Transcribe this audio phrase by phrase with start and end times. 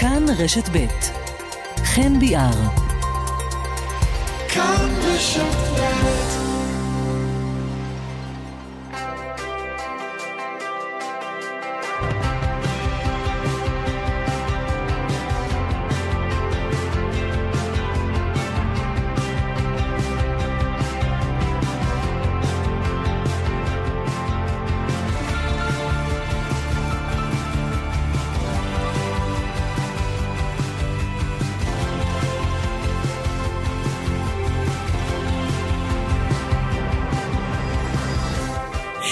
[0.00, 0.86] כאן רשת ב'
[1.84, 2.50] חן ביאר.
[4.48, 5.89] כאן רשת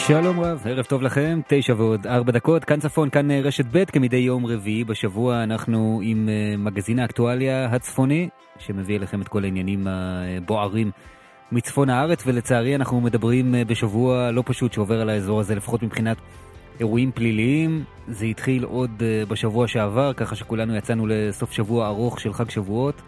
[0.08, 3.84] שלום רב, ערב טוב לכם, תשע ועוד ארבע דקות, כאן צפון, כאן אה, רשת ב',
[3.84, 9.86] כמדי יום רביעי בשבוע אנחנו עם אה, מגזין האקטואליה הצפוני, שמביא אליכם את כל העניינים
[9.86, 10.90] הבוערים
[11.52, 16.16] מצפון הארץ, ולצערי אנחנו מדברים אה, בשבוע לא פשוט שעובר על האזור הזה, לפחות מבחינת
[16.80, 17.84] אירועים פליליים.
[18.08, 18.90] זה התחיל עוד
[19.28, 23.02] בשבוע שעבר, ככה שכולנו יצאנו לסוף שבוע ארוך של חג שבועות.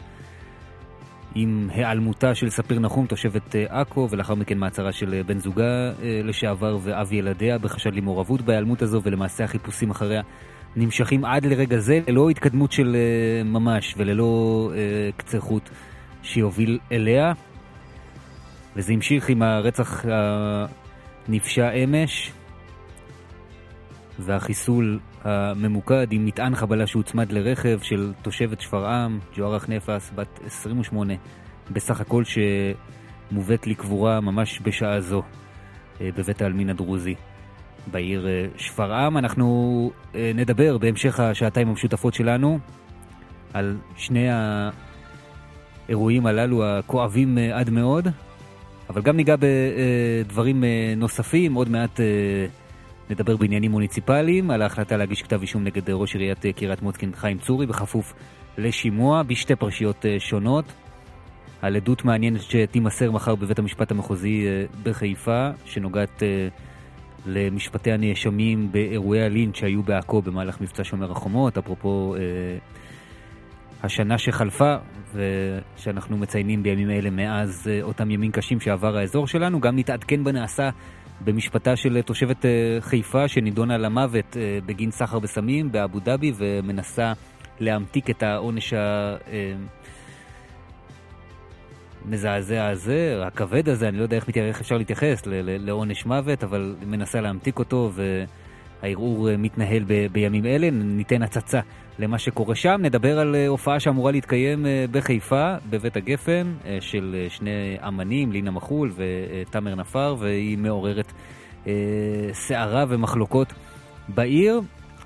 [1.35, 5.93] עם היעלמותה של ספיר נחום, תושבת אה, עכו, ולאחר מכן מעצרה של אה, בן זוגה
[6.03, 10.23] אה, לשעבר ואב ילדיה בחשד למעורבות בהיעלמות הזו, ולמעשה החיפושים אחריה
[10.77, 12.97] נמשכים עד לרגע זה, ללא התקדמות של
[13.45, 14.73] ממש וללא
[15.17, 15.71] קצה חוט
[16.23, 17.33] שיוביל אליה.
[18.77, 20.05] וזה המשיך עם הרצח
[21.29, 22.33] הנפשע אמש,
[24.19, 31.15] והחיסול הממוקד עם מטען חבלה שהוצמד לרכב של תושבת שפרעם, ג'וארך נפס, בת 28
[31.71, 35.23] בסך הכל, שמובאת לקבורה ממש בשעה זו
[36.01, 37.15] אה, בבית העלמין הדרוזי
[37.91, 39.19] בעיר אה, שפרעם.
[39.19, 42.59] אנחנו אה, נדבר בהמשך השעתיים המשותפות שלנו
[43.55, 44.27] על שני
[45.89, 48.09] האירועים הללו הכואבים עד מאוד,
[48.91, 50.65] אבל גם ניגע בדברים
[50.97, 52.01] נוספים, עוד מעט
[53.11, 57.39] נדבר בעניינים מוניציפליים, על ההחלטה להגיש כתב אישום נגד ראש עיריית אה, קריית מוצקין חיים
[57.39, 58.15] צורי, בכפוף
[58.59, 60.65] לשימוע בשתי פרשיות אה, שונות.
[61.63, 66.23] על עדות מעניינת שתימסר מחר בבית המשפט המחוזי אה, בחיפה, שנוגעת
[67.27, 72.15] למשפטי הנאשמים באירועי הלינץ' שהיו בעכו במהלך מבצע שומר החומות, אפרופו
[73.83, 74.77] השנה שחלפה
[75.15, 80.71] ושאנחנו מציינים בימים אלה מאז אותם ימים קשים שעבר האזור שלנו, גם נתעדכן בנעשה
[81.25, 82.51] במשפטה של תושבת אה,
[82.81, 87.13] חיפה שנידונה למוות אה, בגין סחר בסמים באבו דאבי ומנסה
[87.61, 88.75] להמתיק את העונש
[92.05, 96.77] המזעזע אה, הזה, הכבד הזה, אני לא יודע איך, איך אפשר להתייחס לעונש מוות, אבל
[96.87, 97.93] מנסה להמתיק אותו
[98.83, 100.71] והערעור מתנהל בימים אלה.
[100.71, 101.61] ניתן הצצה
[102.01, 102.79] למה שקורה שם.
[102.83, 110.17] נדבר על הופעה שאמורה להתקיים בחיפה, בבית הגפן, של שני אמנים, לינה מחול ותמר נפר,
[110.19, 111.13] והיא מעוררת
[112.33, 113.53] סערה ומחלוקות
[114.09, 114.61] בעיר,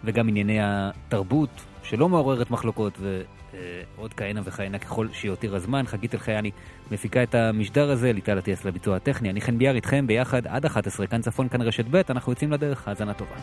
[0.05, 1.49] וגם ענייני התרבות
[1.83, 5.87] שלא מעוררת מחלוקות, ועוד כהנה וכהנה ככל שיותיר הזמן.
[5.87, 6.51] חגית אלחייני
[6.91, 9.31] מפיקה את המשדר הזה, ליטל אטיאס לביצוע הטכני.
[9.31, 12.89] אני חן ביאר איתכם ביחד עד 11, כאן צפון, כאן רשת ב', אנחנו יוצאים לדרך,
[12.89, 13.37] האזנה טובה.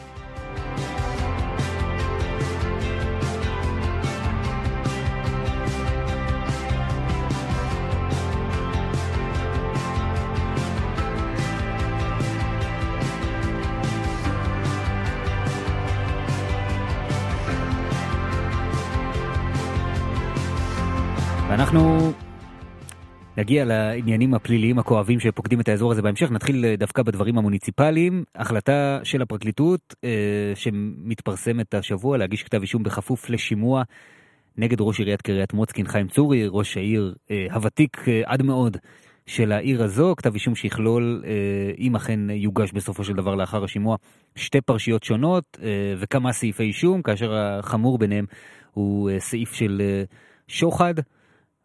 [21.71, 22.11] אנחנו
[23.37, 26.31] נגיע לעניינים הפליליים הכואבים שפוקדים את האזור הזה בהמשך.
[26.31, 28.23] נתחיל אה, דווקא בדברים המוניציפליים.
[28.35, 30.09] החלטה של הפרקליטות אה,
[30.55, 33.83] שמתפרסמת השבוע להגיש כתב אישום בכפוף לשימוע
[34.57, 38.77] נגד ראש עיריית קריית מוצקין חיים צורי, ראש העיר אה, הוותיק אה, עד מאוד
[39.25, 41.31] של העיר הזו, כתב אישום שיכלול, אה,
[41.77, 43.95] אם אכן יוגש בסופו של דבר לאחר השימוע,
[44.35, 48.25] שתי פרשיות שונות אה, וכמה סעיפי אישום, כאשר החמור ביניהם
[48.73, 50.03] הוא אה, סעיף של אה,
[50.47, 50.93] שוחד.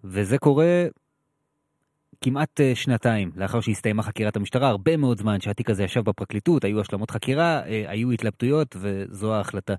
[0.08, 0.86] וזה קורה
[2.20, 6.80] כמעט אה, שנתיים לאחר שהסתיימה חקירת המשטרה, הרבה מאוד זמן שהתיק הזה ישב בפרקליטות, היו
[6.80, 9.74] השלמות חקירה, אה, היו התלבטויות, וזו ההחלטה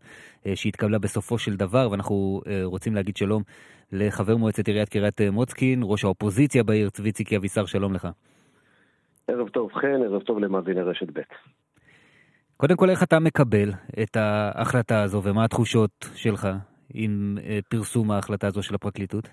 [0.46, 3.44] אה, שהתקבלה בסופו של דבר, ואנחנו רוצים להגיד שלום
[3.92, 8.08] לחבר מועצת עיריית קריית מוצקין, ראש האופוזיציה בעיר, צבי ציקי אבישר, שלום לך.
[9.28, 11.22] ערב טוב חן, ערב טוב למאזיני רשת ב'.
[12.58, 13.72] קודם כל, איך אתה מקבל
[14.04, 16.48] את ההחלטה הזו, ומה התחושות שלך
[16.94, 17.38] עם
[17.70, 19.30] פרסום ההחלטה הזו של הפרקליטות?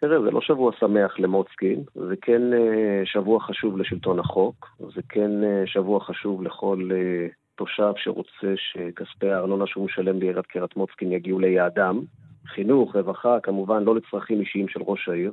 [0.00, 5.44] תראה, זה לא שבוע שמח למוצקין, זה כן אה, שבוע חשוב לשלטון החוק, זה כן
[5.44, 11.38] אה, שבוע חשוב לכל אה, תושב שרוצה שכספי הארנונה שהוא משלם בעיריית קריית מוצקין יגיעו
[11.38, 12.00] ליעדם.
[12.46, 15.32] חינוך, רווחה, כמובן לא לצרכים אישיים של ראש העיר.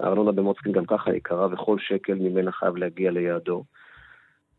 [0.00, 3.64] הארנונה במוצקין גם ככה יקרה, וכל שקל ממנה חייב להגיע ליעדו.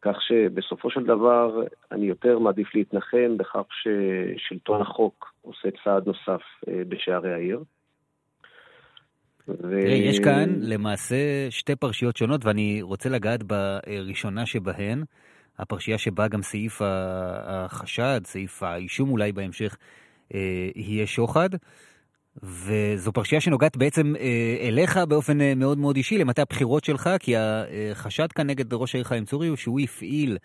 [0.02, 6.42] כך שבסופו של דבר אני יותר מעדיף להתנחם בכך ששלטון החוק עושה צעד נוסף
[6.88, 7.64] בשערי העיר.
[9.64, 9.80] ו...
[9.80, 15.04] יש כאן למעשה שתי פרשיות שונות, ואני רוצה לגעת בראשונה שבהן,
[15.60, 16.82] הפרשייה שבה גם סעיף
[17.46, 19.78] החשד, סעיף האישום אולי בהמשך,
[20.34, 20.40] אה,
[20.76, 21.50] יהיה שוחד.
[22.44, 27.34] וזו פרשייה שנוגעת בעצם אה, אליך באופן אה, מאוד מאוד אישי, למטה הבחירות שלך, כי
[27.92, 30.38] החשד כאן נגד ראש העיר חיים צורי הוא שהוא הפעיל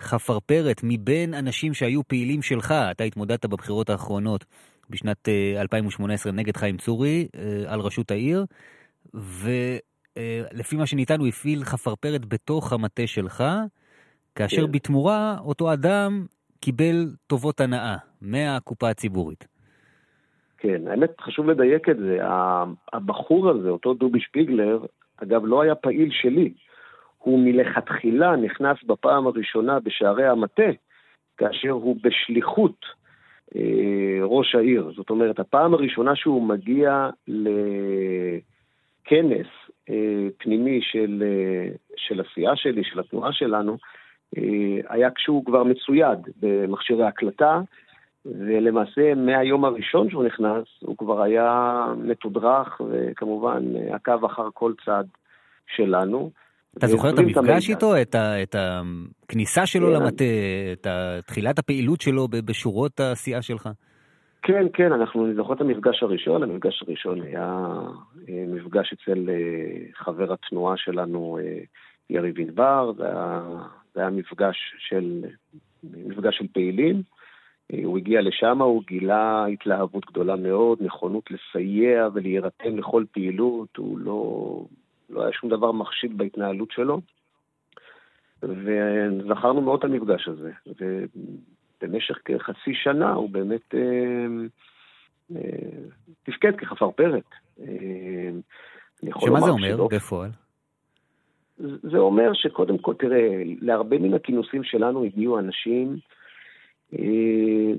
[0.00, 4.44] חפרפרת מבין אנשים שהיו פעילים שלך, אתה התמודדת בבחירות האחרונות
[4.92, 7.28] בשנת 2018 נגד חיים צורי
[7.66, 8.44] על ראשות העיר,
[9.14, 13.44] ולפי מה שניתן הוא הפעיל חפרפרת בתוך המטה שלך,
[14.34, 14.72] כאשר כן.
[14.72, 16.26] בתמורה אותו אדם
[16.60, 19.46] קיבל טובות הנאה מהקופה הציבורית.
[20.58, 22.18] כן, האמת חשוב לדייק את זה.
[22.92, 24.78] הבחור הזה, אותו דובי שפיגלר,
[25.22, 26.52] אגב, לא היה פעיל שלי.
[27.18, 30.70] הוא מלכתחילה נכנס בפעם הראשונה בשערי המטה,
[31.36, 33.01] כאשר הוא בשליחות אה,
[34.22, 34.92] ראש העיר.
[34.96, 38.32] זאת אומרת, הפעם הראשונה שהוא מגיע לכנס
[39.90, 43.76] אה, פנימי של, אה, של הסיעה שלי, של התנועה שלנו,
[44.38, 47.60] אה, היה כשהוא כבר מצויד במכשירי הקלטה,
[48.26, 55.06] ולמעשה מהיום הראשון שהוא נכנס, הוא כבר היה מתודרך, וכמובן עקב אחר כל צעד
[55.66, 56.30] שלנו.
[56.78, 59.92] אתה זוכר את המפגש איתו, את, ה, את הכניסה שלו כן.
[59.92, 60.24] למטה,
[60.72, 60.86] את
[61.26, 63.68] תחילת הפעילות שלו בשורות הסיעה שלך?
[64.42, 66.42] כן, כן, אנחנו נזכור את המפגש הראשון.
[66.42, 67.68] המפגש הראשון היה
[68.28, 71.58] אה, מפגש אצל אה, חבר התנועה שלנו, אה,
[72.10, 73.42] יריב ענבר, זה היה,
[73.94, 75.24] זה היה מפגש של,
[75.84, 77.02] מפגש של פעילים.
[77.84, 84.64] הוא הגיע לשם, הוא גילה התלהבות גדולה מאוד, נכונות לסייע ולהירתם לכל פעילות, הוא לא,
[85.12, 87.00] לא היה שום דבר מחשיד בהתנהלות שלו.
[88.42, 90.52] וזכרנו מאוד את המפגש הזה.
[90.66, 94.26] ובמשך כחצי שנה הוא באמת אה,
[95.36, 95.40] אה,
[96.22, 97.24] תפקד כחפרפרת.
[97.60, 98.30] אה,
[99.20, 99.88] שמה זה אומר שלא...
[99.92, 100.30] בפועל?
[101.58, 105.96] זה אומר שקודם כל, תראה, להרבה מן הכינוסים שלנו הגיעו אנשים
[106.98, 107.72] אה,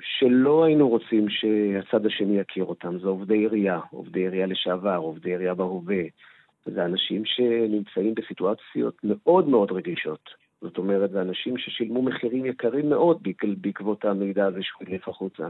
[0.00, 2.98] שלא היינו רוצים שהצד השני יכיר אותם.
[2.98, 6.02] זה עובדי עירייה, עובדי עירייה לשעבר, עובדי עירייה בהווה.
[6.66, 10.30] זה אנשים שנמצאים בסיטואציות מאוד מאוד רגישות.
[10.60, 13.18] זאת אומרת, זה אנשים ששילמו מחירים יקרים מאוד
[13.60, 15.48] בעקבות המידע הזה שהוא הדליף החוצה.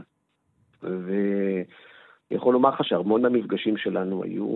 [0.83, 1.63] ואני
[2.31, 4.47] יכול לומר לך שהרמון מהמפגשים שלנו היו,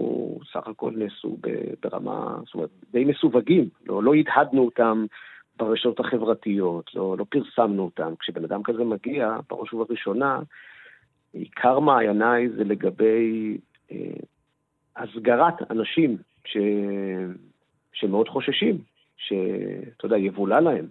[0.54, 1.38] סך הכל נעשו
[1.84, 3.69] ברמה, זאת אומרת, די מסווגים.
[3.86, 5.06] לא, לא הדהדנו אותם
[5.57, 8.13] ברשתות החברתיות, לא, לא פרסמנו אותם.
[8.19, 10.40] כשבן אדם כזה מגיע, בראש ובראשונה,
[11.34, 13.57] עיקר מעייניי זה לגבי
[13.92, 13.98] אה,
[14.96, 16.57] הסגרת אנשים ש...
[17.94, 18.77] שמאוד חוששים,
[19.18, 20.88] שאתה יודע, יבולע להם.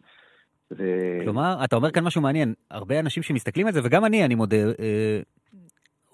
[0.71, 0.85] ו...
[1.25, 4.57] כלומר, אתה אומר כאן משהו מעניין, הרבה אנשים שמסתכלים על זה, וגם אני, אני מודה,
[4.57, 5.21] אה,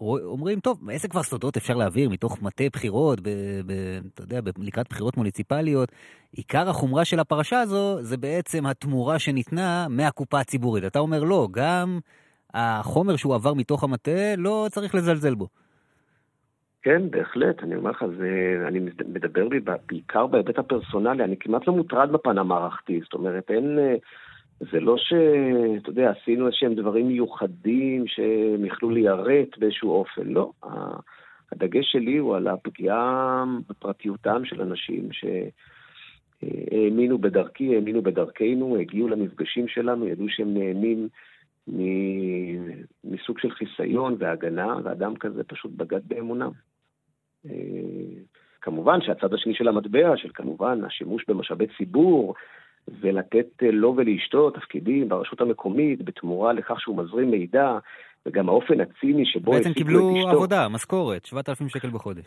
[0.00, 3.28] אומרים, טוב, איזה כבר סודות אפשר להעביר מתוך מטה בחירות, ב,
[3.66, 3.72] ב,
[4.14, 5.92] אתה יודע, ב, לקראת בחירות מוניציפליות.
[6.32, 10.84] עיקר החומרה של הפרשה הזו זה בעצם התמורה שניתנה מהקופה הציבורית.
[10.84, 11.98] אתה אומר, לא, גם
[12.54, 15.48] החומר שהוא עבר מתוך המטה, לא צריך לזלזל בו.
[16.82, 21.72] כן, בהחלט, אני אומר לך, זה, אני מדבר לי בעיקר בהיבט הפרסונלי, אני כמעט לא
[21.72, 23.78] מוטרד בפן המערכתי, זאת אומרת, אין,
[24.60, 30.50] זה לא שאתה יודע, עשינו איזשהם דברים מיוחדים שהם יכלו ליירט באיזשהו אופן, לא.
[31.52, 35.08] הדגש שלי הוא על הפגיעה בפרטיותם של אנשים
[36.42, 41.08] שהאמינו בדרכי, האמינו בדרכנו, הגיעו למפגשים שלנו, ידעו שהם נהנים
[43.04, 46.50] מסוג של חיסיון והגנה, ואדם כזה פשוט בגד באמונם.
[47.46, 47.52] אה,
[48.60, 52.34] כמובן שהצד השני של המטבע, של כמובן השימוש במשאבי ציבור,
[53.00, 57.78] ולתת אה, לו ולאשתו תפקידים ברשות המקומית בתמורה לכך שהוא מזרים מידע,
[58.26, 62.24] וגם האופן הציני שבו בעצם קיבלו עבודה, משכורת, 7,000 שקל בחודש.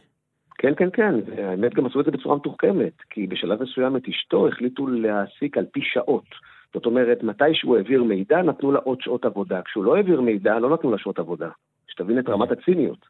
[0.57, 4.47] כן, כן, כן, האמת גם עשו את זה בצורה מתוחכמת, כי בשלב מסוים את אשתו
[4.47, 6.25] החליטו להעסיק על פי שעות.
[6.73, 9.61] זאת אומרת, מתי שהוא העביר מידע, נתנו לה עוד שעות עבודה.
[9.61, 11.49] כשהוא לא העביר מידע, לא נתנו לה שעות עבודה.
[11.87, 13.05] שתבין את רמת הציניות.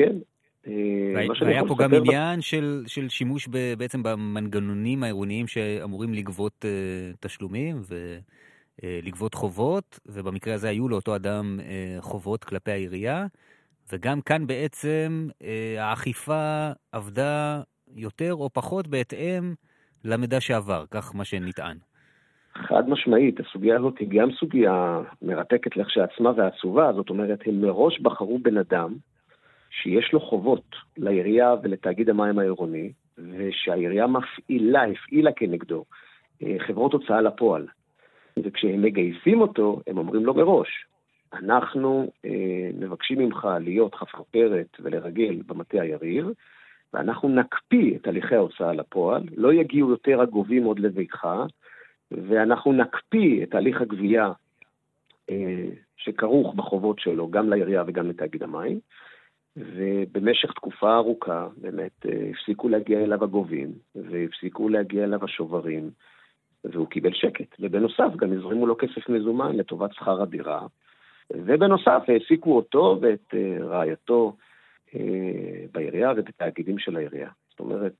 [0.00, 0.16] אה, כן,
[0.66, 7.16] אה, והיה פה גם עניין של, של שימוש ב, בעצם במנגנונים העירוניים שאמורים לגבות uh,
[7.20, 7.76] תשלומים
[8.82, 13.26] ולגבות uh, חובות, ובמקרה הזה היו לאותו אדם uh, חובות כלפי העירייה,
[13.92, 15.44] וגם כאן בעצם uh,
[15.78, 17.60] האכיפה עבדה
[17.96, 19.54] יותר או פחות בהתאם
[20.04, 21.76] למידע שעבר, כך מה שנטען.
[22.54, 28.38] חד משמעית, הסוגיה הזאת היא גם סוגיה מרתקת לכשעצמה ועצובה, זאת אומרת, הם מראש בחרו
[28.38, 28.94] בן אדם
[29.70, 35.84] שיש לו חובות לעירייה ולתאגיד המים העירוני, ושהעירייה מפעילה, הפעילה כנגדו
[36.58, 37.66] חברות הוצאה לפועל.
[38.44, 40.68] וכשהם מגייסים אותו, הם אומרים לו מראש,
[41.32, 46.26] אנחנו אה, מבקשים ממך להיות חפרפרת ולרגל במטה היריב,
[46.92, 51.28] ואנחנו נקפיא את הליכי ההוצאה לפועל, לא יגיעו יותר הגובים עוד לביתך,
[52.10, 54.32] ואנחנו נקפיא את הליך הגבייה
[55.30, 55.64] אה,
[55.96, 58.80] שכרוך בחובות שלו, גם לעירייה וגם לתאגיד המים,
[59.58, 65.90] ובמשך תקופה ארוכה באמת אה, הפסיקו להגיע אליו הגובים, והפסיקו להגיע אליו השוברים,
[66.64, 67.56] והוא קיבל שקט.
[67.60, 70.66] ובנוסף, גם הזרימו לו כסף מזומן לטובת שכר הדירה,
[71.32, 74.36] ובנוסף העסיקו אותו ואת אה, רעייתו
[74.94, 77.30] אה, בעירייה ובתאגידים של העירייה.
[77.50, 77.94] זאת אומרת,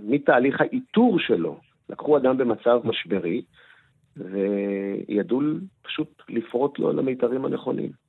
[0.00, 3.42] מתהליך האיתור שלו, לקחו אדם במצב משברי,
[4.16, 5.40] וידעו
[5.82, 8.01] פשוט לפרוט לו למיתרים הנכונים.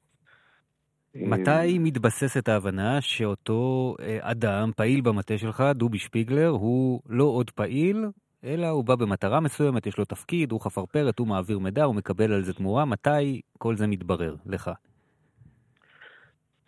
[1.15, 8.05] מתי מתבססת ההבנה שאותו אה, אדם, פעיל במטה שלך, דובי שפיגלר, הוא לא עוד פעיל,
[8.43, 12.33] אלא הוא בא במטרה מסוימת, יש לו תפקיד, הוא חפרפרת, הוא מעביר מידע, הוא מקבל
[12.33, 14.71] על זה תמורה, מתי כל זה מתברר לך?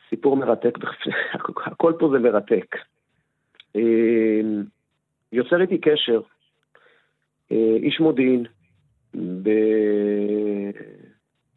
[0.09, 0.77] סיפור מרתק,
[1.71, 2.75] הכל פה זה מרתק.
[3.75, 4.63] אמ,
[5.31, 6.21] יוצר איתי קשר,
[7.51, 8.45] אה, איש מודיעין,
[9.15, 9.49] ב...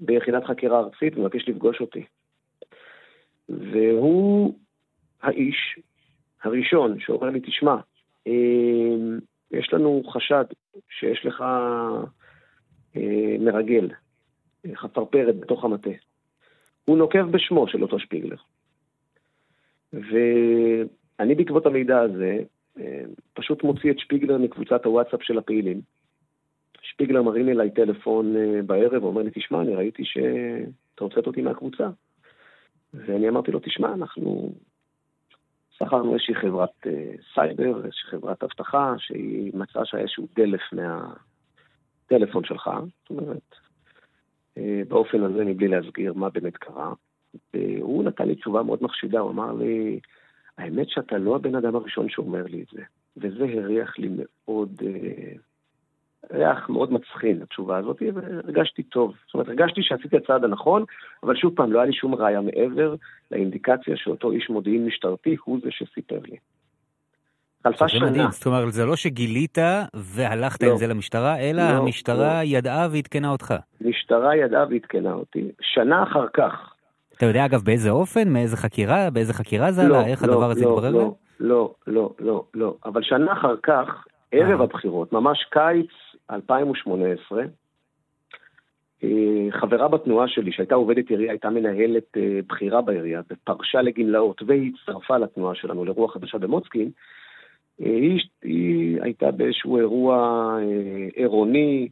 [0.00, 2.04] ביחידת חקירה ארצית, ומבקש לפגוש אותי.
[3.48, 4.54] והוא
[5.22, 5.78] האיש
[6.42, 7.76] הראשון שאומר לי, תשמע,
[8.26, 9.18] אמ,
[9.50, 10.44] יש לנו חשד
[10.98, 11.40] שיש לך
[12.96, 13.88] אה, מרגל,
[14.74, 15.90] חפרפרת בתוך המטה.
[16.84, 18.36] הוא נוקב בשמו של אותו שפיגלר.
[19.92, 22.38] ואני בעקבות המידע הזה,
[22.78, 23.02] אה,
[23.34, 25.80] פשוט מוציא את שפיגלר מקבוצת הוואטסאפ של הפעילים.
[26.82, 31.88] שפיגלר מרים אליי טלפון אה, בערב ואומר לי, תשמע, אני ראיתי שאתה הוצאת אותי מהקבוצה.
[32.95, 34.52] ואני אמרתי לו, תשמע, אנחנו
[35.71, 36.88] שכרנו איזושהי חברת uh,
[37.35, 43.54] סייבר, איזושהי חברת אבטחה, שהיא מצאה שהיה איזשהו דלף מהטלפון שלך, זאת אומרת,
[44.59, 46.92] uh, באופן הזה, מבלי להסגיר מה באמת קרה.
[47.54, 50.00] והוא נתן לי תשובה מאוד מחשידה, הוא אמר לי,
[50.59, 52.83] האמת שאתה לא הבן אדם הראשון שאומר לי את זה,
[53.16, 54.83] וזה הריח לי מאוד...
[54.83, 55.47] Uh,
[56.32, 59.14] ריח מאוד מצחין, התשובה הזאת, והרגשתי טוב.
[59.26, 60.84] זאת אומרת, הרגשתי שעשיתי הצעד הנכון,
[61.22, 62.94] אבל שוב פעם, לא היה לי שום ראיה מעבר
[63.30, 66.37] לאינדיקציה שאותו איש מודיעין משטרתי הוא זה שסיפר לי.
[67.62, 68.10] חלפה שנה.
[68.10, 69.58] מדהים, זאת אומרת, זה לא שגילית
[69.94, 70.70] והלכת לא.
[70.70, 72.48] עם זה למשטרה, אלא לא, המשטרה לא.
[72.48, 73.54] ידעה ועדכנה אותך.
[73.80, 75.48] המשטרה ידעה ועדכנה אותי.
[75.60, 76.75] שנה אחר כך.
[77.16, 78.28] אתה יודע, אגב, באיזה אופן?
[78.28, 79.10] מאיזה חקירה?
[79.10, 80.06] באיזה חקירה זה לא, עלה?
[80.06, 82.75] איך לא, הדבר הזה לא, התברר לא, לא, לא, לא, לא.
[82.84, 84.64] אבל שנה אחר כך, ערב אה.
[84.64, 85.90] הבחירות, ממש קיץ
[86.30, 87.42] 2018,
[89.04, 94.73] אה, חברה בתנועה שלי, שהייתה עובדת עירייה, הייתה מנהלת אה, בכירה בעירייה, ופרשה לגמלאות, והיא
[94.75, 96.90] הצטרפה לתנועה שלנו, לאירוע חדשה במוצקין,
[97.80, 100.56] אה, היא, היא הייתה באיזשהו אירוע
[101.14, 101.88] עירוני,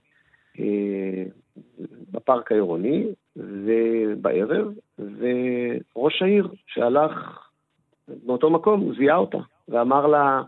[2.11, 7.47] בפארק העירוני, ובערב, וראש העיר שהלך
[8.09, 9.39] באותו מקום, זיהה אותה,
[9.69, 10.43] ואמר לה,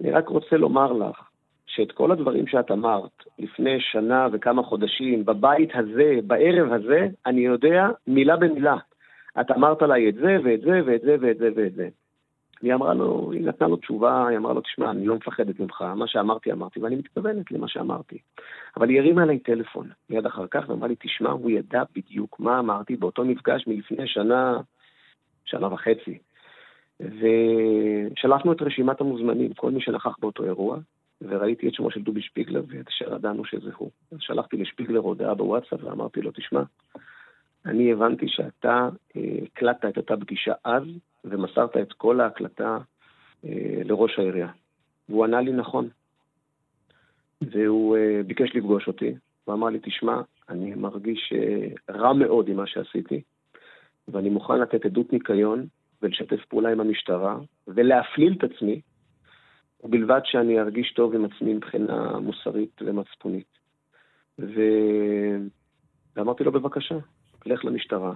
[0.00, 1.28] אני רק רוצה לומר לך,
[1.74, 7.88] שאת כל הדברים שאת אמרת לפני שנה וכמה חודשים, בבית הזה, בערב הזה, אני יודע
[8.06, 8.76] מילה במילה.
[9.40, 11.88] את אמרת עליי את זה ואת זה ואת זה ואת זה ואת זה.
[12.62, 15.82] היא אמרה לו, היא נתנה לו תשובה, היא אמרה לו, תשמע, אני לא מפחדת ממך,
[15.96, 18.18] מה שאמרתי אמרתי, ואני מתכוונת למה שאמרתי.
[18.76, 22.58] אבל היא הרימה אליי טלפון מיד אחר כך ואמרה לי, תשמע, הוא ידע בדיוק מה
[22.58, 24.60] אמרתי באותו מפגש מלפני שנה,
[25.44, 26.18] שנה וחצי.
[27.00, 30.78] ושלחנו את רשימת המוזמנים, כל מי שנכח באותו אירוע,
[31.22, 33.90] וראיתי את שמו של דובי שפיגלר, ואת אשר ידענו שזה הוא.
[34.12, 36.62] אז שלחתי לשפיגלר הודעה בוואטסאפ ואמרתי לו, תשמע,
[37.66, 40.82] אני הבנתי שאתה אה, הקלטת את אותה פגישה אז,
[41.24, 42.78] ומסרת את כל ההקלטה
[43.44, 44.48] אה, לראש העירייה.
[45.08, 45.88] והוא ענה לי נכון.
[47.42, 49.14] והוא אה, ביקש לפגוש אותי,
[49.48, 51.32] ואמר לי, תשמע, אני מרגיש
[51.90, 53.22] רע מאוד עם מה שעשיתי,
[54.08, 55.66] ואני מוכן לתת עדות ניקיון
[56.02, 58.80] ולשתף פעולה עם המשטרה, ולהפליל את עצמי,
[59.84, 63.58] ובלבד שאני ארגיש טוב עם עצמי מבחינה מוסרית ומצפונית.
[64.38, 64.60] ו...
[66.16, 66.94] ואמרתי לו, בבקשה,
[67.46, 68.12] לך למשטרה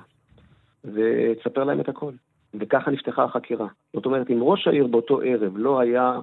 [0.85, 2.13] ותספר להם את הכל.
[2.55, 3.69] וככה נפתחה החקירה.
[3.93, 6.19] זאת אומרת, אם ראש העיר באותו ערב לא היה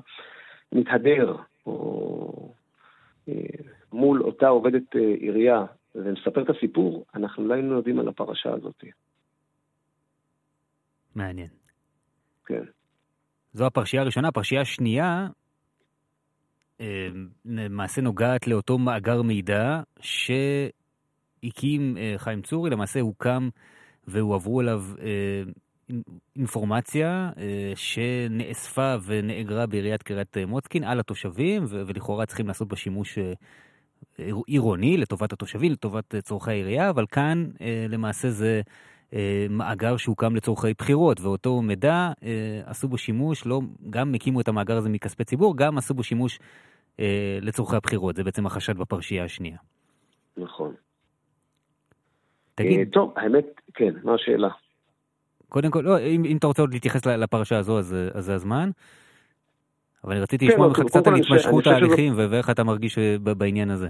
[0.71, 1.35] מתהדר,
[1.65, 2.53] או
[3.29, 3.33] אה,
[3.93, 8.83] מול אותה עובדת אה, עירייה, ומספר את הסיפור, אנחנו לא היינו יודעים על הפרשה הזאת.
[11.15, 11.49] מעניין.
[12.45, 12.63] כן.
[13.55, 14.27] זו הפרשייה הראשונה.
[14.27, 15.27] הפרשייה השנייה
[16.81, 17.07] אה,
[17.45, 23.50] למעשה נוגעת לאותו מאגר מידע שהקים אה, חיים צורי, למעשה הוקם
[24.07, 25.43] והועברו אליו אה,
[26.35, 27.31] אינפורמציה
[27.75, 33.17] שנאספה ונאגרה בעיריית קריית מוצקין על התושבים, ולכאורה צריכים לעשות בה שימוש
[34.47, 37.50] עירוני לטובת התושבים, לטובת צורכי העירייה, אבל כאן
[37.89, 38.62] למעשה זה
[39.50, 42.12] מאגר שהוקם לצורכי בחירות, ואותו מידע
[42.65, 46.39] עשו בו שימוש, לא, גם הקימו את המאגר הזה מכספי ציבור, גם עשו בו שימוש
[47.41, 49.57] לצורכי הבחירות, זה בעצם החשד בפרשייה השנייה.
[50.38, 50.74] נכון.
[52.55, 52.89] תגיד.
[52.91, 54.50] טוב, האמת, כן, מה השאלה?
[55.50, 58.69] קודם כל, לא, אם, אם אתה רוצה עוד להתייחס לפרשה הזו, אז, אז זה הזמן.
[60.03, 63.69] אבל אני רציתי כן, לשמוע ממך קצת על התמשכות ההליכים ואיך אתה מרגיש אה, בעניין
[63.69, 63.89] הזה.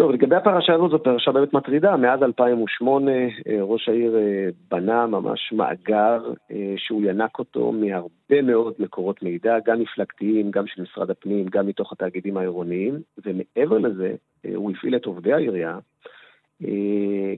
[0.00, 1.96] טוב, לגבי הפרשה הזאת, זו פרשה באמת מטרידה.
[1.96, 3.28] מאז 2008 אה,
[3.60, 9.80] ראש העיר אה, בנה ממש מאגר אה, שהוא ינק אותו מהרבה מאוד מקורות מידע, גם
[9.80, 12.94] מפלגתיים, גם של משרד הפנים, גם מתוך התאגידים העירוניים,
[13.26, 14.14] ומעבר לזה,
[14.54, 15.78] הוא הפעיל את עובדי העירייה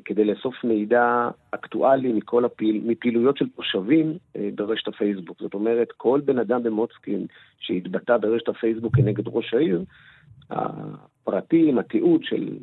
[0.04, 4.12] כדי לאסוף מידע אקטואלי מכל הפעיל, מפעילויות של תושבים
[4.54, 5.36] ברשת הפייסבוק.
[5.40, 7.26] זאת אומרת, כל בן אדם במוצקין
[7.58, 9.84] שהתבטא ברשת הפייסבוק כנגד ראש העיר,
[10.52, 12.58] הפרטים, התיעוד של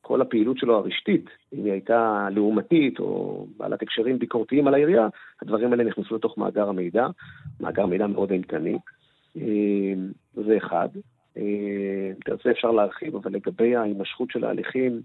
[0.00, 5.08] כל הפעילות שלו הרשתית, אם היא הייתה לעומתית או בעלת הקשרים ביקורתיים על העירייה,
[5.42, 7.06] הדברים האלה נכנסו לתוך מאגר המידע,
[7.60, 8.78] מאגר מידע מאוד אימתני.
[9.36, 9.94] אה,
[10.34, 10.88] זה אחד.
[11.36, 15.00] אם תרצה אפשר להרחיב, אבל לגבי ההימשכות של ההליכים,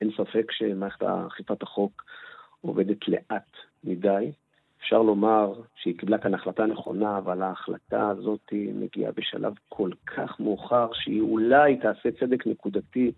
[0.00, 2.04] אין ספק שמערכת אכיפת החוק
[2.60, 4.32] עובדת לאט מדי.
[4.84, 10.88] אפשר לומר שהיא קיבלה כאן החלטה נכונה, אבל ההחלטה הזאת מגיעה בשלב כל כך מאוחר,
[10.92, 13.12] שהיא אולי תעשה צדק נקודתי,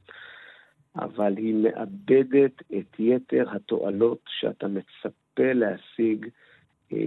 [0.97, 6.27] אבל היא מאבדת את יתר התועלות שאתה מצפה להשיג
[6.93, 6.99] אה,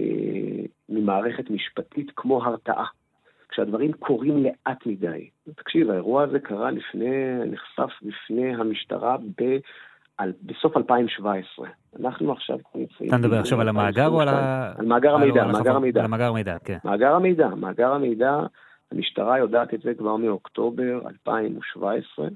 [0.88, 2.86] ממערכת משפטית כמו הרתעה.
[3.48, 5.30] כשהדברים קורים לאט מדי.
[5.54, 9.56] תקשיב, האירוע הזה קרה לפני, נחשף בפני המשטרה ב...
[10.20, 11.68] על, בסוף 2017.
[12.00, 13.08] אנחנו עכשיו נמצאים...
[13.08, 14.72] אתה מדבר עכשיו על המאגר או על ה...
[14.78, 16.00] על מאגר המידע, מאגר המידע.
[16.00, 16.78] על המאגר המידע, כן.
[16.84, 18.38] מאגר המידע, מאגר המידע,
[18.92, 22.28] המשטרה יודעת את זה כבר מאוקטובר 2017,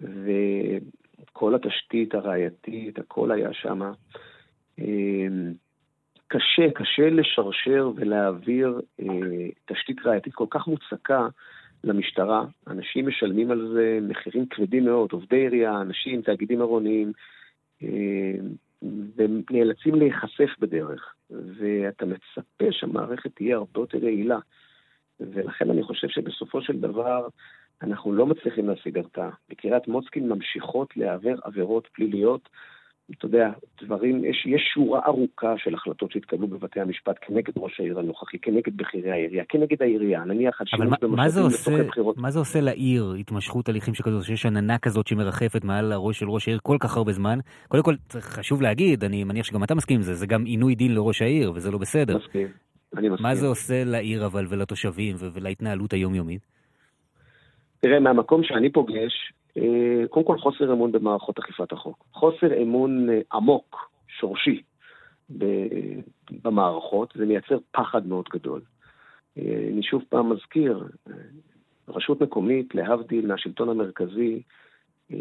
[0.00, 3.80] וכל התשתית הראייתית, הכל היה שם.
[6.28, 9.06] קשה, קשה לשרשר ולהעביר אה,
[9.66, 11.26] תשתית ראייתית כל כך מוצקה
[11.84, 12.44] למשטרה.
[12.66, 17.12] אנשים משלמים על זה מחירים כבדים מאוד, עובדי עירייה, אנשים, תאגידים עירוניים,
[17.82, 18.34] אה,
[19.16, 21.14] ונאלצים להיחשף בדרך.
[21.30, 24.38] ואתה מצפה שהמערכת תהיה הרבה יותר יעילה.
[25.20, 27.28] ולכן אני חושב שבסופו של דבר
[27.82, 29.30] אנחנו לא מצליחים להשיג הרתעה.
[29.48, 32.48] בקריית מוצקין ממשיכות להיעבר עבירות פליליות.
[33.10, 33.50] אתה יודע,
[33.82, 38.76] דברים, יש, יש שורה ארוכה של החלטות שהתקבלו בבתי המשפט כנגד ראש העיר הנוכחי, כנגד
[38.76, 42.16] בכירי העירייה, כנגד העירייה, נניח על שימוש במשאבים לצורכי בחירות.
[42.16, 46.48] מה זה עושה לעיר, התמשכות הליכים שכזו, שיש עננה כזאת שמרחפת מעל הראש של ראש
[46.48, 47.38] העיר כל כך הרבה זמן?
[47.68, 50.94] קודם כל, חשוב להגיד, אני מניח שגם אתה מסכים עם זה, זה גם עינוי דין
[50.94, 52.16] לראש העיר, וזה לא בסדר.
[52.16, 52.48] מסכים,
[52.96, 53.26] אני מסכים.
[53.26, 56.46] מה זה עושה לעיר אבל ולתושבים ולהתנהלות היומיומית?
[57.80, 59.32] תראה, מהמקום שאני פוגש,
[60.10, 62.04] קודם כל חוסר אמון במערכות אכיפת החוק.
[62.12, 64.62] חוסר אמון אה, עמוק, שורשי,
[66.44, 68.60] במערכות, זה מייצר פחד מאוד גדול.
[69.38, 71.14] אה, אני שוב פעם מזכיר, אה,
[71.88, 74.42] רשות מקומית, להבדיל מהשלטון המרכזי,
[75.12, 75.18] אה,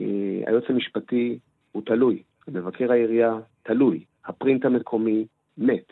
[0.47, 1.39] היועץ המשפטי
[1.71, 5.25] הוא תלוי, מבקר העירייה תלוי, הפרינט המקומי
[5.57, 5.91] מת.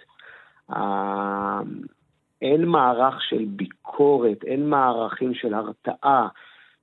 [2.41, 6.27] אין מערך של ביקורת, אין מערכים של הרתעה.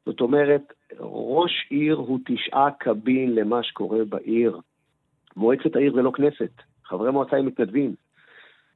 [0.06, 4.60] זאת אומרת, ראש עיר הוא תשעה קבין למה שקורה בעיר.
[5.36, 6.50] מועצת העיר זה לא כנסת,
[6.84, 7.94] חברי מועצה הם מתנדבים.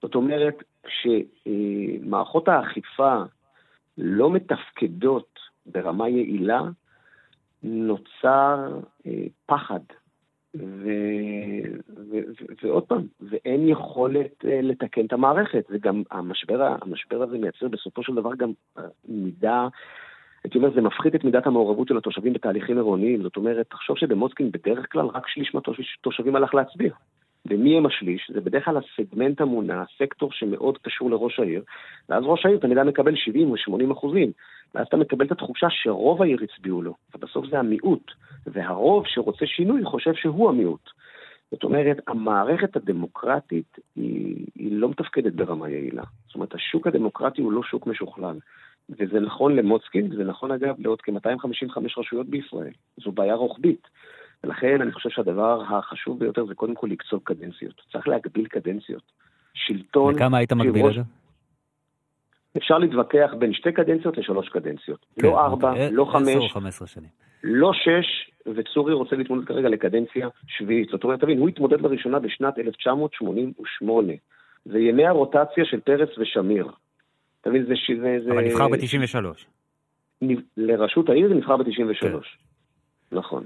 [0.02, 3.22] זאת אומרת, כשמערכות האכיפה
[3.98, 6.62] לא מתפקדות ברמה יעילה,
[7.62, 9.12] נוצר אה,
[9.46, 9.80] פחד.
[10.54, 10.88] ו...
[11.88, 12.18] ו...
[12.40, 12.44] ו...
[12.62, 15.64] ועוד פעם, ואין יכולת אה, לתקן את המערכת.
[15.70, 19.68] וגם המשבר, המשבר הזה מייצר בסופו של דבר גם אה, מידה,
[20.44, 23.22] הייתי אומר, זה מפחית את מידת המעורבות של התושבים בתהליכים עירוניים.
[23.22, 26.92] זאת אומרת, תחשוב שבמוצקין בדרך כלל רק שליש מהתושבים הלך להצביע.
[27.46, 28.30] ומי הם השליש?
[28.34, 31.62] זה בדרך כלל הסגמנט המונע, הסקטור שמאוד קשור לראש העיר,
[32.08, 34.32] ואז ראש העיר תמיד היה מקבל 70 או 80 אחוזים.
[34.74, 38.10] ואז אתה מקבל את התחושה שרוב העיר הצביעו לו, ובסוף זה המיעוט,
[38.46, 40.90] והרוב שרוצה שינוי חושב שהוא המיעוט.
[41.50, 46.02] זאת אומרת, המערכת הדמוקרטית היא, היא לא מתפקדת ברמה יעילה.
[46.26, 48.38] זאת אומרת, השוק הדמוקרטי הוא לא שוק משוכלל.
[48.90, 52.72] וזה נכון למוצקין, וזה נכון אגב לעוד כ-255 רשויות בישראל.
[52.96, 53.88] זו בעיה רוחבית.
[54.44, 57.80] ולכן אני חושב שהדבר החשוב ביותר זה קודם כל לקצוב קדנציות.
[57.92, 59.02] צריך להגביל קדנציות.
[59.54, 60.14] שלטון...
[60.14, 61.10] וכמה היית מגביל שראש- את זה?
[62.56, 65.06] אפשר להתווכח בין שתי קדנציות לשלוש קדנציות.
[65.20, 65.92] כן, לא ארבע, אוקיי.
[65.92, 67.08] לא עשר או חמש, חמש עשרה שנים.
[67.44, 70.88] לא שש, וצורי רוצה להתמודד כרגע לקדנציה שביעית.
[70.88, 74.12] זאת אומרת, תבין, הוא התמודד לראשונה בשנת 1988.
[74.64, 76.68] זה ימי הרוטציה של פרס ושמיר.
[77.40, 77.74] אתה מבין, זה...
[78.24, 79.16] זה אבל נבחר ב-93.
[80.56, 82.00] לראשות העיר נבחר ב-93.
[82.00, 82.08] כן.
[83.12, 83.44] נכון.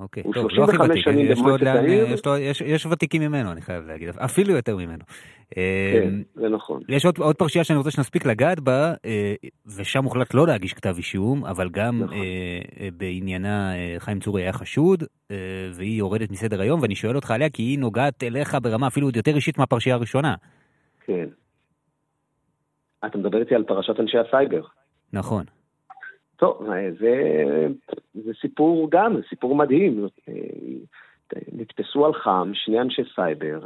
[0.00, 3.60] אוקיי, טוב, לא הכי ותיק, יש, לו לאן, יש, לו, יש, יש ותיקים ממנו, אני
[3.60, 5.04] חייב להגיד, אפילו יותר ממנו.
[5.50, 6.82] כן, אמ, זה נכון.
[6.88, 9.34] יש עוד, עוד פרשייה שאני רוצה שנספיק לגעת בה, אה,
[9.76, 12.16] ושם הוחלט לא להגיש כתב אישום, אבל גם נכון.
[12.16, 12.22] אה,
[12.80, 15.04] אה, בעניינה חיים צורי היה חשוד,
[15.74, 19.16] והיא יורדת מסדר היום, ואני שואל אותך עליה כי היא נוגעת אליך ברמה אפילו עוד
[19.16, 20.34] יותר אישית מהפרשייה הראשונה.
[21.06, 21.26] כן.
[23.06, 24.62] אתה מדבר איתי על פרשת אנשי הסייבר.
[25.12, 25.44] נכון.
[26.36, 26.66] טוב,
[26.98, 27.14] זה,
[28.14, 30.06] זה סיפור גם, זה סיפור מדהים.
[31.52, 33.60] נתפסו על חם שני אנשי סייבר,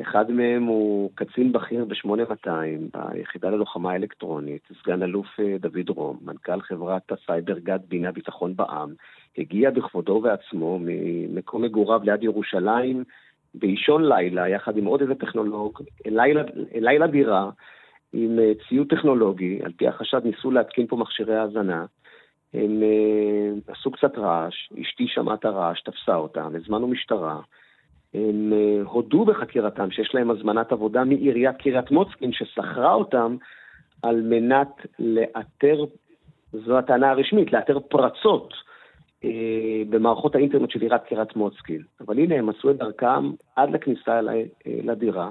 [0.00, 2.48] אחד מהם הוא קצין בכיר ב-8200
[2.92, 8.94] ביחידה ללוחמה אלקטרונית, סגן אלוף אה, דוד רום, מנכ"ל חברת הסייבר גד בינה ביטחון בע"מ,
[9.38, 13.04] הגיע בכבודו ובעצמו ממקום מגוריו ליד ירושלים
[13.54, 16.42] באישון לילה, יחד עם עוד איזה טכנולוג, לילה,
[16.74, 17.50] לילה דירה
[18.12, 21.84] עם אה, ציוד טכנולוגי, על פי החשד ניסו להתקין פה מכשירי האזנה.
[22.54, 27.40] הם uh, עשו קצת רעש, אשתי שמעה את הרעש, תפסה אותם, הזמנו משטרה.
[28.14, 33.36] הם uh, הודו בחקירתם שיש להם הזמנת עבודה מעיריית קריית מוצקין, ששכרה אותם
[34.02, 35.84] על מנת לאתר,
[36.52, 38.54] זו הטענה הרשמית, לאתר פרצות
[39.90, 41.82] במערכות האינטרנט של עיריית קריית מוצקין.
[42.00, 44.20] אבל הנה, הם עשו את דרכם עד לכניסה
[44.66, 45.30] לדירה.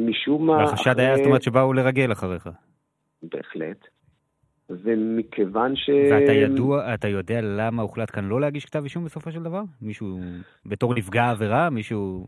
[0.00, 0.52] משום מה...
[0.52, 2.48] והחשד היה, זאת אומרת, שבאו לרגל אחריך.
[3.22, 3.86] בהחלט.
[4.70, 5.90] ומכיוון ש...
[6.10, 9.62] ואתה ידוע, אתה יודע למה הוחלט כאן לא להגיש כתב אישום בסופו של דבר?
[9.82, 10.18] מישהו,
[10.66, 12.26] בתור נפגע עבירה, מישהו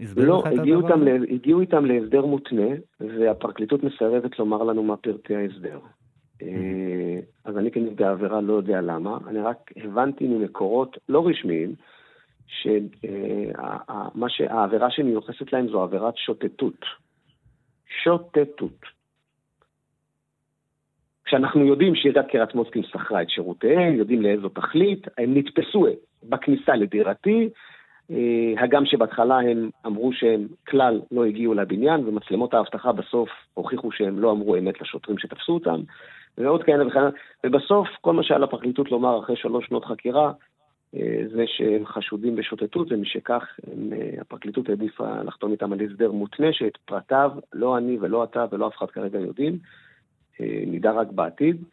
[0.00, 0.96] הסביר לא, לך את הדבר?
[0.96, 2.68] לא, הגיעו איתם להסדר מותנה,
[3.00, 5.78] והפרקליטות מסרבת לומר לנו מה פרטי ההסדר.
[6.42, 11.74] אה, אז אני כנפגע עבירה לא יודע למה, אני רק הבנתי ממקורות לא רשמיים,
[14.28, 16.84] שהעבירה שמיוחסת להם זו עבירת שוטטות.
[18.02, 18.96] שוטטות.
[21.24, 25.86] כשאנחנו יודעים שעיריית קריית מוסקין שכרה את שירותיהם, יודעים לאיזו תכלית, הם נתפסו
[26.22, 27.48] בכניסה לדירתי,
[28.10, 34.18] אה, הגם שבהתחלה הם אמרו שהם כלל לא הגיעו לבניין, ומצלמות האבטחה בסוף הוכיחו שהם
[34.18, 35.80] לא אמרו אמת לשוטרים שתפסו אותם,
[36.38, 37.08] ועוד כאלה וכאלה,
[37.46, 40.32] ובסוף כל מה שהיה לפרקליטות לומר אחרי שלוש שנות חקירה, אה,
[41.34, 46.76] זה שהם חשודים בשוטטות, ומשכך הם, אה, הפרקליטות העדיפה לחתום איתם על הסדר מותנה, שאת
[46.76, 49.58] פרטיו לא אני ולא אתה ולא אף אחד כרגע יודעים.
[50.40, 51.64] אה, נדע רק בעתיד.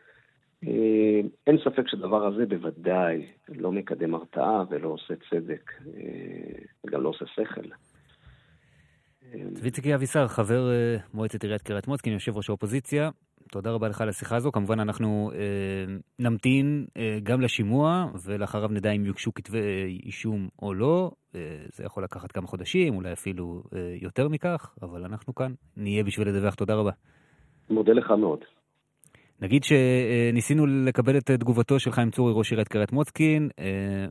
[0.64, 6.02] אה, אין ספק שהדבר הזה בוודאי לא מקדם הרתעה ולא עושה צדק, אה,
[6.86, 7.68] וגם לא עושה שכל.
[9.54, 10.70] צבי ציקי אבישר, חבר
[11.14, 13.10] מועצת עיריית קריית מוצקין, יושב ראש האופוזיציה,
[13.54, 14.52] תודה רבה לך על השיחה הזו.
[14.52, 19.60] כמובן אנחנו אה, נמתין אה, גם לשימוע, ולאחריו נדע אם יוגשו כתבי
[20.06, 21.12] אישום או לא.
[21.36, 21.40] אה,
[21.74, 26.28] זה יכול לקחת כמה חודשים, אולי אפילו אה, יותר מכך, אבל אנחנו כאן נהיה בשביל
[26.28, 26.56] לדווח.
[26.56, 26.92] תודה רבה.
[27.70, 28.40] מודה לך מאוד.
[29.44, 33.66] נגיד שניסינו לקבל את תגובתו של חיים צורי, ראש עיריית קריית מוצקין, אה,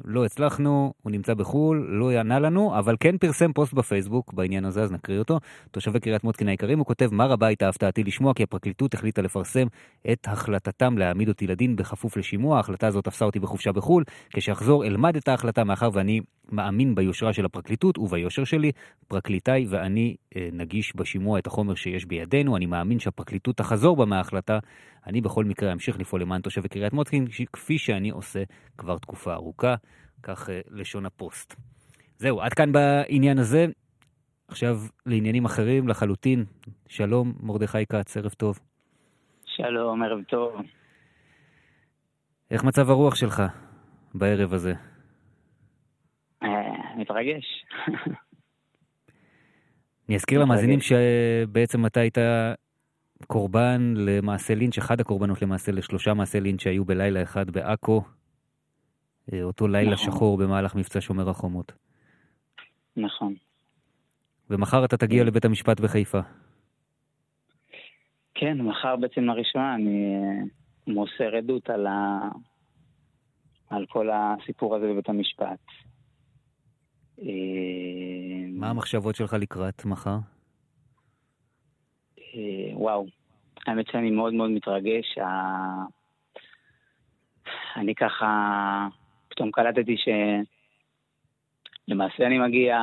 [0.05, 4.83] לא הצלחנו, הוא נמצא בחו"ל, לא יענה לנו, אבל כן פרסם פוסט בפייסבוק בעניין הזה,
[4.83, 5.39] אז נקריא אותו.
[5.71, 9.67] תושבי קריית מוצקין היקרים, הוא כותב, מה רבה הייתה הפתעתי לשמוע כי הפרקליטות החליטה לפרסם
[10.13, 12.57] את החלטתם להעמיד אותי לדין בכפוף לשימוע.
[12.57, 14.05] ההחלטה הזאת תפסה אותי בחופשה בחו"ל.
[14.31, 16.21] כשאחזור אלמד את ההחלטה, מאחר ואני
[16.53, 18.73] מאמין ביושרה של הפרקליטות וביושר שלי.
[19.09, 22.57] פרקליטאי ואני אה, נגיש בשימוע את החומר שיש בידינו.
[22.57, 24.59] אני מאמין שהפרקליטות תחזור בה מההחלטה.
[25.07, 28.43] אני בכל מקרה אמשיך לפעול למען תושבי קריית מוצקין, כפי שאני עושה
[28.79, 29.75] כבר תקופה ארוכה.
[30.23, 31.55] כך אה, לשון הפוסט.
[32.19, 33.67] זהו, עד כאן בעניין הזה.
[34.49, 36.45] עכשיו לעניינים אחרים לחלוטין.
[36.89, 38.59] שלום, מרדכי כץ, ערב טוב.
[39.45, 40.61] שלום, ערב טוב.
[42.51, 43.43] איך מצב הרוח שלך
[44.15, 44.75] בערב הזה?
[46.43, 47.65] אה, מתרגש.
[50.09, 52.19] אני אזכיר למאזינים שבעצם אתה היית
[53.25, 58.03] קורבן למעשה לינץ', אחד הקורבנות למעשה לשלושה מעשי לינץ' שהיו בלילה אחד בעכו,
[59.33, 60.13] אה, אותו לילה נכון.
[60.13, 61.73] שחור במהלך מבצע שומר החומות.
[62.97, 63.35] נכון.
[64.51, 66.21] ומחר אתה תגיע לבית המשפט בחיפה.
[68.35, 70.45] כן, מחר בעצם לראשונה אני אה,
[70.87, 72.29] מוסר עדות על, ה...
[73.71, 75.61] על כל הסיפור הזה בבית המשפט.
[77.23, 77.25] אה,
[78.53, 80.19] מה המחשבות שלך לקראת מחר?
[82.73, 83.07] וואו,
[83.67, 85.19] האמת שאני מאוד מאוד מתרגש.
[87.77, 88.89] אני ככה,
[89.29, 89.97] פתאום קלטתי
[91.89, 92.79] שלמעשה אני מגיע,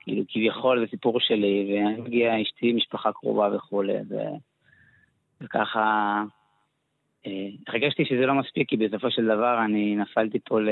[0.00, 4.14] כאילו כביכול זה סיפור שלי, ואני מגיע אשתי, משפחה קרובה וכולי, ו...
[5.40, 6.22] וככה
[7.68, 10.68] הרגשתי שזה לא מספיק, כי בסופו של דבר אני נפלתי פה ל...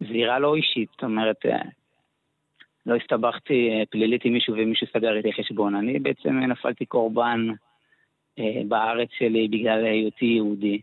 [0.00, 1.44] לזירה לא אישית, זאת אומרת,
[2.88, 5.74] לא הסתבכתי פלילית עם מישהו ומישהו סגר איתי חשבון.
[5.74, 7.46] אני בעצם נפלתי קורבן
[8.68, 10.80] בארץ שלי בגלל היותי יהודי.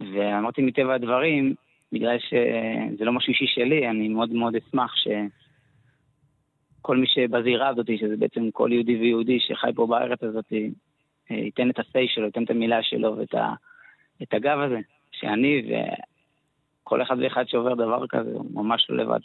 [0.00, 1.54] ואמרתי מטבע הדברים,
[1.92, 8.16] בגלל שזה לא משהו אישי שלי, אני מאוד מאוד אשמח שכל מי שבזירה הזאת, שזה
[8.16, 10.52] בעצם כל יהודי ויהודי שחי פה בארץ הזאת,
[11.30, 13.52] ייתן את ה-say שלו, ייתן את המילה שלו ואת ה,
[14.22, 14.78] את הגב הזה,
[15.12, 15.62] שאני
[16.88, 19.18] וכל אחד ואחד שעובר דבר כזה, הוא ממש לא לבד.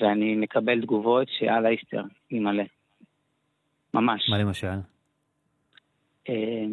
[0.00, 2.64] ואני מקבל תגובות שעל האיסטר, היא מלא.
[3.94, 4.30] ממש.
[4.30, 4.66] מה למשל?
[6.28, 6.64] אה,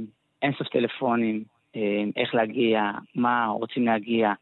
[0.42, 1.44] אין סוף טלפונים,
[1.76, 4.34] אה, איך להגיע, מה רוצים להגיע.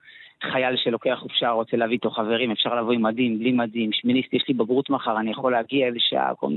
[0.52, 4.46] חייל שלוקח חופשה, רוצה להביא איתו חברים, אפשר לבוא עם מדים, בלי מדים, שמיניסט, יש
[4.48, 6.52] לי בגרות מחר, אני יכול להגיע איזה שעה, כל,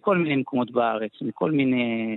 [0.00, 2.16] כל מיני מקומות בארץ, מכל מיני...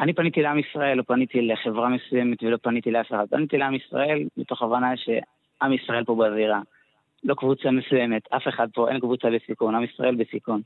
[0.00, 3.26] אני פניתי לעם ישראל, לא פניתי לחברה מסוימת ולא פניתי לאף אחד.
[3.30, 6.60] פניתי לעם ישראל מתוך הבנה שעם ישראל פה בזירה.
[7.24, 10.60] לא קבוצה מסוימת, אף אחד פה, אין קבוצה בסיכון, עם ישראל בסיכון.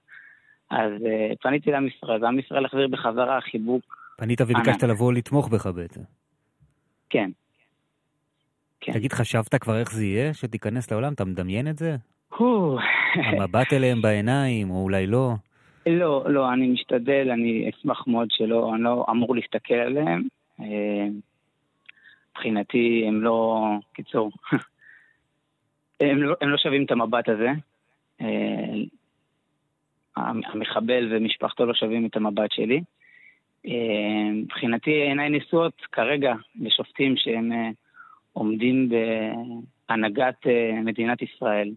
[0.70, 5.66] אז uh, פניתי לעם ישראל, ועם ישראל החזיר בחזרה חיבוק פנית וביקשת לבוא לתמוך בך
[5.66, 6.00] בעצם.
[7.10, 7.30] כן.
[8.80, 8.92] כן.
[8.92, 11.12] תגיד, חשבת כבר איך זה יהיה שתיכנס לעולם?
[11.12, 11.96] אתה מדמיין את זה?
[13.14, 15.34] המבט אליהם בעיניים, או אולי לא?
[15.86, 20.22] לא, לא, אני משתדל, אני אשמח מאוד שלא, אני לא אמור להסתכל עליהם.
[20.60, 21.06] אה,
[22.30, 24.30] מבחינתי הם לא, קיצור,
[26.00, 27.50] הם לא, הם לא שווים את המבט הזה.
[28.20, 28.74] אה,
[30.16, 32.80] המחבל ומשפחתו לא שווים את המבט שלי.
[33.66, 37.52] אה, מבחינתי עיניי נשואות כרגע לשופטים שהם
[38.32, 38.88] עומדים
[39.88, 40.46] בהנהגת
[40.84, 41.70] מדינת ישראל.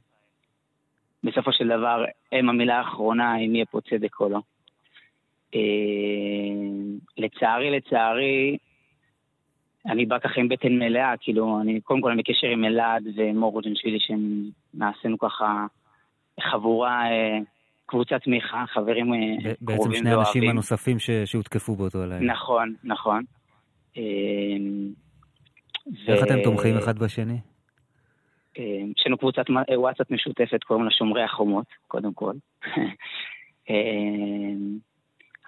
[1.23, 4.39] בסופו של דבר הם המילה האחרונה אם יהיה פה צדק או לא.
[7.17, 8.57] לצערי, לצערי,
[9.85, 13.51] אני בא ככה עם בטן מלאה, כאילו, אני קודם כל אני בקשר עם אלעד ומור
[13.51, 15.65] רוג'נשווילי, שהם נעשינו ככה
[16.41, 17.03] חבורה
[17.85, 19.55] קבוצת תמיכה, חברים אה, קרובים ואוהבים.
[19.61, 22.33] בעצם שני האנשים הנוספים שהותקפו באותו הלילה.
[22.33, 23.23] נכון, נכון.
[26.07, 27.37] איך אתם תומכים אחד בשני?
[28.57, 32.33] אמ, יש לנו קבוצת וואטסאפ משותפת, קוראים לה שומרי החומות, קודם כל.
[33.69, 34.77] אמ,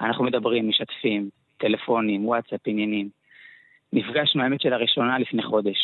[0.02, 3.10] אנחנו מדברים, משתפים, טלפונים, וואטסאפ, עניינים.
[3.94, 5.78] נפגשנו, האמת של הראשונה לפני חודש.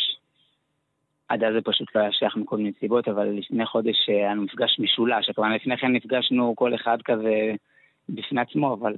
[1.30, 4.32] עד אז זה פשוט לא היה שייך מכל מיני סיבות, אבל לפני חודש אה, היה
[4.32, 7.54] לנו מפגש משולש, הכוונה לפני כן נפגשנו כל אחד כזה
[8.10, 8.94] בפני עצמו, אבל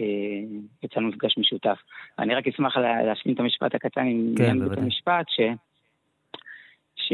[0.00, 0.04] אה,
[0.82, 1.78] יצאנו מפגש משותף.
[2.18, 5.40] אני רק אשמח להשלים את המשפט הקטן עם כן, בית המשפט, ש...
[7.08, 7.12] ש...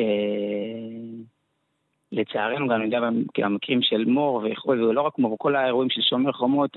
[2.12, 6.76] לצערנו גם, כאילו המקרים של מור וכו', ולא רק מור, כל האירועים של שומר חומות,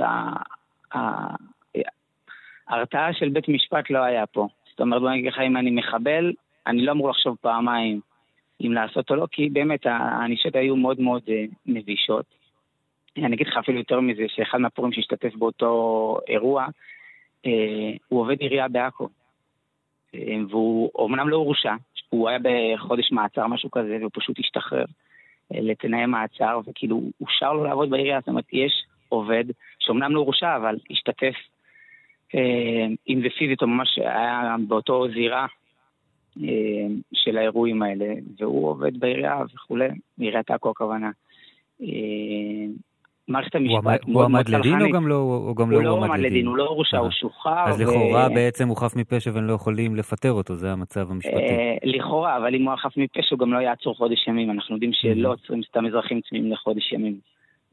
[2.68, 4.48] ההרתעה של בית משפט לא היה פה.
[4.70, 6.34] זאת אומרת, בוא נגיד לך, אם אני מחבל,
[6.68, 8.00] אני לא אמור לחשוב פעמיים
[8.62, 11.24] אם לעשות או לא, כי באמת הענישות היו מאוד מאוד
[11.66, 12.26] מבישות.
[13.18, 17.50] אני אגיד לך אפילו יותר מזה, שאחד מהפורים שהשתתף באותו אירוע, uh,
[18.08, 19.08] הוא עובד עירייה בעכו.
[20.16, 21.74] Uh, והוא אומנם לא הורשע,
[22.10, 27.64] הוא היה בחודש מעצר, משהו כזה, והוא פשוט השתחרר uh, לתנאי מעצר, וכאילו אושר לו
[27.64, 29.44] לעבוד בעירייה, זאת אומרת, יש עובד
[29.80, 31.36] שאומנם לא הורשע, אבל השתתף,
[32.36, 32.38] uh,
[33.10, 35.48] אם זה פיזית או ממש היה באותו זירה,
[36.44, 39.88] אה, של האירועים האלה, והוא עובד בעירייה וכולי,
[40.18, 41.12] בעיריית עכו הכוונה.
[43.30, 46.48] אה, מערכת המשפט הוא עמד לדין או גם לא הוא גם לא הועמד לדין?
[46.48, 47.68] הוא לא הורשע, הוא שוחרר.
[47.68, 51.36] אז לכאורה בעצם הוא חף מפשע והם לא יכולים לפטר אותו, זה המצב המשפטי.
[51.36, 54.76] אה, לכאורה, אבל אם הוא היה חף מפשע הוא גם לא יעצור חודש ימים, אנחנו
[54.76, 57.20] יודעים שלא עוצרים סתם אזרחים צמאים לחודש ימים.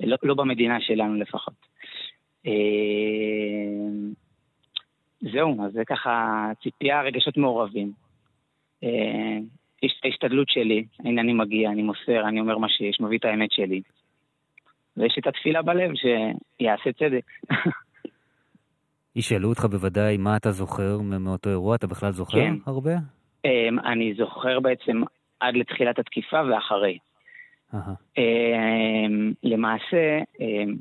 [0.01, 1.55] לא, לא במדינה שלנו לפחות.
[5.33, 7.93] זהו, אז זה ככה ציפייה, רגשות מעורבים.
[8.85, 9.39] אה,
[9.83, 13.25] יש את ההשתדלות שלי, הנה אני מגיע, אני מוסר, אני אומר מה שיש, מביא את
[13.25, 13.81] האמת שלי.
[14.97, 17.25] ויש את התפילה בלב שיעשה צדק.
[19.17, 22.55] ישאלו אותך בוודאי מה אתה זוכר מאותו אירוע, אתה בכלל זוכר כן.
[22.67, 22.95] הרבה?
[23.47, 25.03] Um, אני זוכר בעצם
[25.41, 26.99] עד לתחילת התקיפה ואחרי.
[27.73, 27.77] Uh-huh.
[28.19, 30.77] Um, למעשה, um,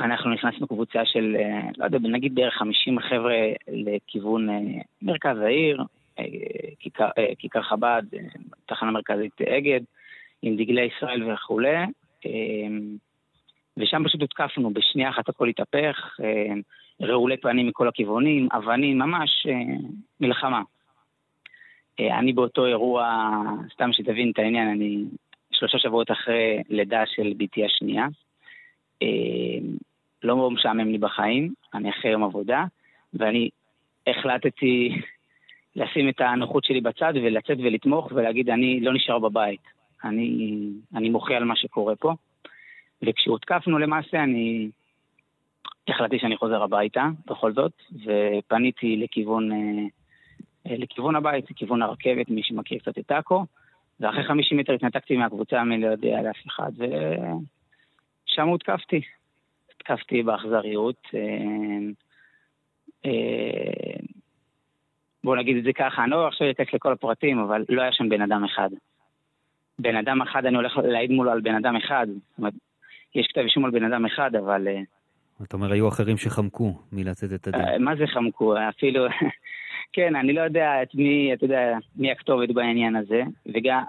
[0.00, 3.36] אנחנו נכנסנו קבוצה של, uh, לא יודע, נגיד בערך 50 חבר'ה
[3.68, 5.82] לכיוון uh, מרכז העיר,
[6.78, 8.20] כיכר, אה, כיכר חב"ד, אה,
[8.66, 9.80] תחנה מרכזית אגד,
[10.42, 11.76] עם דגלי ישראל וכולי,
[12.26, 12.68] אה,
[13.76, 16.20] ושם פשוט הותקפנו, בשנייה אחת הכל התהפך,
[17.02, 19.46] רעולי פנים מכל הכיוונים, אבנים, ממש
[20.20, 20.62] מלחמה.
[22.00, 23.30] אני באותו אירוע,
[23.74, 25.04] סתם שתבין את העניין, אני
[25.52, 28.06] שלושה שבועות אחרי לידה של בתי השנייה.
[30.22, 32.64] לא משעמם לי בחיים, אני אחרי יום עבודה,
[33.14, 33.48] ואני
[34.06, 35.00] החלטתי
[35.76, 39.60] לשים את הנוחות שלי בצד ולצאת ולתמוך ולהגיד, אני לא נשאר בבית.
[40.04, 40.58] אני,
[40.94, 42.14] אני מוחה על מה שקורה פה.
[43.02, 44.70] וכשהותקפנו למעשה, אני
[45.88, 52.78] החלטתי שאני חוזר הביתה, בכל זאת, ופניתי לכיוון, אה, לכיוון הבית, לכיוון הרכבת, מי שמכיר
[52.78, 53.44] קצת את עכו,
[54.00, 56.72] ואחרי 50 מטר התנתקתי מהקבוצה, אני לא יודע על אף אחד,
[58.26, 59.00] ושם הותקפתי.
[59.66, 61.08] הותקפתי באכזריות.
[61.14, 61.20] אה,
[63.04, 64.00] אה,
[65.24, 68.08] בואו נגיד את זה ככה, אני לא עכשיו אתייחס לכל הפרטים, אבל לא היה שם
[68.08, 68.70] בן אדם אחד.
[69.78, 72.06] בן אדם אחד, אני הולך להעיד מולו על בן אדם אחד.
[72.08, 72.54] זאת אומרת,
[73.14, 74.68] יש כתב אישום על בן אדם אחד, אבל...
[74.68, 74.80] אה,
[75.42, 77.60] אתה אומר, היו אחרים שחמקו מלצאת את הדין.
[77.60, 78.54] אה, מה זה חמקו?
[78.68, 79.06] אפילו...
[79.92, 83.22] כן, אני לא יודע את מי, אתה יודע, מי הכתובת בעניין הזה,
[83.54, 83.82] וגם,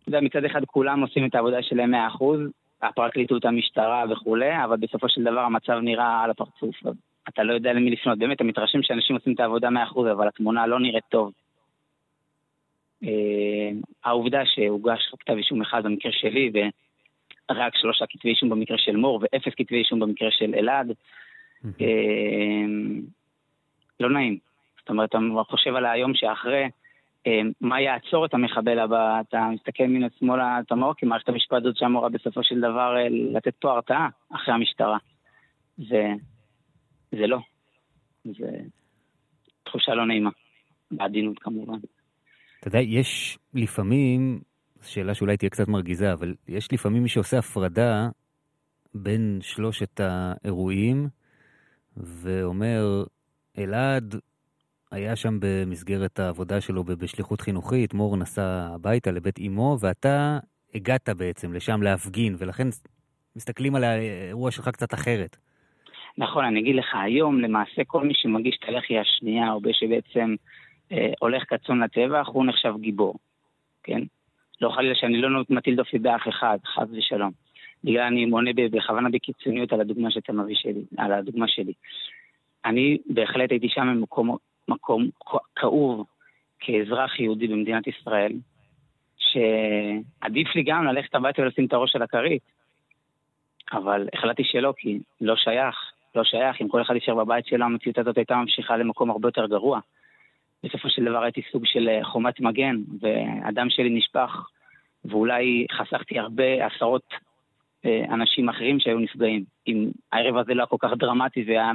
[0.00, 1.98] אתה יודע, מצד אחד כולם עושים את העבודה שלהם 100%,
[2.82, 6.76] הפרקליטות, המשטרה וכולי, אבל בסופו של דבר המצב נראה על הפרצוף.
[7.28, 8.18] אתה לא יודע למי לפנות.
[8.18, 11.32] באמת, אתה מתרשם שאנשים עושים את העבודה 100%, אבל התמונה לא נראית טוב.
[13.04, 13.70] אה,
[14.04, 16.50] העובדה שהוגש כתב אישום אחד במקרה שלי,
[17.50, 20.92] ורק שלושה כתבי אישום במקרה של מור, ואפס כתבי אישום במקרה של אלעד,
[21.80, 22.64] אה,
[24.00, 24.38] לא נעים.
[24.80, 26.64] זאת אומרת, אתה חושב על היום שאחרי,
[27.26, 31.56] אה, מה יעצור את המחבל הבא, אתה מסתכל מן השמאלה, אתה אומר, כי מערכת המשפט
[31.56, 34.98] הזאת שאמורה בסופו של דבר לתת פה הרתעה אחרי המשטרה.
[35.78, 37.38] וזה לא.
[38.24, 38.50] זה
[39.62, 40.30] תחושה לא נעימה,
[40.90, 41.78] בעדינות כמובן.
[42.60, 44.40] אתה יודע, יש לפעמים,
[44.82, 48.08] שאלה שאולי תהיה קצת מרגיזה, אבל יש לפעמים מי שעושה הפרדה
[48.94, 51.08] בין שלושת האירועים,
[51.96, 53.04] ואומר,
[53.58, 54.14] אלעד
[54.90, 60.38] היה שם במסגרת העבודה שלו בשליחות חינוכית, מור נסע הביתה לבית אמו, ואתה
[60.74, 62.68] הגעת בעצם לשם להפגין, ולכן
[63.36, 65.36] מסתכלים על האירוע שלך קצת אחרת.
[66.18, 70.34] נכון, אני אגיד לך, היום למעשה כל מי שמגיש את הלחי השנייה, או שבעצם
[70.92, 73.14] אה, הולך כצאן לטבח, הוא נחשב גיבור,
[73.82, 74.00] כן?
[74.60, 77.30] לא חלילה שאני לא מטיל דופי באף אחד, חס ושלום.
[77.84, 81.72] בגלל אני מונה בכוונה בקיצוניות על הדוגמה שאתה מביא שלי, על הדוגמה שלי.
[82.64, 84.36] אני בהחלט הייתי שם במקום
[84.68, 85.08] מקום
[85.56, 86.06] כאוב
[86.60, 88.32] כאזרח יהודי במדינת ישראל,
[89.18, 92.42] שעדיף לי גם ללכת הביתה ולשים את הראש על הכרית.
[93.72, 95.76] אבל החלטתי שלא, כי לא שייך,
[96.14, 96.60] לא שייך.
[96.60, 99.80] אם כל אחד יישאר בבית שלו, המציאות הזאת הייתה ממשיכה למקום הרבה יותר גרוע.
[100.64, 104.48] בסופו של דבר הייתי סוג של אה, חומת מגן, והדם שלי נשפך,
[105.04, 107.14] ואולי חסכתי הרבה עשרות
[107.84, 109.44] אה, אנשים אחרים שהיו נפגעים.
[109.66, 111.72] אם הערב הזה לא היה כל כך דרמטי והיה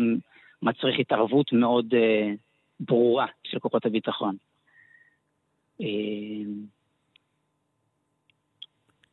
[0.62, 2.32] מצריך התערבות מאוד אה,
[2.80, 4.36] ברורה של כוחות הביטחון.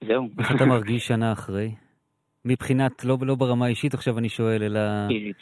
[0.06, 0.28] זהו.
[0.38, 1.74] איך אתה מרגיש שנה אחרי?
[2.44, 4.80] מבחינת, לא, לא ברמה האישית עכשיו אני שואל, אלא...
[5.08, 5.36] פיזית.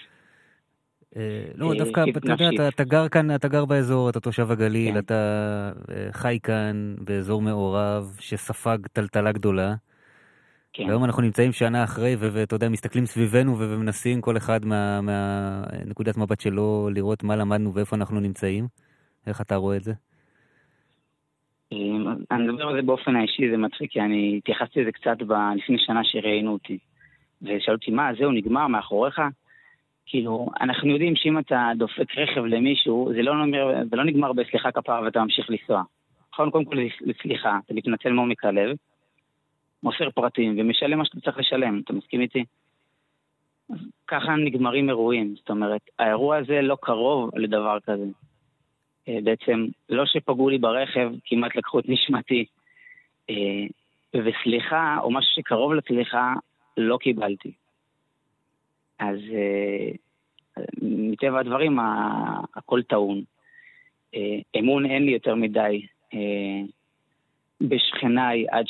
[1.16, 4.98] אה, לא, דווקא, אתה יודע, אתה גר כאן, אתה גר באזור, אתה תושב הגליל, כן.
[4.98, 5.14] אתה
[5.90, 9.74] אה, חי כאן באזור מעורב שספג טלטלה גדולה.
[10.72, 10.84] כן.
[10.84, 14.60] והיום אנחנו נמצאים שנה אחרי, ואתה יודע, מסתכלים סביבנו ומנסים כל אחד
[15.02, 18.66] מהנקודת מה, מבט שלו לראות מה למדנו ואיפה אנחנו נמצאים.
[19.26, 19.92] איך אתה רואה את זה?
[21.72, 25.16] אמ, אני מדבר על זה באופן האישי, זה מצחיק, כי אני התייחסתי לזה קצת
[25.56, 26.78] לפני שנה שראיינו אותי.
[27.42, 29.20] ושאלו אותי, מה, זהו, נגמר מאחוריך?
[30.10, 34.72] כאילו, אנחנו יודעים שאם אתה דופק רכב למישהו, זה לא, נגמר, זה לא נגמר בסליחה
[34.72, 35.82] כפרה ואתה ממשיך לנסוע.
[36.32, 38.76] נכון, קודם כל לסליחה, אתה מתנצל מעומק הלב,
[39.82, 42.44] מוסר פרטים ומשלם מה שאתה צריך לשלם, אתה מסכים איתי?
[44.08, 48.06] ככה נגמרים אירועים, זאת אומרת, האירוע הזה לא קרוב לדבר כזה.
[49.08, 52.44] אה, בעצם, לא שפגעו לי ברכב, כמעט לקחו את נשמתי.
[53.30, 53.66] אה,
[54.14, 56.34] וסליחה, או משהו שקרוב לסליחה,
[56.76, 57.52] לא קיבלתי.
[59.00, 59.90] אז אה,
[60.82, 61.78] מטבע הדברים
[62.54, 63.22] הכל טעון.
[64.14, 66.60] אה, אמון אין לי יותר מדי אה,
[67.60, 68.64] בשכניי עד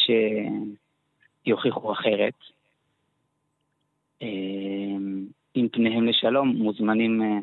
[1.47, 2.35] שיוכיחו אחרת.
[5.57, 7.43] אם פניהם לשלום, מוזמנים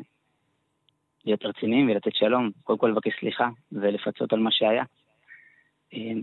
[1.24, 2.50] להיות רציניים ולתת שלום.
[2.64, 4.84] קודם כל לבקש סליחה ולפצות על מה שהיה.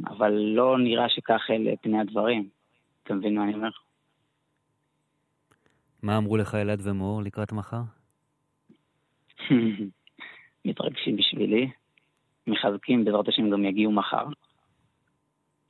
[0.08, 2.50] אבל לא נראה שכך אלה פני הדברים.
[3.04, 3.70] אתה מבין מה אני אומר?
[6.06, 7.82] מה אמרו לך אלעד ומור לקראת מחר?
[10.66, 11.72] מתרגשים בשבילי,
[12.48, 14.26] מחזקים, בעזרת השם גם יגיעו מחר.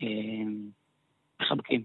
[0.01, 0.07] אה,
[1.41, 1.83] מחבקים.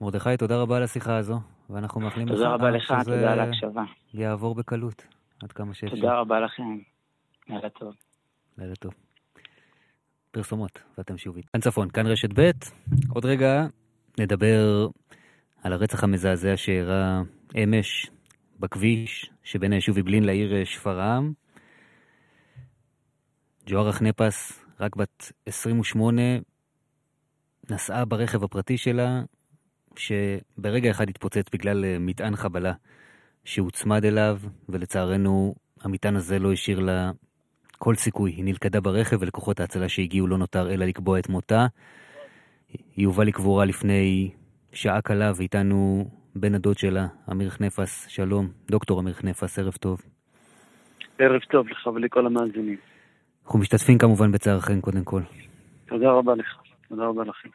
[0.00, 1.38] מרדכי, תודה רבה על השיחה הזו,
[1.70, 3.82] ואנחנו מאחלים לך תודה רבה לך, תודה על ההקשבה.
[4.14, 5.06] יעבור בקלות,
[5.42, 5.96] עד כמה שאפשר.
[5.96, 6.78] תודה רבה לכם.
[7.48, 7.94] לילה טוב.
[8.58, 8.94] לילה טוב.
[10.30, 11.48] פרסומות, ואתם שוב איתי.
[11.52, 12.50] כאן צפון, כאן רשת ב',
[13.14, 13.66] עוד רגע
[14.18, 14.86] נדבר
[15.66, 17.22] על הרצח המזעזע שאירע
[17.62, 18.10] אמש
[18.60, 21.32] בכביש שבין היישוב אעבלין לעיר שפרעם.
[23.66, 26.22] ג'והרה חנפס, רק בת 28,
[27.70, 29.22] נסעה ברכב הפרטי שלה,
[29.96, 32.72] שברגע אחד התפוצץ בגלל אה, מטען חבלה
[33.44, 37.10] שהוצמד אליו, ולצערנו המטען הזה לא השאיר לה
[37.78, 38.32] כל סיכוי.
[38.32, 41.66] היא נלכדה ברכב ולכוחות ההצלה שהגיעו לא נותר אלא לקבוע את מותה.
[42.96, 44.30] היא הובאה לקבורה לפני
[44.76, 46.04] שעה קלה ואיתנו
[46.34, 48.06] בן הדוד שלה, אמיר חנפס.
[48.08, 50.00] שלום, דוקטור אמיר חנפס, ערב טוב.
[51.18, 52.76] ערב טוב לך ולכל המאזינים.
[53.44, 55.20] אנחנו משתתפים כמובן בצערכם קודם כל.
[55.86, 56.56] תודה רבה לך,
[56.88, 57.48] תודה רבה לכם.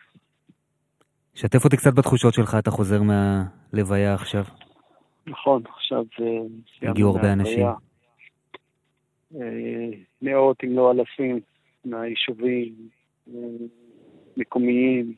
[1.34, 4.44] שתף אותי קצת בתחושות שלך, אתה חוזר מהלוויה עכשיו.
[5.28, 6.04] נכון, עכשיו
[6.82, 7.68] הגיעו הרבה אנשים.
[9.36, 9.42] אה,
[10.22, 11.40] מאות אם לא אלפים
[11.86, 12.74] מהיישובים,
[13.28, 13.40] אה,
[14.38, 15.14] מקומיים,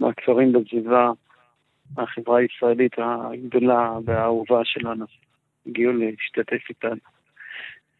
[0.00, 1.10] מהכפרים בסביבה,
[1.96, 5.04] החברה הישראלית הגדולה והאהובה שלנו,
[5.66, 7.00] הגיעו להשתתף איתנו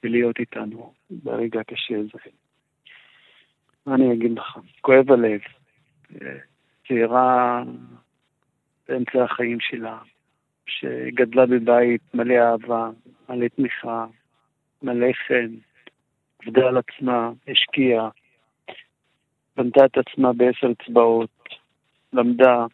[0.03, 2.30] ולהיות איתנו ברגע הקשה הזה.
[3.86, 4.59] מה אני אגיד לך?
[4.80, 5.40] כואב הלב.
[6.22, 6.38] אה,
[6.88, 7.62] צעירה
[8.88, 9.99] באמצע החיים שלה,
[10.66, 12.90] שגדלה בבית מלא אהבה,
[13.28, 14.07] מלא תמיכה,
[14.82, 15.55] מלא חן,
[16.42, 18.09] עבדה על עצמה, השקיעה,
[19.57, 21.30] בנתה את עצמה בעשר אצבעות,
[22.15, 22.67] למדה,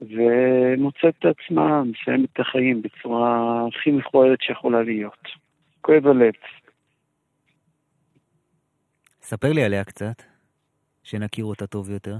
[0.00, 5.28] ומוצאת את עצמה, מסיימת את החיים בצורה הכי מכוערת שיכולה להיות.
[5.80, 6.32] כואב הלב.
[9.22, 10.22] ספר לי עליה קצת,
[11.02, 12.16] שנכיר אותה טוב יותר.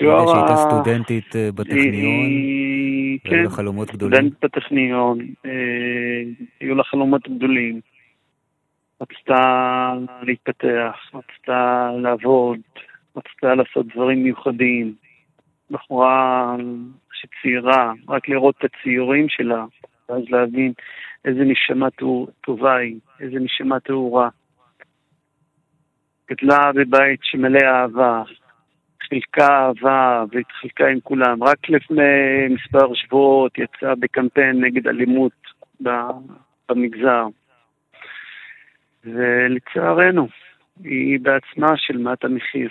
[0.00, 2.30] אני יודע שהייתה סטודנטית אה, בטכניון,
[3.24, 4.18] והיו לה חלומות גדולים.
[4.18, 5.50] סטודנט בטכניון, אה,
[6.60, 7.80] היו לה חלומות גדולים.
[9.00, 12.60] רצתה להתפתח, רצתה לעבוד,
[13.16, 14.94] רצתה לעשות דברים מיוחדים.
[15.72, 16.56] בחורה
[17.12, 19.64] שצעירה, רק לראות את הציורים שלה,
[20.08, 20.72] ואז להבין
[21.24, 21.88] איזה נשמה
[22.40, 24.28] טובה היא, איזה נשמה טהורה.
[26.30, 28.22] גדלה בבית שמלא אהבה,
[29.08, 31.42] חילקה אהבה והתחלקה עם כולם.
[31.42, 32.02] רק לפני
[32.50, 35.32] מספר שבועות יצאה בקמפיין נגד אלימות
[36.68, 37.26] במגזר.
[39.04, 40.28] ולצערנו,
[40.84, 42.70] היא בעצמה שילמה את המחיר.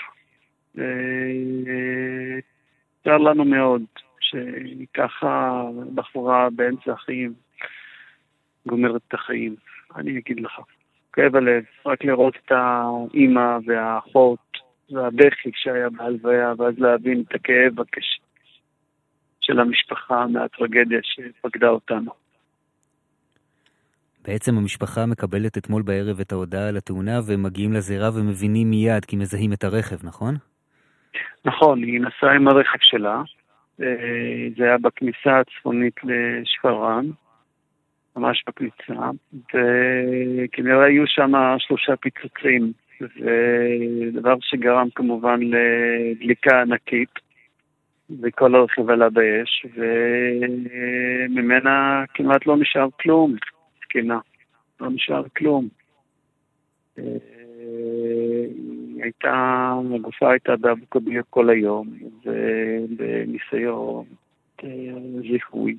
[3.03, 3.81] צר לנו מאוד
[4.19, 5.63] שככה
[5.95, 7.33] בחורה באמצע החיים
[8.67, 9.55] גומרת את החיים.
[9.95, 10.51] אני אגיד לך,
[11.13, 14.39] כואב הלב, רק לראות את האימא והאחות
[14.91, 18.21] והבכי שהיה בהלוויה, ואז להבין את הכאב הקשה
[19.41, 22.11] של המשפחה מהטרגדיה שפקדה אותנו.
[24.27, 29.15] בעצם המשפחה מקבלת אתמול בערב את ההודעה על התאונה והם מגיעים לזירה ומבינים מיד כי
[29.15, 30.35] מזהים את הרכב, נכון?
[31.45, 33.21] נכון, היא נסעה עם הרכב שלה.
[33.81, 37.11] אה, זה היה בכניסה הצפונית לשפרעם,
[38.15, 42.71] ממש בכניסה, וכנראה היו שם שלושה פיצוצים.
[42.99, 47.09] זה דבר שגרם כמובן לדליקה ענקית,
[48.21, 49.65] וכל הרכיב עלה באש,
[51.29, 53.35] וממנה כמעט לא נשאר כלום,
[53.83, 54.19] זקנה.
[54.81, 55.67] לא נשאר כלום.
[59.03, 61.87] הייתה, הגופה הייתה באבו כביר כל היום,
[62.25, 64.05] ובניסיון
[65.21, 65.77] זיהוי.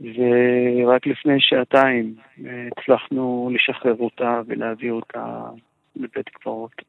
[0.00, 2.14] ורק לפני שעתיים
[2.46, 5.50] אה, הצלחנו לשחרר אותה ולהביא אותה
[5.96, 6.82] לבית קברות.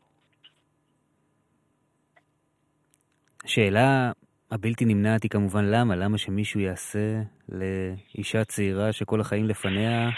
[3.43, 4.11] השאלה
[4.51, 10.09] הבלתי נמנעת היא כמובן למה, למה שמישהו יעשה לאישה צעירה שכל החיים לפניה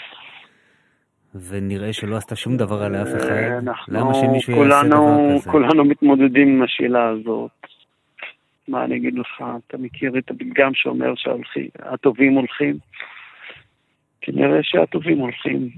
[1.34, 5.50] ונראה שלא עשתה שום דבר על אף אחד, למה שמישהו כולנו, יעשה דבר כזה?
[5.50, 7.50] כולנו מתמודדים עם השאלה הזאת.
[8.68, 12.76] מה אני אגיד לך, אתה מכיר את הפתגם שאומר שהטובים הולכים?
[14.20, 15.68] כנראה שהטובים הולכים.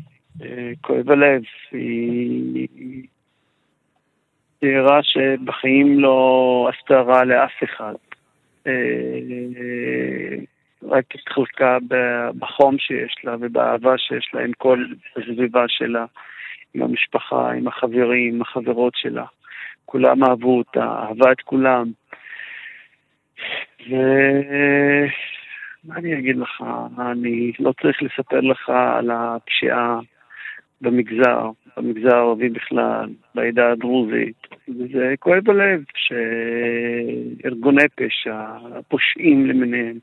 [0.43, 1.43] אה, כואב הלב,
[1.73, 2.69] היא
[4.61, 7.95] צעירה שבחיים לא עשתה רע לאף אחד.
[10.89, 11.79] רק התחלקה
[12.39, 14.85] בחום שיש לה ובאהבה שיש לה עם כל
[15.17, 16.05] הסביבה שלה,
[16.75, 19.25] עם המשפחה, עם החברים, עם החברות שלה.
[19.85, 21.91] כולם אהבו אותה, אהבה את כולם.
[23.89, 23.97] ומה
[25.97, 26.65] אני אגיד לך,
[26.99, 30.01] אני לא צריך לספר לך על הפשיעה
[30.81, 34.47] במגזר, במגזר הערבי בכלל, בעדה הדרוזית.
[34.69, 38.37] וזה כואב הלב שארגוני פשע,
[38.79, 39.99] הפושעים למיניהם,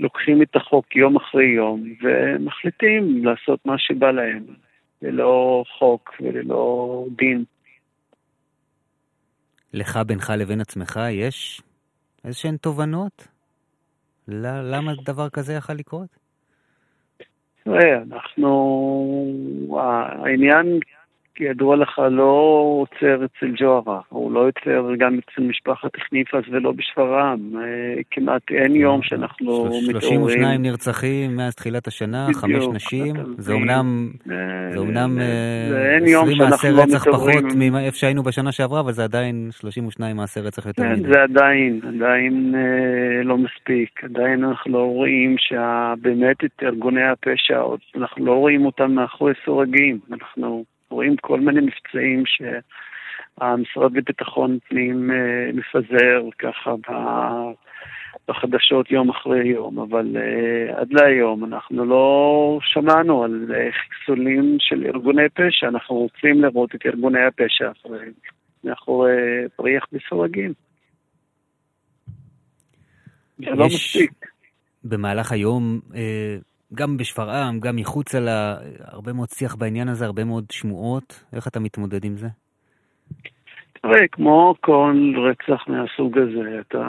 [0.00, 4.42] לוקחים את החוק יום אחרי יום ומחליטים לעשות מה שבא להם,
[5.02, 7.44] ללא חוק וללא דין.
[9.72, 11.62] לך בינך לבין עצמך יש
[12.24, 13.28] איזשהן תובנות?
[14.28, 16.16] למה דבר כזה יכול לקרות?
[17.64, 18.48] תראה, אנחנו...
[20.24, 20.80] העניין
[21.40, 27.38] כידוע לך, לא עוצר אצל ג'והרה, הוא לא עוצר גם אצל משפחת חניפס ולא בשפרעם.
[27.56, 29.90] אה, כמעט אין יום שאנחנו מתעוררים.
[29.90, 33.14] 32 נרצחים מאז תחילת השנה, חמש נשים.
[33.38, 34.36] זה אומנם, אה,
[34.72, 35.18] זה אומנם
[36.02, 40.82] 20 מעשי רצח פחות מאיפה שהיינו בשנה שעברה, אבל זה עדיין 32 מעשי רצח יותר
[40.82, 41.08] כן, מדי.
[41.12, 44.04] זה עדיין, עדיין אה, לא מספיק.
[44.04, 47.62] עדיין אנחנו לא רואים שבאמת את ארגוני הפשע,
[47.96, 49.98] אנחנו לא רואים אותם מאחורי סורגים.
[50.12, 50.64] אנחנו...
[50.90, 56.74] רואים כל מיני מבצעים שהמשרד לביטחון פנים אה, מפזר ככה
[58.28, 64.86] בחדשות יום אחרי יום, אבל uh, עד להיום אנחנו לא שמענו על uh, חיסולים של
[64.86, 67.70] ארגוני פשע, אנחנו רוצים לראות את ארגוני הפשע
[68.64, 69.12] מאחורי
[69.56, 70.52] פריח בסורגים.
[73.38, 74.12] זה לא מספיק.
[74.84, 75.80] במהלך היום
[76.74, 81.24] גם בשפרעם, גם מחוצה לה, הרבה מאוד שיח בעניין הזה, הרבה מאוד שמועות.
[81.32, 82.28] איך אתה מתמודד עם זה?
[83.82, 86.82] תראה, כמו כל רצח מהסוג הזה, אתה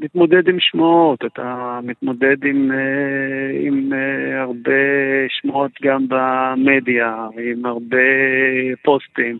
[0.00, 4.80] מתמודד עם שמועות, אתה מתמודד עם, אה, עם אה, הרבה
[5.28, 7.96] שמועות גם במדיה, עם הרבה
[8.82, 9.38] פוסטים.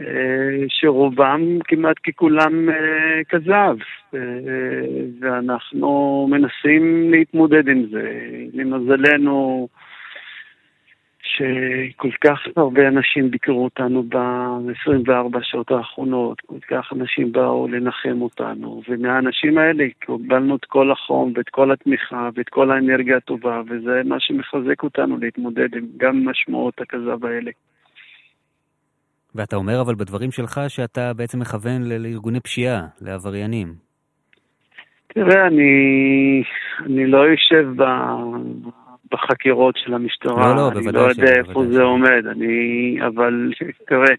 [0.00, 3.76] אה, שרובם כמעט ככולם אה, כזב,
[4.14, 4.20] אה,
[5.20, 8.20] ואנחנו מנסים להתמודד עם זה.
[8.52, 9.68] למזלנו,
[11.36, 18.82] שכל כך הרבה אנשים ביקרו אותנו ב-24 שעות האחרונות, כל כך אנשים באו לנחם אותנו,
[18.88, 24.20] ומהאנשים האלה קיבלנו את כל החום ואת כל התמיכה ואת כל האנרגיה הטובה, וזה מה
[24.20, 27.50] שמחזק אותנו להתמודד עם גם משמעות הכזב האלה.
[29.36, 33.74] ואתה אומר אבל בדברים שלך שאתה בעצם מכוון לארגוני פשיעה, לעבריינים.
[35.08, 36.42] תראה, אני,
[36.86, 37.84] אני לא יושב ב,
[39.12, 43.52] בחקירות של המשטרה, לא, לא, אני לא יודע איפה זה עומד, אני, אבל
[43.88, 44.14] תראה...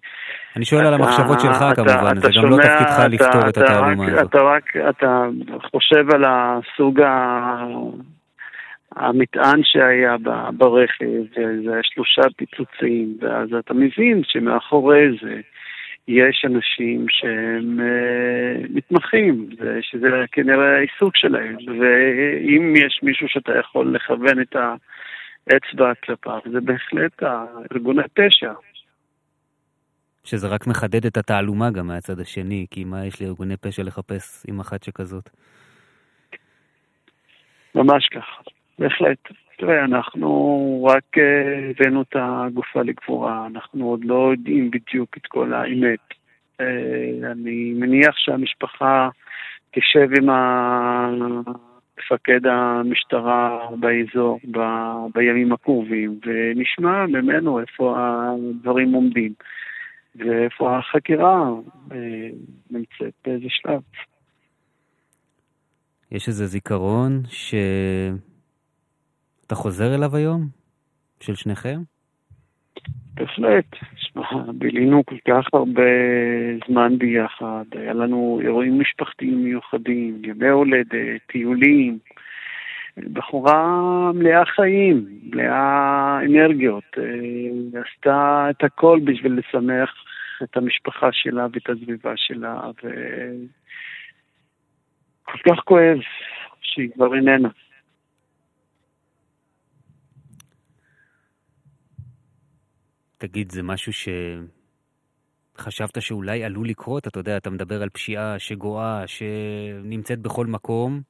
[0.56, 3.50] אני שואל אתה, על המחשבות שלך אתה, כמובן, אתה זה שומע, גם לא תפקידך לפתור
[3.50, 4.30] את התעלומה הזאת.
[4.30, 5.28] אתה רק, אתה
[5.72, 7.08] חושב על הסוג ה...
[9.00, 10.16] המטען שהיה
[10.58, 15.42] ברכב, זה היה שלושה פיצוצים, ואז אתה מבין שמאחורי זה
[16.08, 19.50] יש אנשים שהם uh, מתמחים,
[19.82, 27.24] שזה כנראה העיסוק שלהם, ואם יש מישהו שאתה יכול לכוון את האצבע כלפיו, זה בהחלט
[27.72, 28.54] ארגוני פשע.
[30.24, 34.60] שזה רק מחדד את התעלומה גם מהצד השני, כי מה יש לארגוני פשע לחפש עם
[34.60, 35.30] אחת שכזאת?
[37.76, 38.42] ממש ככה.
[38.80, 39.18] בהחלט.
[39.58, 45.54] תראה, אנחנו רק אה, הבאנו את הגופה לקבורה, אנחנו עוד לא יודעים בדיוק את כל
[45.54, 46.00] האמת.
[46.60, 49.10] אה, אני מניח שהמשפחה
[49.72, 50.30] תשב עם
[52.00, 54.60] מפקד המשטרה באזור ב,
[55.14, 59.34] בימים הקרובים, ונשמע ממנו איפה הדברים עומדים,
[60.16, 61.50] ואיפה החקירה
[61.92, 62.30] אה,
[62.72, 63.82] נמצאת באיזה שלב.
[66.12, 67.56] יש איזה זיכרון ש...
[69.48, 70.48] אתה חוזר אליו היום?
[71.20, 71.80] של שניכם?
[73.14, 73.66] בהחלט.
[73.96, 74.24] שמע,
[74.54, 75.82] בילינו כל כך הרבה
[76.68, 82.00] זמן ביחד, היה לנו אירועים משפחתיים מיוחדים, ימי הולדת, טיולים.
[83.14, 89.94] בחורה מלאה חיים, מלאה אנרגיות, אה, עשתה את הכל בשביל לשמח
[90.44, 92.62] את המשפחה שלה ואת הסביבה שלה,
[95.24, 95.98] וכל כך כואב
[96.62, 97.50] שהיא כבר איננה.
[103.18, 103.92] תגיד, זה משהו
[105.58, 107.08] שחשבת שאולי עלול לקרות?
[107.08, 111.02] אתה יודע, אתה מדבר על פשיעה שגואה, שנמצאת בכל מקום.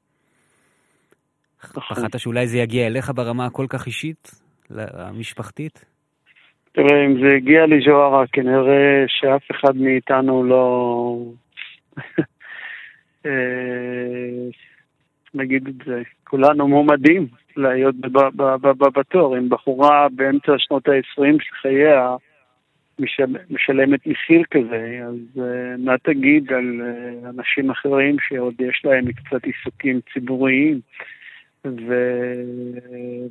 [1.73, 4.31] פחדת שאולי זה יגיע אליך ברמה הכל כך אישית,
[4.93, 5.85] המשפחתית?
[6.71, 11.17] תראה, אם זה הגיע לג'והרה, כנראה שאף אחד מאיתנו לא...
[13.25, 14.49] אה,
[15.33, 17.27] נגיד את זה, כולנו מועמדים
[17.57, 17.95] להיות
[18.95, 19.37] בתור.
[19.37, 22.15] אם בחורה באמצע שנות ה-20 של חייה
[23.49, 25.41] משלמת מחיר כזה, אז uh,
[25.77, 30.79] מה תגיד על uh, אנשים אחרים שעוד יש להם קצת עיסוקים ציבוריים?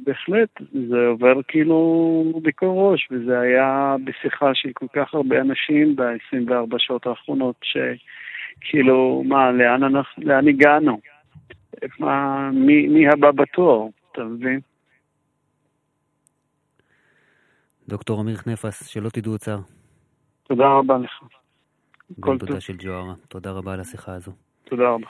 [0.04, 0.48] ובהחלט,
[0.88, 7.06] זה עובר כאילו בקור ראש, וזה היה בשיחה של כל כך הרבה אנשים ב-24 שעות
[7.06, 11.00] האחרונות, שכאילו, מה, לאן, אנחנו, לאן הגענו?
[11.98, 13.92] מה, מי, מי הבא בתור?
[14.16, 14.60] אתה מבין?
[17.88, 19.58] דוקטור אמיר חנפס, שלא תדעו צער.
[20.42, 21.12] תודה רבה לך.
[22.20, 23.14] כל תודה של ג'והרה.
[23.28, 24.32] תודה רבה על השיחה הזו.
[24.64, 25.06] תודה רבה.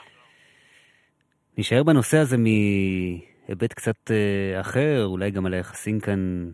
[1.58, 6.50] נשאר בנושא הזה מהיבט קצת אה, אחר, אולי גם על היחסים כאן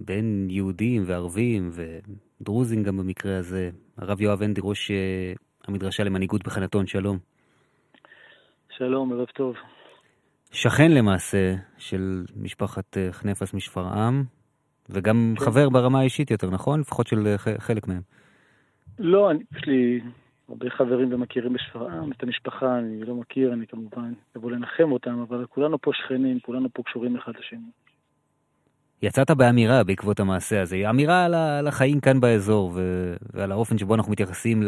[0.00, 3.70] בין יהודים וערבים ודרוזים גם במקרה הזה.
[3.96, 5.32] הרב יואב הנדי, ראש אה,
[5.68, 7.18] המדרשה למנהיגות בחנתון, שלום.
[8.76, 9.56] שלום, ערב טוב.
[10.52, 14.24] שכן למעשה של משפחת אה, חנפס משפרעם,
[14.90, 15.44] וגם כן.
[15.44, 16.80] חבר ברמה האישית יותר, נכון?
[16.80, 18.00] לפחות של אה, חלק מהם.
[18.98, 20.00] לא, אני, יש לי
[20.48, 25.46] הרבה חברים ומכירים בשפרעם, את המשפחה אני לא מכיר, אני כמובן אבוא לנחם אותם, אבל
[25.46, 27.58] כולנו פה שכנים, כולנו פה קשורים אחד לשני.
[29.02, 32.72] יצאת באמירה בעקבות המעשה הזה, אמירה על, החיים כאן באזור
[33.32, 34.62] ועל האופן שבו אנחנו מתייחסים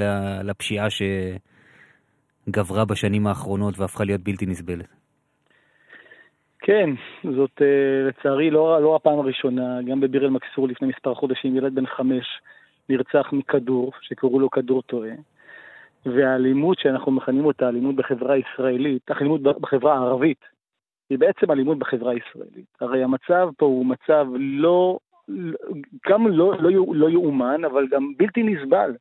[0.44, 0.86] לפשיעה
[2.46, 4.99] שגברה בשנים האחרונות והפכה להיות בלתי נסבלת.
[6.60, 6.90] כן,
[7.36, 11.74] זאת אה, לצערי לא, לא הפעם הראשונה, גם בביר אל מכסור לפני מספר חודשים, ילד
[11.74, 12.26] בן חמש
[12.88, 15.10] נרצח מכדור, שקראו לו כדור טועה.
[16.06, 20.44] והאלימות שאנחנו מכנים אותה אלימות בחברה הישראלית, אלימות בחברה הערבית,
[21.10, 22.66] היא בעצם אלימות בחברה הישראלית.
[22.80, 24.98] הרי המצב פה הוא מצב לא,
[26.08, 28.94] גם לא, לא, לא יאומן, אבל גם בלתי נסבל,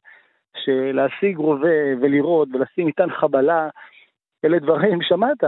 [0.57, 3.69] שלהשיג רובה ולירות ולשים מטען חבלה,
[4.45, 5.43] אלה דברים, שמעת,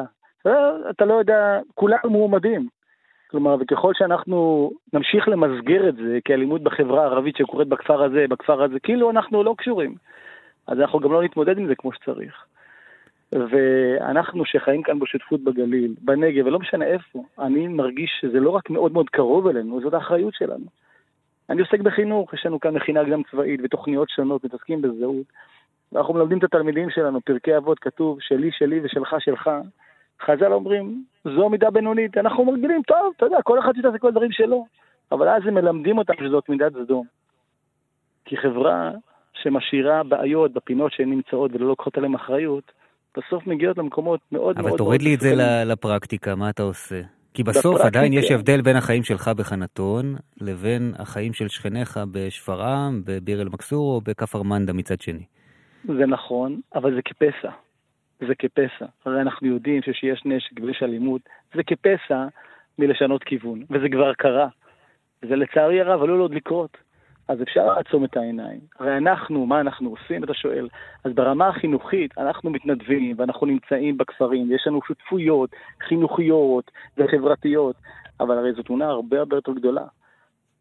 [0.89, 2.67] אתה לא יודע, כולנו מועמדים.
[3.31, 8.79] כלומר, וככל שאנחנו נמשיך למסגר את זה כאלימות בחברה הערבית שקורית בכפר הזה, בכפר הזה,
[8.79, 9.95] כאילו אנחנו לא קשורים.
[10.67, 12.45] אז אנחנו גם לא נתמודד עם זה כמו שצריך.
[13.31, 18.93] ואנחנו שחיים כאן בשותפות בגליל, בנגב, ולא משנה איפה, אני מרגיש שזה לא רק מאוד
[18.93, 20.65] מאוד קרוב אלינו, זאת האחריות שלנו.
[21.49, 25.25] אני עוסק בחינוך, יש לנו כאן מכינה קדם צבאית ותוכניות שונות, מתעסקים בזהות.
[25.91, 29.49] ואנחנו מלמדים את התלמידים שלנו, פרקי אבות כתוב, שלי, שלי ושלך, שלך.
[30.26, 34.32] חז"ל אומרים, זו מידה בינונית, אנחנו מרגילים, טוב, אתה יודע, כל אחד יעשה כל הדברים
[34.32, 34.65] שלו.
[35.11, 37.05] אבל אז הם מלמדים אותם שזאת מידת סדום.
[38.26, 38.91] כי חברה
[39.34, 42.72] שמשאירה בעיות בפינות שהן נמצאות ולא לוקחות עליהן אחריות,
[43.17, 44.67] בסוף מגיעות למקומות מאוד מאוד...
[44.67, 45.34] אבל תוריד מאוד לי את זה
[45.65, 47.01] לפרקטיקה, מה אתה עושה?
[47.34, 53.01] כי בסוף בפרקטיקה- עדיין יש הבדל בין החיים שלך בחנתון לבין החיים של שכניך בשפרעם,
[53.05, 55.24] בביר אל מכסור או בכפר מנדה מצד שני.
[55.86, 57.49] זה נכון, אבל זה כפסע.
[58.28, 58.86] זה כפסע.
[59.05, 61.22] הרי אנחנו יודעים שכשיש נשק ויש אלימות,
[61.55, 62.26] זה כפסע
[62.80, 64.47] מלשנות כיוון, וזה כבר קרה.
[65.22, 66.78] זה לצערי הרב עלול עוד לקרות.
[67.28, 68.59] אז אפשר לעצום את העיניים.
[68.80, 70.67] הרי אנחנו, מה אנחנו עושים, אתה שואל?
[71.03, 75.49] אז ברמה החינוכית, אנחנו מתנדבים ואנחנו נמצאים בכפרים, יש לנו שותפויות
[75.88, 77.76] חינוכיות וחברתיות,
[78.19, 79.86] אבל הרי זו תמונה הרבה הרבה יותר גדולה.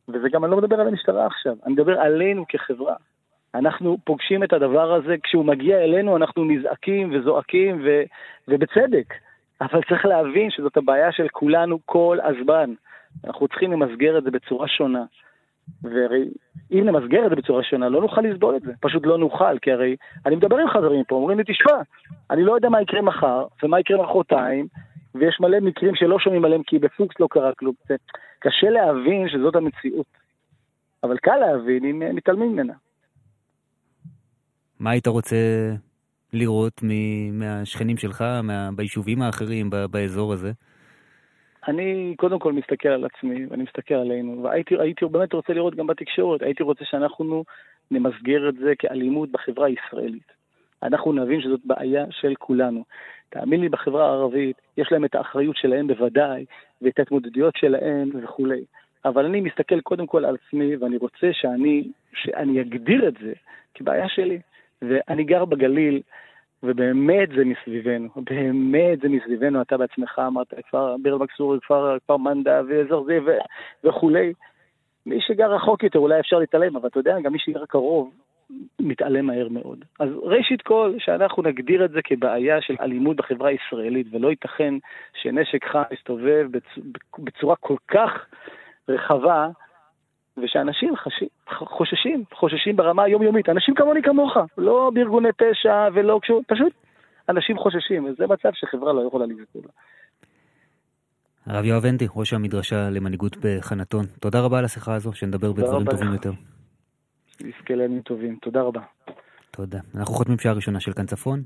[0.09, 2.95] וזה גם, אני לא מדבר על המשטרה עכשיו, אני מדבר עלינו כחברה.
[3.55, 8.03] אנחנו פוגשים את הדבר הזה, כשהוא מגיע אלינו אנחנו נזעקים וזועקים, ו,
[8.49, 9.15] ובצדק.
[9.61, 12.75] אבל צריך להבין שזאת הבעיה של כולנו כל הזמן.
[13.25, 15.05] אנחנו צריכים למסגר את זה בצורה שונה.
[15.83, 16.25] והרי
[16.73, 18.73] אם נמסגר את זה בצורה שונה, לא נוכל לסבול את זה.
[18.81, 19.97] פשוט לא נוכל, כי הרי
[20.27, 21.83] אני מדבר עם חברים פה, אומרים לי, תשמע,
[22.31, 24.67] אני לא יודע מה יקרה מחר, ומה יקרה מחרתיים,
[25.15, 27.75] ויש מלא מקרים שלא שומעים עליהם כי בפוקס לא קרה כלום.
[28.39, 30.07] קשה להבין שזאת המציאות.
[31.03, 32.73] אבל קל להבין אם אה, מתעלמים ממנה.
[34.81, 35.37] מה היית רוצה
[36.33, 40.53] לראות מ- מהשכנים שלך, מה- ביישובים האחרים, ב- באזור הזה?
[41.69, 45.87] אני קודם כל מסתכל על עצמי, ואני מסתכל עלינו, והייתי הייתי באמת רוצה לראות גם
[45.87, 47.45] בתקשורת, הייתי רוצה שאנחנו
[47.91, 50.33] נמסגר את זה כאלימות בחברה הישראלית.
[50.83, 52.85] אנחנו נבין שזאת בעיה של כולנו.
[53.31, 56.45] תאמין לי, בחברה הערבית יש להם את האחריות שלהם בוודאי,
[56.83, 58.65] ואת ההתמודדויות שלהם וכולי.
[59.05, 63.33] אבל אני מסתכל קודם כל על עצמי, ואני רוצה שאני, שאני אגדיר את זה
[63.75, 64.39] כבעיה שלי.
[64.83, 66.01] ואני גר בגליל,
[66.63, 72.61] ובאמת זה מסביבנו, באמת זה מסביבנו, אתה בעצמך אמרת, כפר ביר אל-מכסור, כפר, כפר מנדה
[72.69, 73.31] ואזור זה ו,
[73.85, 74.33] וכולי.
[75.07, 78.11] מי שגר רחוק יותר אולי אפשר להתעלם, אבל אתה יודע, גם מי שגר קרוב
[78.81, 79.85] מתעלם מהר מאוד.
[80.01, 84.75] אז ראשית כל, שאנחנו נגדיר את זה כבעיה של אלימות בחברה הישראלית, ולא ייתכן
[85.23, 86.79] שנשק חם יסתובב בצ...
[87.19, 88.27] בצורה כל כך
[88.89, 89.49] רחבה,
[90.43, 91.23] ושאנשים חש...
[91.49, 93.49] חוששים, חוששים ברמה היומיומית.
[93.49, 96.73] אנשים כמוני כמוך, לא בארגוני פשע ולא קשור, פשוט
[97.29, 99.63] אנשים חוששים, וזה מצב שחברה לא יכולה לסבול.
[101.47, 105.91] הרב יואב הנדי, ראש המדרשה למנהיגות בחנתון, תודה רבה על השיחה הזו, שנדבר בדברים רבה
[105.91, 106.13] טובים.
[106.13, 106.33] יותר.
[107.41, 108.37] נזכה לימים טובים.
[108.43, 108.81] תודה רבה.
[109.51, 109.79] תודה.
[109.95, 111.43] אנחנו חותמים שעה ראשונה של כאן צפון.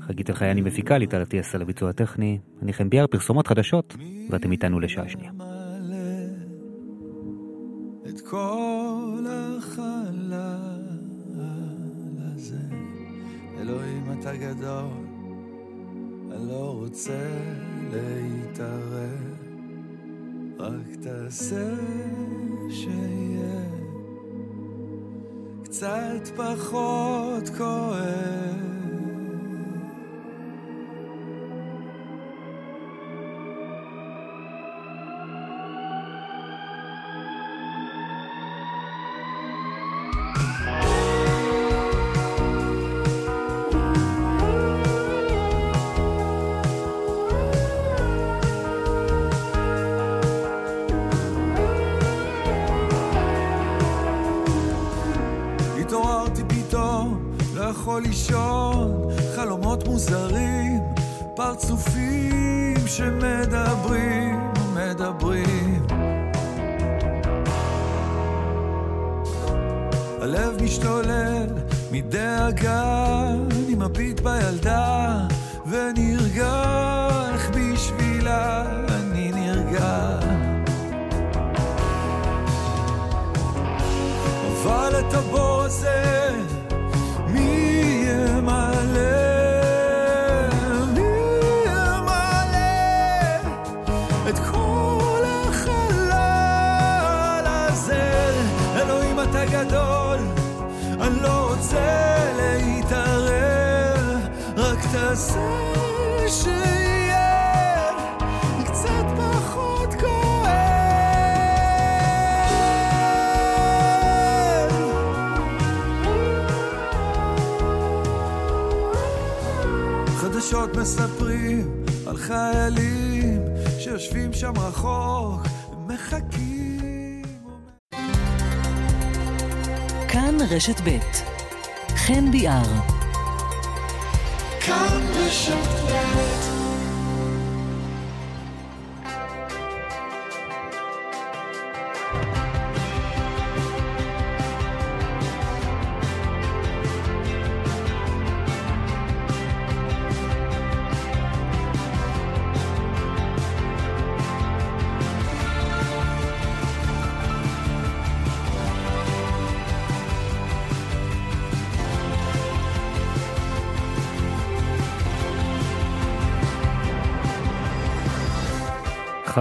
[0.00, 2.38] חגית אלחייני מפיקה, ליטל אטיאס על הביצוע הטכני.
[2.62, 3.96] אני חן ביאר, פרסומות חדשות,
[4.30, 5.30] ואתם איתנו לשעה שנייה.
[8.14, 10.82] את כל החלל
[12.18, 12.62] הזה.
[13.60, 15.06] אלוהים אתה גדול,
[16.32, 17.28] אני לא רוצה
[17.92, 19.36] להתערב,
[20.58, 21.74] רק תעשה
[22.70, 23.64] שיהיה
[25.64, 28.71] קצת פחות כואב.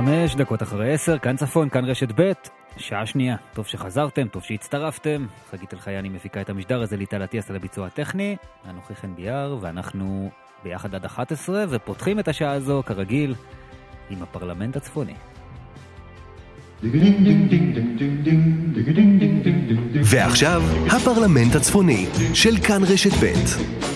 [0.05, 2.31] חמש דקות אחרי עשר, כאן צפון, כאן רשת ב',
[2.77, 3.35] שעה שנייה.
[3.53, 5.25] טוב שחזרתם, טוב שהצטרפתם.
[5.51, 8.35] חגית אלחייני מפיקה את המשדר הזה, ליטל אטיאס על הביצוע הטכני.
[8.69, 10.29] אנוכי חן ביאר, ואנחנו
[10.63, 13.35] ביחד עד 11, ופותחים את השעה הזו, כרגיל,
[14.09, 15.13] עם הפרלמנט הצפוני.
[20.03, 23.90] ועכשיו, הפרלמנט הצפוני של כאן רשת ב'.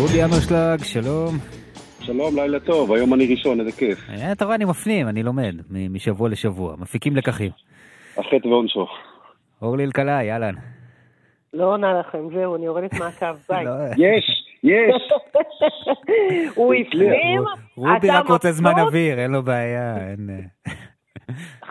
[0.00, 1.34] רובי אמרשלג, שלום.
[2.00, 3.98] שלום, לילה טוב, היום אני ראשון, איזה כיף.
[4.10, 7.50] אה, אתה רואה, אני מפנים, אני לומד, משבוע לשבוע, מפיקים לקחים.
[8.16, 8.86] החטא ועונשו.
[9.62, 10.54] אורלי אלקלעי, אהלן.
[11.54, 13.64] לא עונה לכם, זהו, אני יורדת מהקו, ביי.
[13.64, 14.24] לא, יש,
[14.64, 15.12] יש.
[16.56, 17.42] הוא הפנים,
[17.76, 18.78] רובי רק רוצה זמן?
[18.78, 20.30] אוויר, אין לו בעיה, אין...
[20.30, 20.72] אה,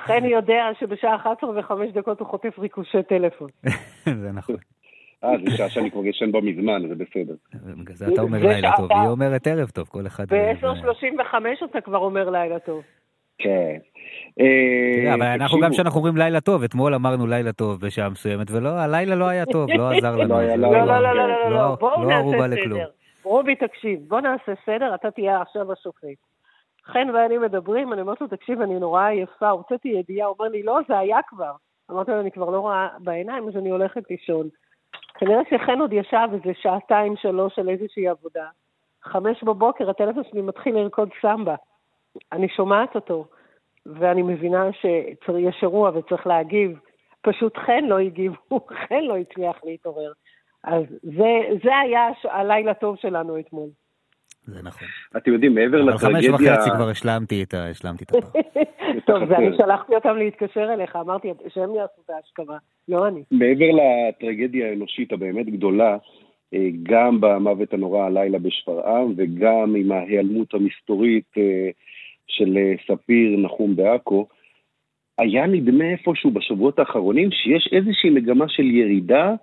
[0.06, 3.50] חן יודע שבשעה 11 וחמש דקות הוא חוטף ריקושי טלפון.
[4.22, 4.56] זה נכון.
[5.24, 7.36] אה, זה שעה שאני כבר ישן בה מזמן, זה בסדר.
[7.54, 10.34] בגלל זה אתה אומר לילה טוב, היא אומרת ערב טוב, כל אחד...
[10.34, 12.84] אה, ב-10.35 אתה כבר אומר לילה טוב.
[13.38, 13.78] כן.
[14.36, 18.52] תראה, אה, אבל אנחנו גם כשאנחנו אומרים לילה טוב, אתמול אמרנו לילה טוב בשעה מסוימת,
[18.52, 20.30] ולא, הלילה לא היה טוב, לא עזר לנו.
[20.30, 20.56] לא.
[20.56, 22.62] לא, לא, לא, לא, לא, לא, בואו לא ערובה נעשה.
[22.66, 22.88] סדר.
[23.24, 26.18] רובי, תקשיב, בוא נעשה סדר, אתה תהיה עכשיו השופט.
[26.86, 30.64] חן ואני מדברים, אני אומרת לו, תקשיב, אני נורא עייפה, הוצאתי ידיעה, הוא אומר לי,
[30.64, 31.52] לא, זה היה כבר.
[31.92, 34.50] אמרתי לו, אני כבר לא רואה בעיניים, אז אני הולכת לישון.
[35.18, 38.48] כנראה שחן עוד ישב איזה שעתיים, שלוש על איזושהי עבודה.
[39.04, 41.56] חמש בבוקר, הטלפון שלי מתחיל לרקוד סמבה.
[42.32, 43.26] אני שומעת אותו,
[43.86, 46.80] ואני מבינה שיש אירוע וצריך להגיב.
[47.22, 48.34] פשוט חן לא הגיב,
[48.88, 50.12] חן לא הצליח להתעורר.
[50.64, 53.70] אז זה, זה היה הלילה טוב שלנו אתמול.
[54.46, 54.88] זה נכון.
[55.18, 56.54] אתם יודעים, מעבר אבל חמש לטרגדיה...
[56.54, 58.42] וחצי כבר השלמתי את ה- השלמתי את הפעם.
[59.08, 63.24] טוב, ואני שלחתי אותם להתקשר אליך, אמרתי שהם יעשו את ההשכמה, לא אני.
[63.32, 65.98] מעבר לטרגדיה האנושית הבאמת גדולה,
[66.54, 71.70] אה, גם במוות הנורא הלילה בשפרעם וגם עם ההיעלמות המסתורית אה,
[72.28, 74.28] של אה, ספיר נחום בעכו,
[75.18, 79.34] היה נדמה איפשהו בשבועות האחרונים שיש איזושהי מגמה של ירידה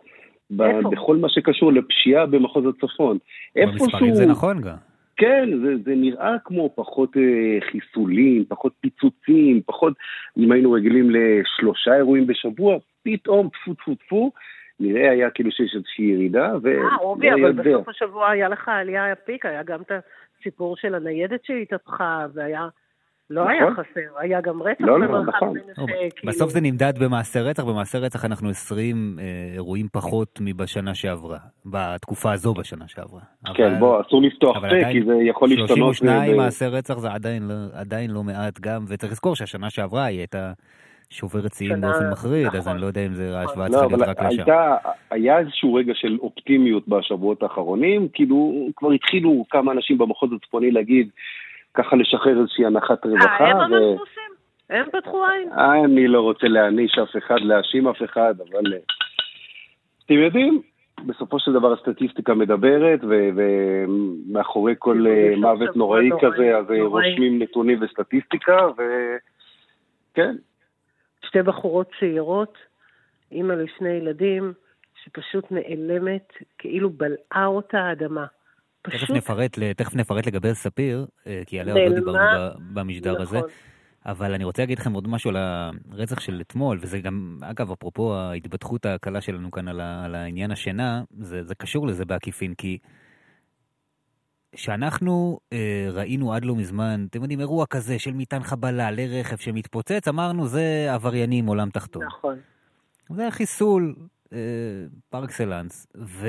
[0.51, 0.91] ב- איפה?
[0.91, 3.19] בכל מה שקשור לפשיעה במחוז הצפון.
[3.57, 4.77] במספרים זה נכון גם.
[5.17, 9.95] כן, זה, זה נראה כמו פחות אה, חיסולים, פחות פיצוצים, פחות,
[10.39, 14.33] אם היינו רגילים לשלושה אירועים בשבוע, פתאום טפו טפו טפו,
[14.81, 16.69] נראה היה כאילו שיש איזושהי ירידה, ו...
[16.69, 17.53] אה, רובי, אבל.
[17.53, 19.93] בסוף השבוע היה לך עלייה, פיק, היה גם את
[20.41, 22.69] הסיפור של הניידת שהתהפכה, והיה...
[23.35, 23.75] לא היה נכון.
[23.85, 25.49] חסר, היה גם רצח לא, לא, במרחב נכון.
[25.69, 26.33] מנשה, לא, כאילו.
[26.33, 29.25] בסוף זה נמדד במעשי רצח, במעשי רצח אנחנו 20 אה,
[29.55, 33.21] אירועים פחות מבשנה שעברה, בתקופה הזו בשנה שעברה.
[33.55, 35.69] כן, אבל- בוא, אסור לפתוח פה, עדיין כי זה יכול להשתנות.
[35.69, 40.05] 32 ב- מעשי רצח זה עדיין לא, עדיין לא מעט גם, וצריך לזכור שהשנה שעברה
[40.05, 40.53] היא הייתה
[41.11, 42.73] שוברת שיאים שנה- באופן מחריד, אז נכון.
[42.73, 44.39] אני לא יודע אם זה ההשוואה לא, צריכה להיות אבל רק לשם.
[44.39, 44.77] הייתה,
[45.11, 51.09] היה איזשהו רגע של אופטימיות בשבועות האחרונים, כאילו כבר התחילו כמה אנשים במחוז הצפוני להגיד,
[51.75, 53.47] ככה לשחרר איזושהי הנחת אה, רווחה.
[53.47, 54.33] הם ו- המנפוסים.
[54.71, 55.53] הם פתחו עין.
[55.53, 58.75] אני לא רוצה להעניש אף אחד, להאשים אף אחד, אבל...
[58.75, 58.79] אה,
[60.07, 60.63] אתם יודעים,
[61.07, 67.43] בסופו של דבר הסטטיסטיקה מדברת, ו- ומאחורי כל אה, מוות נוראי כזה, אז אה, רושמים
[67.43, 70.35] נתונים וסטטיסטיקה, וכן.
[71.27, 72.59] שתי בחורות צעירות,
[73.33, 74.53] אימא לשני ילדים,
[75.05, 78.27] שפשוט נעלמת, כאילו בלעה אותה האדמה.
[78.83, 81.99] תכף פשוט נפרט, ל- תכף נפרט לגבי ספיר, אה, כי עליה עוד לא.
[81.99, 82.19] דיברנו
[82.75, 83.39] במשדר הזה.
[83.39, 83.51] נכון.
[84.07, 88.15] אבל אני רוצה להגיד לכם עוד משהו על הרצח של אתמול, וזה גם, אגב, אפרופו
[88.15, 92.79] ההתבדחות הקלה שלנו כאן על, ה, על העניין השינה, זה, זה קשור לזה בעקיפין, כי
[94.53, 100.09] כשאנחנו אה, ראינו עד לא מזמן, אתם יודעים, אירוע כזה של מטען חבלה לרכב שמתפוצץ,
[100.09, 102.05] אמרנו, זה עבריינים עולם תחתון.
[102.05, 102.39] נכון.
[103.11, 103.95] זה חיסול
[104.33, 104.39] אה,
[105.11, 106.29] פר אקסלנס, ו,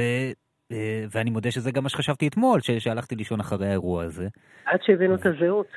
[1.12, 4.28] ואני מודה שזה גם מה שחשבתי אתמול, שהלכתי לישון אחרי האירוע הזה.
[4.66, 5.68] עד שהבינו את הזהות.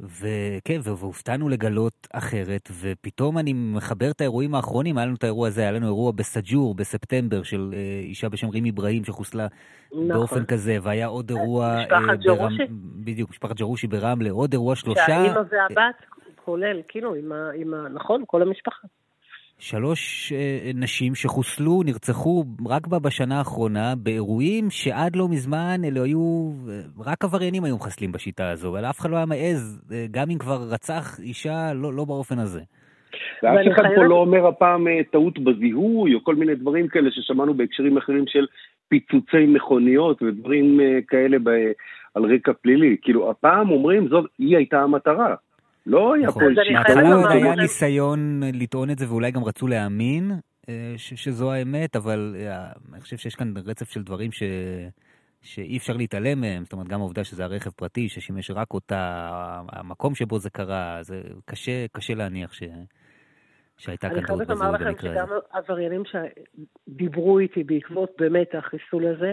[0.00, 5.60] וכן, והופתענו לגלות אחרת, ופתאום אני מחבר את האירועים האחרונים, היה לנו את האירוע הזה,
[5.60, 9.46] היה לנו אירוע בסאג'ור בספטמבר של אה, אישה בשם רים אברהים שחוסלה
[9.92, 10.08] נכון.
[10.08, 11.76] באופן כזה, והיה עוד אירוע...
[11.80, 12.62] משפחת אה, ג'רושי?
[13.04, 15.06] בדיוק, משפחת ג'רושי ברמלה, עוד אירוע שלושה...
[15.06, 15.94] שהאימא והבת,
[16.44, 17.14] כולל, כאילו.
[17.54, 17.88] עם ה...
[17.88, 18.86] נכון, כל המשפחה.
[19.60, 26.50] שלוש אה, נשים שחוסלו, נרצחו רק בה בשנה האחרונה, באירועים שעד לא מזמן אלה היו,
[26.68, 30.30] אה, רק עבריינים היו מחסלים בשיטה הזו, אבל אף אחד לא היה מעז, אה, גם
[30.30, 32.60] אם כבר רצח אישה, לא, לא באופן הזה.
[33.42, 37.10] ואף אחד פה חייבת- לא אומר הפעם אה, טעות בזיהוי, או כל מיני דברים כאלה
[37.10, 38.46] ששמענו בהקשרים אחרים של
[38.88, 41.48] פיצוצי מכוניות ודברים אה, כאלה ב,
[42.14, 42.96] על רקע פלילי.
[43.02, 45.34] כאילו, הפעם אומרים, זאת, היא הייתה המטרה.
[45.90, 46.54] לא היה נכון.
[46.54, 50.30] פה אז אני איזושהי עוד היה ניסיון לטעון את זה, ואולי גם רצו להאמין
[50.68, 54.42] אה, ש- שזו האמת, אבל אה, אני חושב שיש כאן רצף של דברים ש...
[55.42, 59.30] שאי אפשר להתעלם מהם, זאת אומרת, גם העובדה שזה הרכב פרטי ששימש רק אותה,
[59.72, 62.62] המקום שבו זה קרה, זה קשה, קשה להניח ש...
[63.78, 65.26] שהייתה אני כאן טעות חייבת לומר לכם במקרה שגם.
[65.52, 69.32] עבריינים שדיברו איתי בעקבות באמת החיסול הזה,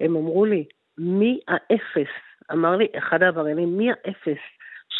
[0.00, 0.64] הם אמרו לי,
[0.98, 2.12] מי האפס,
[2.52, 4.42] אמר לי אחד העבריינים, מי האפס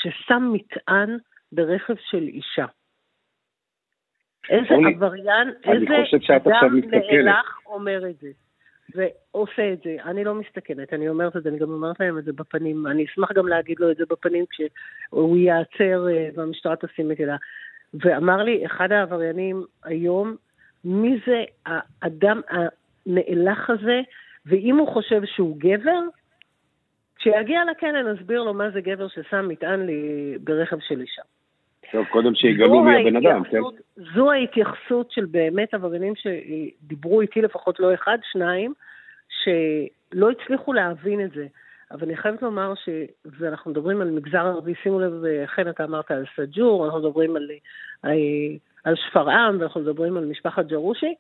[0.05, 1.19] ששם מטען
[1.53, 2.67] ברכב של אישה?
[4.51, 5.95] איזה עבריין, איזה
[6.37, 6.81] אדם.
[6.91, 8.29] נאלח אומר את זה.
[8.95, 9.97] ועושה את זה.
[10.05, 12.87] אני לא מסתכנת, אני אומרת את זה, אני גם אומרת להם את זה בפנים.
[12.87, 17.37] אני אשמח גם להגיד לו את זה בפנים כשהוא ייעצר אה, והמשטרה תשים את ידה.
[17.95, 20.37] ואמר לי אחד העבריינים היום,
[20.85, 24.01] מי זה האדם הנאלח הזה,
[24.47, 26.01] ואם הוא חושב שהוא גבר,
[27.25, 31.23] כשיגיע לכלא נסביר לו מה זה גבר ששם מטען לי ברכב של אישה.
[31.93, 33.59] טוב, קודם שיגלו מי הבן אדם, כן?
[34.15, 38.75] זו ההתייחסות של באמת עבריינים שדיברו איתי, לפחות לא אחד, שניים,
[39.29, 41.47] שלא הצליחו להבין את זה.
[41.91, 42.89] אבל אני חייבת לומר ש...
[43.25, 47.51] ואנחנו מדברים על מגזר ערבי, שימו לב, אכן אתה אמרת על סאג'ור, אנחנו מדברים על,
[48.05, 48.11] אה,
[48.85, 51.15] על שפרעם, ואנחנו מדברים על משפחת ג'רושי,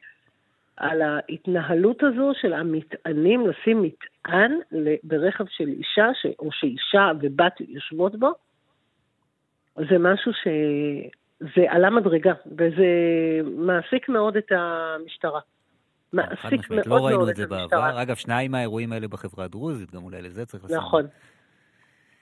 [0.77, 4.59] על ההתנהלות הזו של המטענים, לשים מטען
[5.03, 6.27] ברכב של אישה, ש...
[6.39, 8.33] או שאישה ובת יושבות בו,
[9.77, 10.49] זה משהו ש...
[11.41, 12.87] זה עלה מדרגה, וזה
[13.57, 15.41] מעסיק מאוד את המשטרה.
[16.13, 17.69] מעסיק משמעית, מאוד לא ראינו מאוד את זה המשטרה.
[17.69, 18.03] בעבר.
[18.03, 20.77] אגב, שניים מהאירועים האלה בחברה הדרוזית, גם אולי לזה צריך לשים.
[20.77, 21.07] נכון.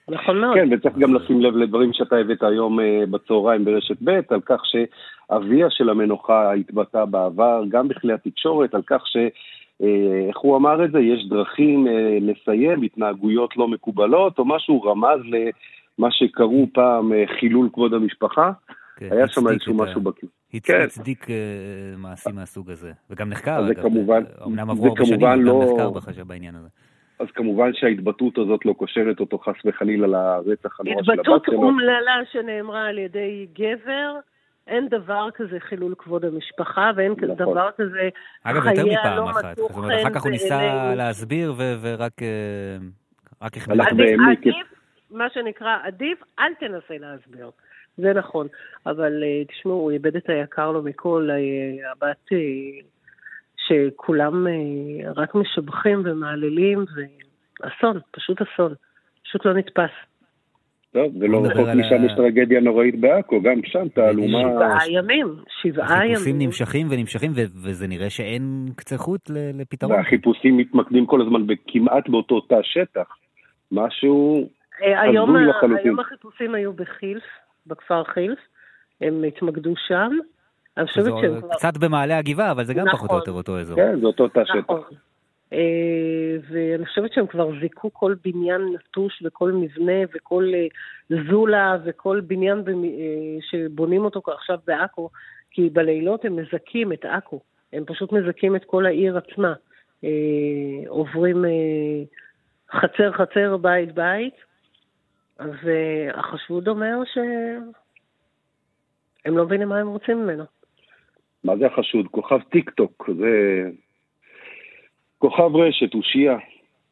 [0.09, 0.55] נכון מאוד.
[0.55, 4.61] כן, וצריך גם לשים לב לדברים שאתה הבאת היום אה, בצהריים ברשת ב', על כך
[4.65, 9.17] שאביה של המנוחה התבטא בעבר, גם בכלי התקשורת, על כך ש...
[9.83, 10.99] אה, איך הוא אמר את זה?
[10.99, 15.19] יש דרכים אה, לסיים התנהגויות לא מקובלות, או משהו רמז
[15.99, 18.51] למה שקראו פעם חילול כבוד המשפחה.
[18.95, 20.31] כן, היה שם איזשהו את ה- משהו בכיוון.
[20.63, 20.81] כן.
[20.83, 21.35] הצדיק אה,
[21.97, 22.91] מעשים מהסוג הזה.
[23.09, 23.81] וגם נחקר, זה אגב.
[23.81, 26.67] כמובן- אמנם זה עברו הרבה שנים, אבל גם לא- נחקר בחשב בעניין הזה.
[27.19, 31.63] אז כמובן שההתבטאות הזאת לא קושרת אותו חס וחלילה לרצח הנורא של הבת התבטאות שלו.
[31.63, 34.15] אומללה שנאמרה על ידי גבר,
[34.67, 37.35] אין דבר כזה חילול כבוד המשפחה, ואין נכון.
[37.35, 38.09] דבר כזה
[38.43, 39.57] אגב, יותר מפעם לא אחת.
[39.57, 40.95] זאת אומרת, אחר כך הוא ניסה.
[40.95, 42.77] להסביר ו- ורק אה,
[43.41, 43.83] רק החמיא.
[44.31, 44.55] עדיף,
[45.11, 47.51] מה שנקרא, עדיף, אל תנסה להסביר.
[47.97, 48.47] זה נכון.
[48.85, 52.29] אבל אה, תשמעו, הוא איבד את היקר לו מכל, אה, הבת
[53.67, 56.85] שכולם אה, רק משבחים ומהללים,
[57.59, 58.73] ואסון, פשוט אסון.
[59.23, 59.91] פשוט לא נתפס.
[60.91, 64.39] טוב, זה לא נדבר רחוק משם יש טרגדיה נוראית בעכו, גם שם תעלומה...
[64.41, 65.27] שבעה ימים,
[65.61, 66.47] שבעה החיפושים ימים.
[66.47, 67.31] נמשכים ונמשכים,
[67.63, 69.91] וזה נראה שאין קצה חוט לפתרון.
[69.91, 73.17] והחיפושים מתמקדים כל הזמן כמעט באותו תא שטח.
[73.71, 74.49] משהו...
[74.83, 75.85] אה, הזוי לחלוטין.
[75.85, 77.23] היום החיפושים היו בחילף,
[77.67, 78.39] בכפר חילף,
[79.01, 80.11] הם התמקדו שם.
[80.77, 81.55] אני שזה חושבת שהם כבר...
[81.55, 82.97] קצת במעלה הגבעה, אבל זה גם נכון.
[82.97, 83.75] פחות או יותר אותו אזור.
[83.75, 84.55] כן, זה אותו תא שטח.
[84.55, 84.81] נכון.
[85.53, 90.67] אה, ואני חושבת שהם כבר זיכו כל בניין נטוש וכל מבנה וכל אה,
[91.29, 92.73] זולה וכל בניין אה,
[93.49, 95.09] שבונים אותו עכשיו בעכו,
[95.51, 97.39] כי בלילות הם מזכים את עכו,
[97.73, 99.53] הם פשוט מזכים את כל העיר עצמה.
[100.87, 101.45] עוברים
[102.71, 104.33] חצר חצר, בית בית,
[105.39, 107.71] והחשוד אומר שהם
[109.37, 110.43] לא מבינים מה הם רוצים ממנו.
[111.43, 112.07] מה זה החשוד?
[112.11, 113.63] כוכב טיק טוק, זה
[115.17, 116.37] כוכב רשת, אושייה.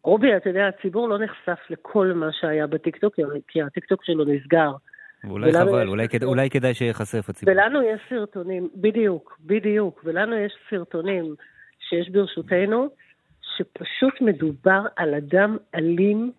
[0.03, 3.15] רובי, אתה יודע, הציבור לא נחשף לכל מה שהיה בטיקטוק,
[3.47, 4.71] כי הטיקטוק שלו נסגר.
[5.29, 6.23] אולי חבל, אולי, כד...
[6.23, 7.55] אולי כדאי שייחשף הציבור.
[7.55, 11.35] ולנו יש סרטונים, בדיוק, בדיוק, ולנו יש סרטונים
[11.79, 12.87] שיש ברשותנו,
[13.57, 16.31] שפשוט מדובר על אדם אלים,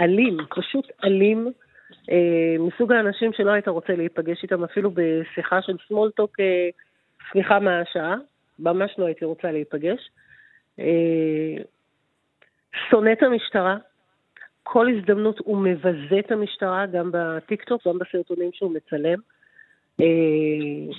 [0.00, 1.52] אלים, פשוט אלים,
[2.10, 6.68] אה, מסוג האנשים שלא היית רוצה להיפגש איתם אפילו בשיחה של סמולטוק, אה,
[7.32, 8.16] סליחה מהשעה,
[8.58, 10.10] ממש לא הייתי רוצה להיפגש.
[10.78, 11.62] אה,
[12.90, 13.76] שונא את המשטרה,
[14.62, 19.18] כל הזדמנות הוא מבזה את המשטרה, גם בטיקטוק, גם בסרטונים שהוא מצלם.
[20.00, 20.94] אה,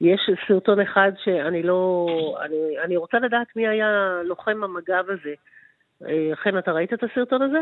[0.00, 2.06] יש סרטון אחד שאני לא...
[2.44, 5.34] אני, אני רוצה לדעת מי היה לוחם המג"ב הזה.
[6.06, 7.60] אה, חן, אתה ראית את הסרטון הזה?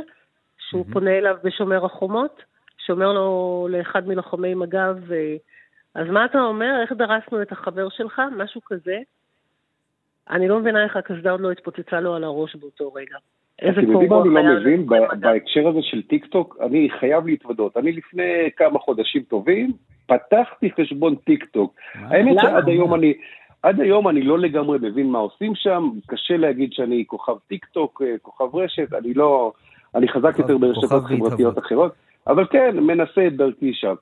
[0.58, 0.92] שהוא mm-hmm.
[0.92, 2.42] פונה אליו בשומר החומות,
[2.78, 5.12] שאומר לו לאחד מלוחמי מג"ב,
[5.94, 6.80] אז מה אתה אומר?
[6.82, 8.22] איך דרסנו את החבר שלך?
[8.36, 8.98] משהו כזה.
[10.30, 13.16] אני לא מבינה איך הקסדה עוד לא התפוצצה לו על הראש באותו רגע.
[13.62, 14.86] איזה קורבן אני לא מבין,
[15.20, 17.76] בהקשר הזה של טיק טוק, אני חייב להתוודות.
[17.76, 19.72] אני לפני כמה חודשים טובים,
[20.06, 21.74] פתחתי חשבון טיק טוק.
[21.94, 23.14] האמת שעד היום אני...
[23.62, 28.02] עד היום אני לא לגמרי מבין מה עושים שם, קשה להגיד שאני כוכב טיק טוק,
[28.04, 29.52] אה, כוכב רשת, אני לא...
[29.94, 31.92] אני חזק יותר ברשתות חברתיות אחרות,
[32.26, 33.94] אבל כן, מנסה את דרכי שם.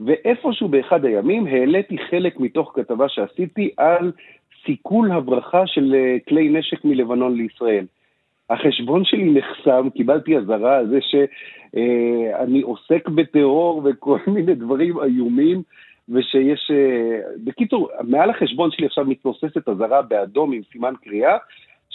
[0.00, 4.12] ואיפשהו באחד הימים העליתי חלק מתוך כתבה שעשיתי על
[4.66, 7.86] סיכול הברחה של אה, כלי נשק מלבנון לישראל.
[8.50, 15.62] החשבון שלי נחסם, קיבלתי אזהרה על זה שאני אה, עוסק בטרור וכל מיני דברים איומים,
[16.08, 16.70] ושיש...
[16.70, 21.36] אה, בקיצור, מעל החשבון שלי עכשיו מתנוססת אזהרה באדום עם סימן קריאה,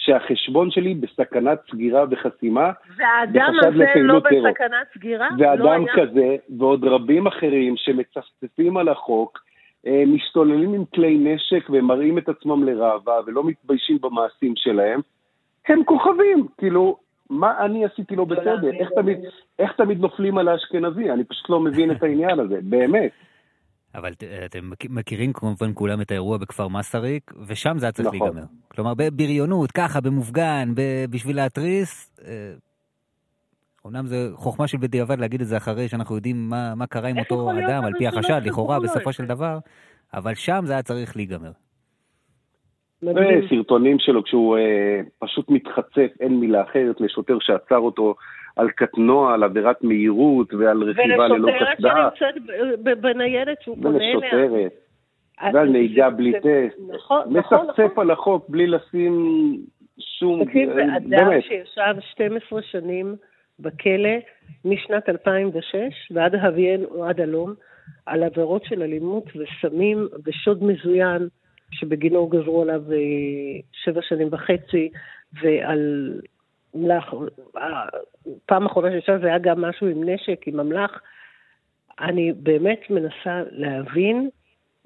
[0.00, 2.70] שהחשבון שלי בסכנת סגירה וחסימה.
[2.96, 4.50] והאדם הזה לא טרור.
[4.50, 5.28] בסכנת סגירה?
[5.38, 5.92] ואדם לא היה...
[5.94, 9.38] כזה, ועוד רבים אחרים שמצפצפים על החוק,
[9.86, 15.00] אה, משתוללים עם כלי נשק ומראים את עצמם לראווה ולא מתביישים במעשים שלהם,
[15.68, 16.46] הם כוכבים.
[16.58, 16.96] כאילו,
[17.30, 18.70] מה אני עשיתי לא בסדר?
[18.72, 19.18] איך תמיד,
[19.58, 21.10] איך תמיד נופלים על האשכנזי?
[21.10, 23.10] אני פשוט לא מבין את העניין הזה, באמת.
[23.94, 24.12] אבל
[24.44, 28.20] אתם מכירים כמובן כולם את האירוע בכפר מסריק, ושם זה היה צריך נכון.
[28.20, 28.42] להיגמר.
[28.68, 30.72] כלומר, בבריונות, ככה, במופגן,
[31.10, 32.52] בשביל להתריס, אה,
[33.84, 37.18] אומנם זה חוכמה של בדיעבד להגיד את זה אחרי שאנחנו יודעים מה, מה קרה עם
[37.18, 39.58] אותו אדם, על פי החשד, לכאורה, בסופו של דבר,
[40.14, 41.50] אבל שם זה היה צריך להיגמר.
[43.02, 48.14] וסרטונים שלו כשהוא אה, פשוט מתחצף, אין מילה אחרת, לשוטר שעצר אותו
[48.56, 51.88] על קטנוע, על עבירת מהירות ועל רכיבה ללא קסדה.
[51.88, 54.16] ולשוטרת שנמצאת בניידת שהוא פונה אליה.
[54.18, 54.72] ולשוטרת.
[55.54, 56.78] ועל נהיגה בלי טסט.
[56.88, 57.58] נכון, נכון.
[57.66, 58.04] מצפצף נכון.
[58.04, 59.56] על החוק בלי לשים
[59.98, 60.44] שום...
[60.44, 63.14] תקשיב, זה אה, אדם שישב 12 שנים
[63.60, 64.10] בכלא
[64.64, 65.76] משנת 2006
[66.10, 67.54] ועד הביאנו עד הלום
[68.06, 71.28] על עבירות של אלימות וסמים ושוד מזוין,
[71.72, 72.98] שבגינו גזרו עליו אה,
[73.72, 74.90] שבע שנים וחצי,
[75.42, 76.39] ועל אמל"ח,
[78.46, 81.00] פעם אחרונה שישב זה היה גם משהו עם נשק, עם אמל"ח.
[82.00, 84.28] אני באמת מנסה להבין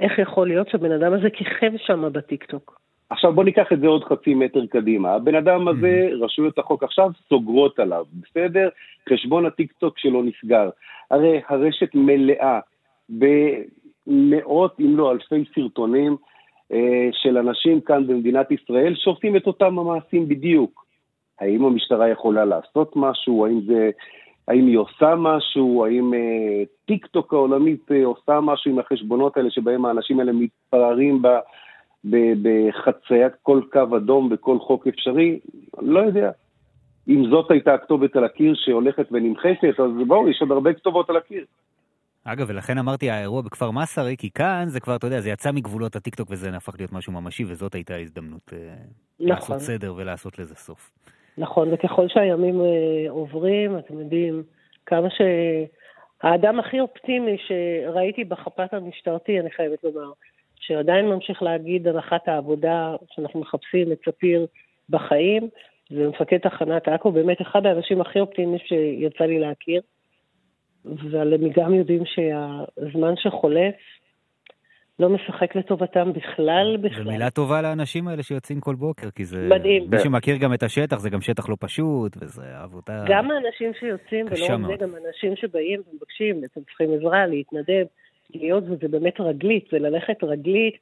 [0.01, 2.80] איך יכול להיות שהבן אדם הזה כיכב שם בטיקטוק.
[3.11, 5.12] עכשיו בוא ניקח את זה עוד חצי מטר קדימה.
[5.12, 6.24] הבן אדם הזה, mm-hmm.
[6.24, 8.68] רשויות החוק עכשיו סוגרות עליו, בסדר?
[9.09, 10.70] חשבון הטיקטוק שלו נסגר.
[11.11, 12.61] הרי הרשת מלאה
[13.09, 16.16] במאות אם לא אלפי סרטונים
[16.72, 20.84] אה, של אנשים כאן במדינת ישראל שעושים את אותם המעשים בדיוק.
[21.41, 23.47] האם המשטרה יכולה לעשות משהו?
[23.47, 23.91] האם זה...
[24.49, 25.85] האם היא עושה משהו?
[25.85, 31.22] האם אה, טיק טוק העולמית אה, עושה משהו עם החשבונות האלה שבהם האנשים האלה מתפארים
[31.22, 31.28] ב...
[32.43, 35.39] בחציית כל קו אדום בכל חוק אפשרי,
[35.82, 36.30] לא יודע.
[37.09, 41.16] אם זאת הייתה הכתובת על הקיר שהולכת ונמחקת, אז בואו, יש עוד הרבה כתובות על
[41.16, 41.45] הקיר.
[42.24, 45.97] אגב, ולכן אמרתי האירוע בכפר מסרי, כי כאן זה כבר, אתה יודע, זה יצא מגבולות
[45.97, 48.59] הטיקטוק וזה הפך להיות משהו ממשי, וזאת הייתה ההזדמנות אה,
[49.20, 49.28] נכון.
[49.28, 50.91] לעשות סדר ולעשות לזה סוף.
[51.39, 54.43] נכון, וככל שהימים אה, עוברים, אתם יודעים,
[54.87, 55.20] כמה ש...
[56.22, 60.12] האדם הכי אופטימי שראיתי בחפ"ת המשטרתי, אני חייבת לומר,
[60.61, 64.47] שעדיין ממשיך להגיד הנחת העבודה שאנחנו מחפשים את ספיר
[64.91, 65.49] בחיים,
[65.91, 69.80] זה מפקד תחנת עכו, באמת אחד האנשים הכי אופטימיים שיצא לי להכיר.
[70.87, 73.74] אבל הם גם יודעים שהזמן שחולף,
[74.99, 77.05] לא משחק לטובתם בכלל, בכלל.
[77.05, 79.49] זו מילה טובה לאנשים האלה שיוצאים כל בוקר, כי זה...
[79.51, 79.86] מדהים.
[79.90, 83.05] מי שמכיר גם את השטח, זה גם שטח לא פשוט, וזה עבודה...
[83.09, 84.84] גם האנשים שיוצאים, ולא רק זה.
[84.84, 87.84] גם אנשים שבאים ומבקשים, אתם צריכים עזרה, להתנדב,
[88.34, 90.74] להיות, וזה באמת רגלית, זה ללכת רגלית,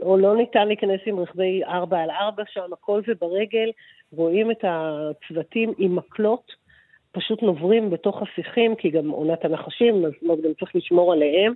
[0.00, 3.70] או לא ניתן להיכנס עם רכבי 4 על 4 שם, הכל זה ברגל,
[4.12, 6.52] רואים את הצוותים עם מקלות,
[7.12, 11.52] פשוט נוברים בתוך השיחים, כי גם עונת הנחשים, אז לא גם צריך לשמור עליהם,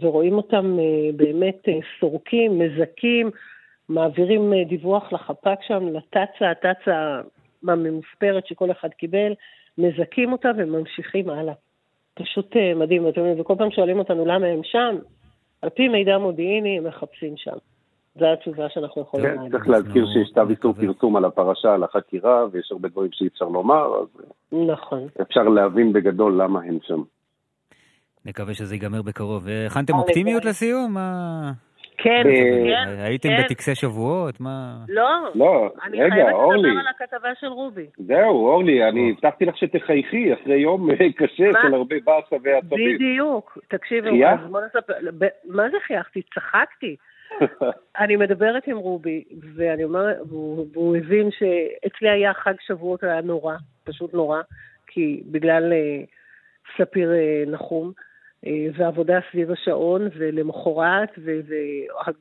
[0.00, 3.30] ורואים אותם אה, באמת אה, סורקים, מזכים,
[3.88, 7.20] מעבירים אה, דיווח לחפ"ק שם, לתצ"א, התצ"א
[7.68, 9.32] הממוספרת שכל אחד קיבל,
[9.78, 11.54] מזכים אותה וממשיכים הלאה.
[12.14, 14.96] פשוט אה, מדהים, אתם יודעים, וכל פעם שואלים אותנו למה הם שם,
[15.62, 17.56] על פי מידע מודיעיני הם מחפשים שם.
[18.18, 19.50] זו התשובה שאנחנו יכולים כן, לענות.
[19.52, 23.44] צריך להזכיר שיש צו איסור פרסום על הפרשה, על החקירה, ויש הרבה דברים שאי אפשר
[23.44, 24.08] לומר, אז
[24.52, 25.06] נכון.
[25.22, 27.02] אפשר להבין בגדול למה הם שם.
[28.28, 29.48] נקווה שזה ייגמר בקרוב.
[29.48, 30.08] אה, הכנתם הלוואי.
[30.08, 30.94] אופטימיות לסיום?
[30.94, 31.52] מה...
[31.98, 33.42] כן, אה, כן, הייתם כן.
[33.44, 34.40] בטקסי שבועות?
[34.40, 34.76] מה...
[34.88, 37.86] לא, לא, אני רגע, חייבת אורלי, לדבר על הכתבה של רובי.
[37.98, 41.50] זהו, אורלי, אני הבטחתי לך שתחייכי אחרי יום אה, קשה?
[41.62, 42.94] של הרבה באסה ועצבים.
[42.94, 43.58] בדיוק.
[43.68, 44.40] תקשיבו, חייך?
[44.44, 46.22] אז בוא נספר, ב- מה זה חייכתי?
[46.34, 46.96] צחקתי.
[48.02, 49.24] אני מדברת עם רובי,
[49.54, 53.54] ואני אומרת, והוא, הבין שאצלי היה חג שבועות, היה נורא,
[53.84, 54.40] פשוט נורא,
[54.86, 56.00] כי בגלל אה,
[56.76, 58.07] ספיר אה, נחום, אה,
[58.74, 61.08] ועבודה סביב השעון, ולמחרת,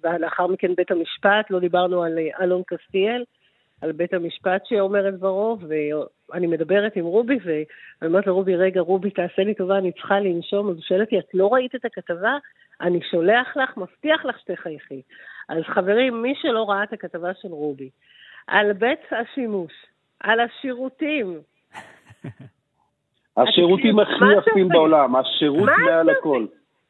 [0.04, 3.24] ולאחר מכן בית המשפט, לא דיברנו על אה, אלון קסטיאל,
[3.82, 7.68] על בית המשפט שאומר את דברו, ואני מדברת עם רובי, ואני
[8.04, 10.70] אומרת לרובי, רגע, רובי, תעשה לי טובה, אני צריכה לנשום.
[10.70, 12.38] אז הוא שואל אותי, את לא ראית את הכתבה?
[12.82, 15.02] אני שולח לך, מבטיח לך שתחייכי.
[15.50, 17.90] אז חברים, מי שלא ראה את הכתבה של רובי,
[18.48, 19.74] על בית השימוש,
[20.20, 21.40] על השירותים,
[23.38, 24.74] השירותים הכי מה יפים זה?
[24.74, 26.12] בעולם, השירות מה מעל זה?
[26.20, 26.46] הכל.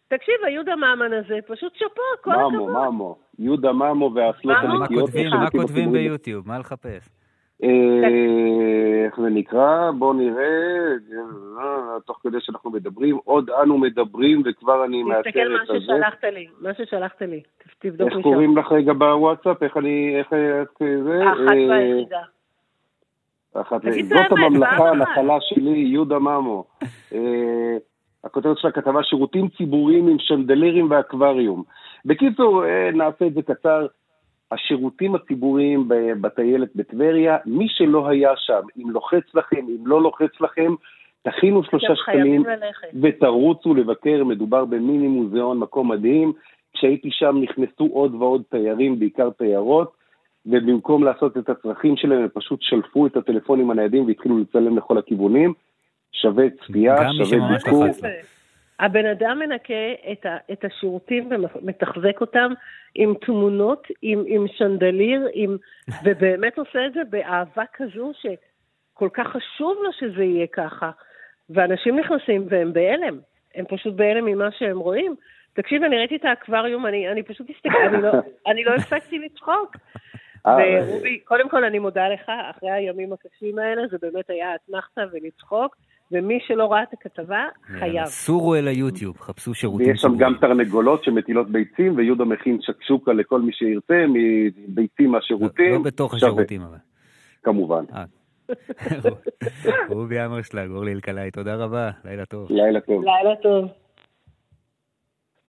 [0.08, 2.70] תקשיב, היהודה ממן הזה, פשוט שאפו, כל הכבוד.
[2.70, 4.68] ממו, יהודה ממו והאסלות ממו?
[4.68, 5.10] מה הנקיות.
[5.32, 5.92] מה כותבים.
[5.92, 6.48] ביוטיוב?
[6.48, 7.10] מה לחפש?
[7.64, 7.70] אה,
[9.06, 9.92] איך זה נקרא?
[9.92, 10.44] בואו נראה,
[11.60, 15.80] אה, תוך כדי שאנחנו מדברים, עוד אנו מדברים וכבר אני תסתכל מאשר מה את הזה.
[15.80, 17.42] ששלחת לי, מה ששלחת לי,
[17.80, 18.24] תבדוק איך משם.
[18.24, 19.64] קוראים לך רגע בוואטסאפ?
[19.64, 20.70] איך אני, איך איך
[21.04, 21.24] זה?
[21.24, 22.22] האחת אה, והיחידה.
[23.62, 24.90] אחת, את זאת הממלכה.
[24.90, 26.64] הנחלה שלי, יהודה ממו.
[27.14, 27.78] אה,
[28.24, 31.64] הכותרת של הכתבה, שירותים ציבוריים עם שנדלרים ואקווריום.
[32.06, 33.88] בקיצור, אה, נעשה את זה קצר.
[34.52, 35.90] השירותים הציבוריים
[36.22, 40.76] בטיילת בטבריה, מי שלא היה שם, אם לוחץ לכם, אם לא לוחץ לכם,
[41.24, 42.44] תכינו שלושה שקלים.
[43.02, 46.34] ותרוצו לבקר, מדובר במיני מוזיאון, מקום מדהים.
[46.74, 49.97] כשהייתי שם נכנסו עוד ועוד תיירים, בעיקר תיירות,
[50.46, 55.54] ובמקום לעשות את הצרכים שלהם, הם פשוט שלפו את הטלפונים הניידים והתחילו לצלם לכל הכיוונים.
[56.12, 57.86] שווה צפייה, שווה ביקור.
[58.80, 62.52] הבן אדם מנקה את, ה, את השירותים ומתחזק אותם
[62.96, 65.58] עם תמונות, עם, עם שנדליר, עם,
[66.04, 70.92] ובאמת עושה את זה באהבה כזו שכל כך חשוב לו שזה יהיה ככה.
[71.50, 73.20] ואנשים נכנסים והם בהלם,
[73.56, 75.16] הם פשוט בהלם ממה שהם רואים.
[75.54, 78.10] תקשיב, אני ראיתי את האקווריום, אני, אני פשוט הסתכלתי, אני לא,
[78.52, 79.76] אני לא הפסקתי לצחוק.
[80.48, 85.02] אה, ורובי, קודם כל אני מודה לך, אחרי הימים הקשים האלה, זה באמת היה אתנחתא
[85.12, 85.76] ולצחוק,
[86.12, 88.06] ומי שלא ראה את הכתבה, חייב.
[88.06, 90.34] סורו אל היוטיוב, חפשו שירותים ויש שם גם.
[90.42, 95.74] תרנגולות שמטילות ביצים, ויהודה מכין שקשוקה לכל מי שירצה, מביצים מהשירותים.
[95.74, 96.78] לא בתוך השירותים אבל.
[97.44, 97.84] כמובן.
[99.90, 102.48] רובי אמרשלג, אורלי אלקלעי, תודה רבה, לילה טוב.
[102.52, 103.04] לילה טוב.
[103.04, 103.66] לילה טוב.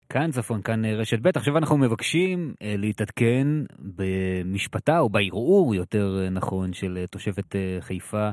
[0.09, 1.27] כאן צפון, כאן אה, רשת ב'.
[1.37, 3.47] עכשיו אנחנו מבקשים אה, להתעדכן
[3.79, 8.31] במשפטה, או בערעור, יותר אה, נכון, של תושבת חיפה,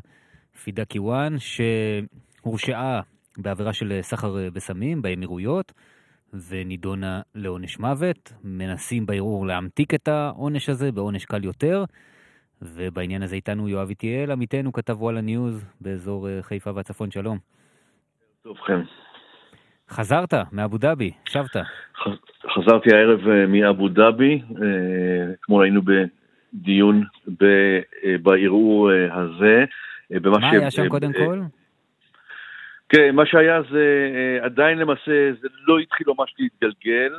[0.64, 3.02] פידה קיוואן, שהורשעה
[3.38, 5.72] בעבירה של סחר בסמים באמירויות,
[6.34, 8.34] ונידונה לעונש מוות.
[8.44, 11.84] מנסים בערעור להמתיק את העונש הזה בעונש קל יותר,
[12.62, 17.38] ובעניין הזה איתנו יואב איטיאל, עמיתנו, כתב וואלה ניוז באזור חיפה והצפון, שלום.
[18.44, 19.03] טובכם.
[19.90, 21.56] חזרת מאבו דאבי, שבת.
[22.56, 27.04] חזרתי הערב אה, מאבו דאבי, אה, אתמול היינו בדיון
[27.42, 27.80] אה,
[28.22, 29.66] בערעור הזה.
[30.24, 31.40] מה ש- היה שם קודם כל?
[32.90, 33.86] כן, מה שהיה זה,
[34.42, 37.14] עדיין למעשה זה לא התחיל ממש להתגלגל.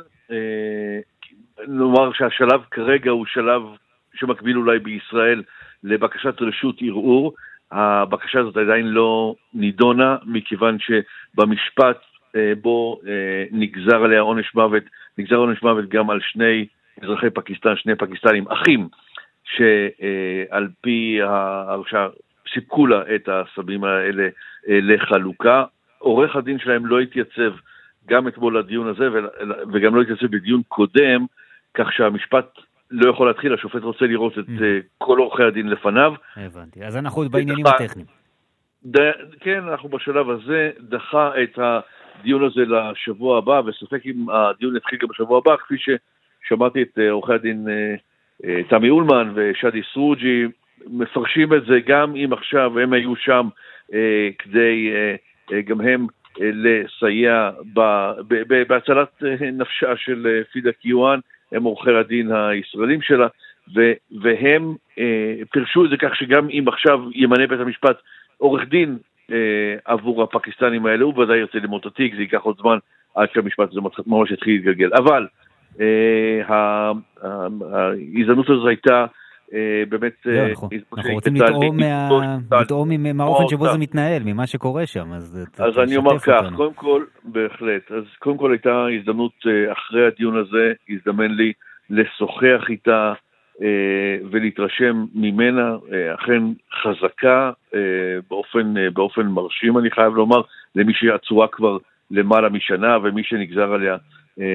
[1.67, 3.61] נאמר שהשלב כרגע הוא שלב
[4.13, 5.43] שמקביל אולי בישראל
[5.83, 7.33] לבקשת רשות ערעור.
[7.71, 11.97] הבקשה הזאת עדיין לא נידונה, מכיוון שבמשפט
[12.61, 14.83] בו אה, נגזר עליה עונש מוות,
[15.17, 16.65] נגזר עונש מוות גם על שני
[17.03, 18.87] אזרחי פקיסטן, שני פקיסטנים, אחים,
[19.43, 22.07] שעל פי ההרשעה
[22.53, 24.23] סיפקו לה את הסמים האלה
[24.69, 25.63] אה, לחלוקה.
[25.97, 27.53] עורך הדין שלהם לא התייצב
[28.07, 29.07] גם אתמול לדיון הזה
[29.73, 31.25] וגם לא התייצב בדיון קודם,
[31.73, 32.45] כך שהמשפט
[32.91, 36.13] לא יכול להתחיל, השופט רוצה לראות את אה, כל עורכי הדין לפניו.
[36.35, 38.07] הבנתי, אז אנחנו עוד בעניינים הטכניים.
[39.39, 41.59] כן, אנחנו בשלב הזה, דחה את
[42.19, 47.11] הדיון הזה לשבוע הבא, וספק אם הדיון יתחיל גם בשבוע הבא, כפי ששמעתי את אה,
[47.11, 50.45] עורכי הדין אה, תמי אולמן ושאדי סרוג'י,
[50.87, 53.47] מפרשים את זה גם אם עכשיו הם היו שם
[54.39, 54.89] כדי
[55.65, 56.07] גם הם
[56.39, 57.51] לסייע
[58.67, 59.23] בהצלת
[59.53, 61.19] נפשה של פידה קיואן.
[61.51, 63.27] הם עורכי הדין הישראלים שלה,
[64.21, 67.97] והם אה, פירשו את זה כך שגם אם עכשיו ימנה בית המשפט
[68.37, 68.97] עורך דין אה,
[69.85, 72.77] עבור הפקיסטנים האלה, הוא ודאי ירצה ללמוד את התיק, זה ייקח עוד זמן
[73.15, 74.89] עד שהמשפט הזה ממש יתחיל להתגלגל.
[74.93, 75.27] אבל
[75.79, 76.41] אה,
[77.21, 79.05] ההזדמנות הזו הייתה
[79.53, 80.13] אה, באמת...
[80.27, 80.69] אה, נכון.
[80.97, 81.35] אנחנו רוצים
[82.61, 87.03] לטעום מהאופן שבו זה מתנהל, ממה שקורה שם, אז אז אני אומר כך, קודם כל,
[87.23, 91.53] בהחלט, אז קודם כל הייתה הזדמנות אה, אחרי הדיון הזה, הזדמן לי
[91.89, 93.13] לשוחח איתה
[94.31, 95.75] ולהתרשם ממנה,
[96.15, 96.43] אכן
[96.81, 97.51] חזקה
[98.29, 98.44] באופן,
[98.93, 100.41] באופן מרשים, אני חייב לומר,
[100.75, 101.77] למי שעצורה כבר
[102.11, 103.97] למעלה משנה ומי שנגזר עליה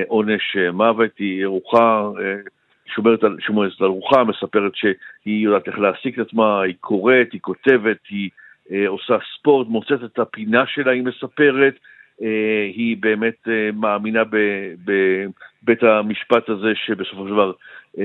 [0.09, 2.11] עונש מוות, היא ערוכה
[2.95, 7.41] שומרת על, שומרת על רוחה, מספרת שהיא יודעת איך להעסיק את עצמה, היא קוראת, היא
[7.41, 8.31] כותבת, היא
[8.73, 11.75] אה, עושה ספורט, מוצאת את הפינה שלה, היא מספרת,
[12.23, 14.23] אה, היא באמת אה, מאמינה
[14.85, 17.53] בבית המשפט הזה שבסופו של דבר
[17.99, 18.05] אה,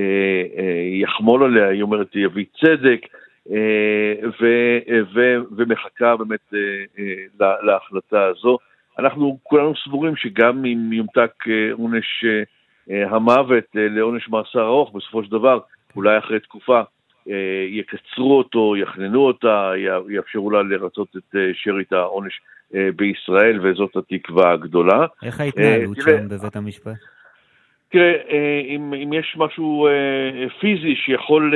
[0.58, 3.00] אה, יחמול עליה, היא אומרת, יביא צדק.
[3.50, 4.46] אה, ו,
[5.14, 5.20] ו,
[5.56, 6.58] ומחכה באמת אה,
[6.98, 8.58] אה, להחלטה הזו.
[8.98, 11.32] אנחנו כולנו סבורים שגם אם יומתק
[11.72, 12.24] עונש
[12.88, 15.58] המוות לעונש מאסר ארוך, בסופו של דבר,
[15.96, 16.80] אולי אחרי תקופה,
[17.68, 19.72] יקצרו אותו, יחננו אותה,
[20.08, 22.40] יאפשרו לה לרצות את שארית העונש
[22.96, 25.06] בישראל, וזאת התקווה הגדולה.
[25.22, 27.15] איך ההתנהלות שם בבית המשפט?
[27.96, 29.88] תראה, אם, אם יש משהו
[30.60, 31.54] פיזי שיכול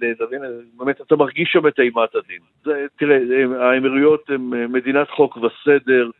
[0.00, 2.38] לדמיין, באמת אתה מרגיש שם את אימת הדין.
[2.64, 3.18] זה, תראה,
[3.60, 6.10] האמירויות הן מדינת חוק וסדר,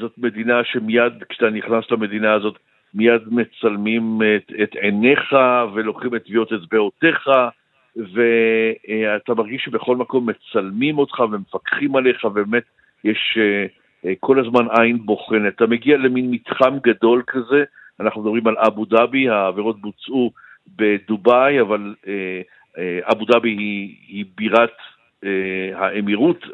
[0.00, 2.58] זאת מדינה שמיד כשאתה נכנס למדינה הזאת
[2.94, 5.36] מיד מצלמים את, את עיניך
[5.74, 7.28] ולוקחים את טביעות אצבעותיך,
[7.96, 12.62] ואתה מרגיש שבכל מקום מצלמים אותך ומפקחים עליך, ובאמת
[13.04, 13.66] יש אה,
[14.04, 15.54] אה, כל הזמן עין בוחנת.
[15.56, 17.64] אתה מגיע למין מתחם גדול כזה,
[18.00, 20.30] אנחנו מדברים על אבו דאבי, העבירות בוצעו
[20.76, 22.40] בדובאי, אבל אה,
[23.12, 24.76] אבו דאבי היא, היא בירת
[25.74, 26.44] האמירות.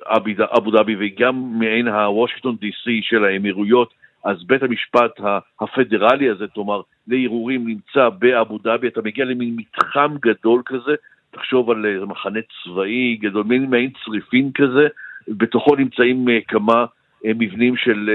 [0.57, 3.95] אבו דאבי וגם מעין הוושינגטון די סי של האמירויות,
[4.25, 5.21] אז בית המשפט
[5.61, 10.95] הפדרלי הזה, כלומר, לערעורים נמצא באבו דאבי, אתה מגיע למין מתחם גדול כזה,
[11.31, 14.89] תחשוב על אה, מחנה צבאי גדול, מעין צריפין כזה,
[15.29, 16.85] בתוכו נמצאים אה, כמה
[17.27, 18.11] אה, מבנים של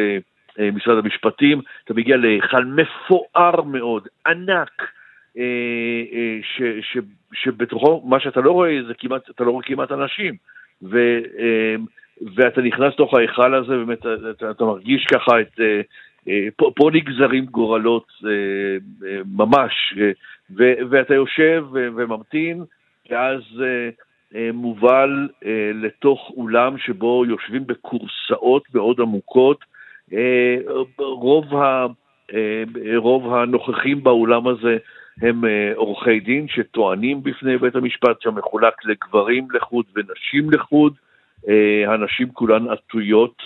[0.74, 4.92] משרד המשפטים, אתה מגיע להיכל מפואר מאוד, ענק,
[6.42, 6.98] ש, ש,
[7.34, 10.36] שבתוכו, מה שאתה לא רואה זה כמעט, אתה לא רואה כמעט אנשים.
[10.82, 11.20] ו,
[12.36, 15.60] ואתה נכנס לתוך ההיכל הזה, באמת אתה, אתה מרגיש ככה את...
[15.60, 15.82] אה,
[16.28, 19.74] אה, פה, פה נגזרים גורלות אה, ממש,
[20.58, 22.64] ו, ואתה יושב וממתין,
[23.10, 23.42] ואז
[24.54, 25.28] מובל
[25.74, 29.66] לתוך אולם שבו יושבים בכורסאות מאוד עמוקות.
[31.00, 31.86] רוב, ה,
[32.98, 34.78] רוב הנוכחים באולם הזה
[35.22, 35.44] הם
[35.76, 40.94] עורכי דין שטוענים בפני בית המשפט שמחולק לגברים לחוד ונשים לחוד.
[41.50, 43.42] אה, הנשים כולן עטויות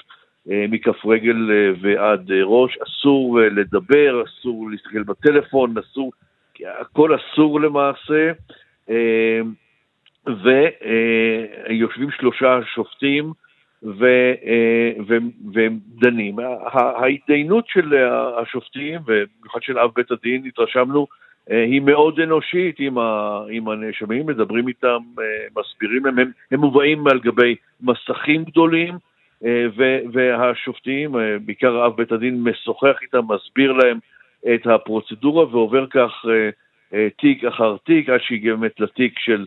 [0.52, 6.11] אה, מכף רגל אה, ועד ראש, אסור לדבר, אסור להסתכל בטלפון, אסור,
[6.80, 8.31] הכל אסור למעשה,
[10.27, 13.34] ויושבים שלושה שופטים
[13.84, 16.35] והם דנים.
[16.73, 17.93] ההתדיינות של
[18.38, 21.07] השופטים, ובמיוחד של אב בית הדין, התרשמנו,
[21.51, 25.23] אה, היא מאוד אנושית עם, ה, עם הנאשמים, מדברים איתם, אה,
[25.57, 28.93] מסבירים להם, הם, הם מובאים על גבי מסכים גדולים,
[29.45, 31.15] אה, ו, והשופטים,
[31.45, 33.99] בעיקר אב בית הדין, משוחח איתם, מסביר להם
[34.53, 36.26] את הפרוצדורה ועובר כך
[37.18, 39.45] תיק אחר תיק, עד שהגיע באמת לתיק של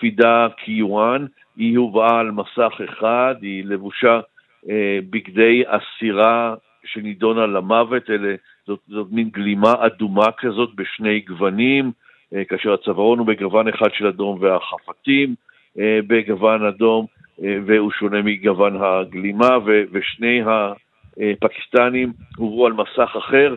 [0.00, 1.26] פידה קיואן,
[1.56, 4.20] היא הובאה על מסך אחד, היא לבושה
[5.10, 6.54] בגדי אסירה
[6.84, 8.34] שנידונה למוות, אלה
[8.66, 11.92] זאת, זאת מין גלימה אדומה כזאת בשני גוונים,
[12.34, 15.34] אה, כאשר הצווארון הוא בגוון אחד של אדום והחפתים
[15.78, 17.06] אה, בגוון אדום,
[17.44, 19.58] אה, והוא שונה מגוון הגלימה,
[19.92, 23.54] ושני הפקיסטנים הובאו על מסך אחר,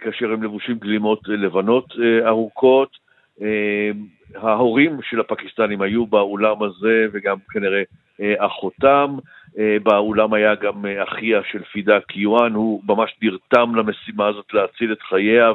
[0.00, 1.94] כאשר הם לבושים גלימות לבנות
[2.26, 2.96] ארוכות,
[4.34, 7.82] ההורים של הפקיסטנים היו באולם הזה וגם כנראה
[8.38, 9.16] אחותם.
[9.82, 15.52] באולם היה גם אחיה של פידה קיואן, הוא ממש נרתם למשימה הזאת להציל את חייה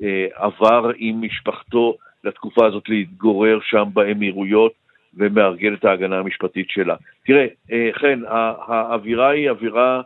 [0.00, 4.72] ועבר עם משפחתו לתקופה הזאת להתגורר שם באמירויות
[5.16, 6.94] ומארגן את ההגנה המשפטית שלה.
[7.26, 7.46] תראה,
[8.00, 8.18] כן,
[8.66, 10.02] האווירה היא אווירה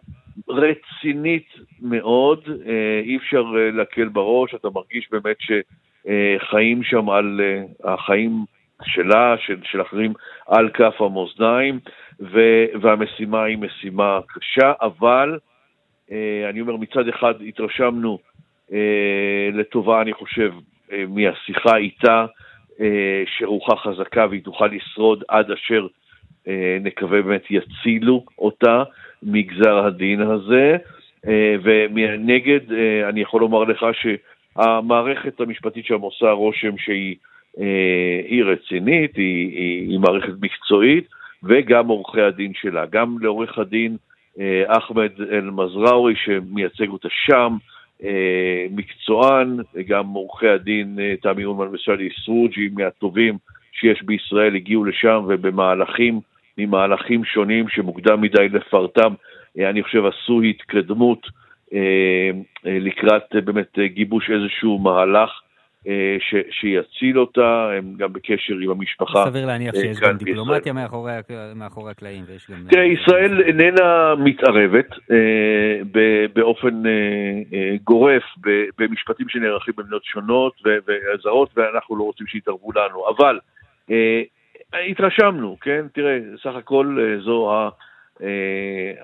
[0.48, 1.48] רצינית
[1.82, 2.48] מאוד,
[3.02, 3.42] אי אפשר
[3.72, 5.36] להקל בראש, אתה מרגיש באמת
[6.08, 7.40] שחיים שם על
[7.84, 8.44] החיים
[8.84, 10.12] שלה, של, של אחרים,
[10.46, 11.78] על כף המאזניים,
[12.80, 15.38] והמשימה היא משימה קשה, אבל
[16.50, 18.18] אני אומר, מצד אחד התרשמנו
[19.52, 20.52] לטובה, אני חושב,
[21.08, 22.26] מהשיחה איתה,
[23.26, 25.86] שרוחה חזקה והיא תוכל לשרוד עד אשר
[26.80, 28.82] נקווה באמת יצילו אותה
[29.22, 30.76] מגזר הדין הזה,
[31.62, 32.72] ומנגד
[33.08, 33.86] אני יכול לומר לך
[34.58, 37.16] שהמערכת המשפטית שם עושה רושם שהיא
[38.28, 41.08] היא רצינית, היא, היא, היא מערכת מקצועית,
[41.42, 42.86] וגם עורכי הדין שלה.
[42.86, 43.96] גם לעורך הדין
[44.66, 47.56] אחמד אל-מזראווי שמייצג אותה שם,
[48.70, 49.56] מקצוען,
[49.86, 53.38] גם עורכי הדין תמי אונמן וסלי סרוג'י מהטובים
[53.72, 56.20] שיש בישראל הגיעו לשם ובמהלכים,
[56.58, 59.14] ממהלכים שונים שמוקדם מדי לפרטם,
[59.58, 61.26] אני חושב עשו התקדמות
[62.64, 65.30] לקראת באמת גיבוש איזשהו מהלך
[66.18, 69.24] ש, שיציל אותה, הם גם בקשר עם המשפחה.
[69.28, 71.12] סביר להניח שיש גם דיפלומטיה מאחורי,
[71.56, 72.56] מאחורי הקלעים ויש גם...
[72.70, 75.80] תראה, ישראל איננה מתערבת אה,
[76.34, 76.90] באופן אה,
[77.52, 78.22] אה, גורף
[78.78, 83.38] במשפטים שנערכים במדינות שונות וזרות, ואנחנו לא רוצים שיתערבו לנו, אבל
[83.90, 84.22] אה,
[84.90, 85.86] התרשמנו, כן?
[85.94, 87.68] תראה, סך הכל אה, זו ה...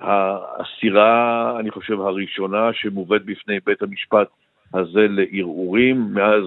[0.01, 4.27] הסירה, אני חושב, הראשונה שמובאת בפני בית המשפט
[4.73, 6.43] הזה לערעורים מאז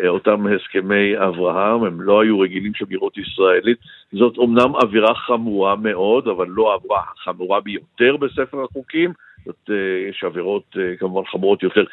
[0.00, 3.78] אה, אותם הסכמי אברהם, הם לא היו רגילים של לראות ישראלית.
[4.12, 9.12] זאת אומנם עבירה חמורה מאוד, אבל לא עבירה חמורה ביותר בספר החוקים.
[9.44, 11.84] זאת, אה, יש עבירות אה, כמובן חמורות יותר.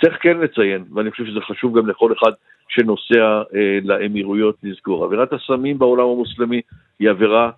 [0.00, 2.32] צריך כן לציין, ואני חושב שזה חשוב גם לכל אחד
[2.68, 3.42] שנוסע
[3.82, 5.04] לאמירויות לזכור.
[5.04, 6.60] עבירת הסמים בעולם המוסלמי
[6.98, 7.50] היא עבירה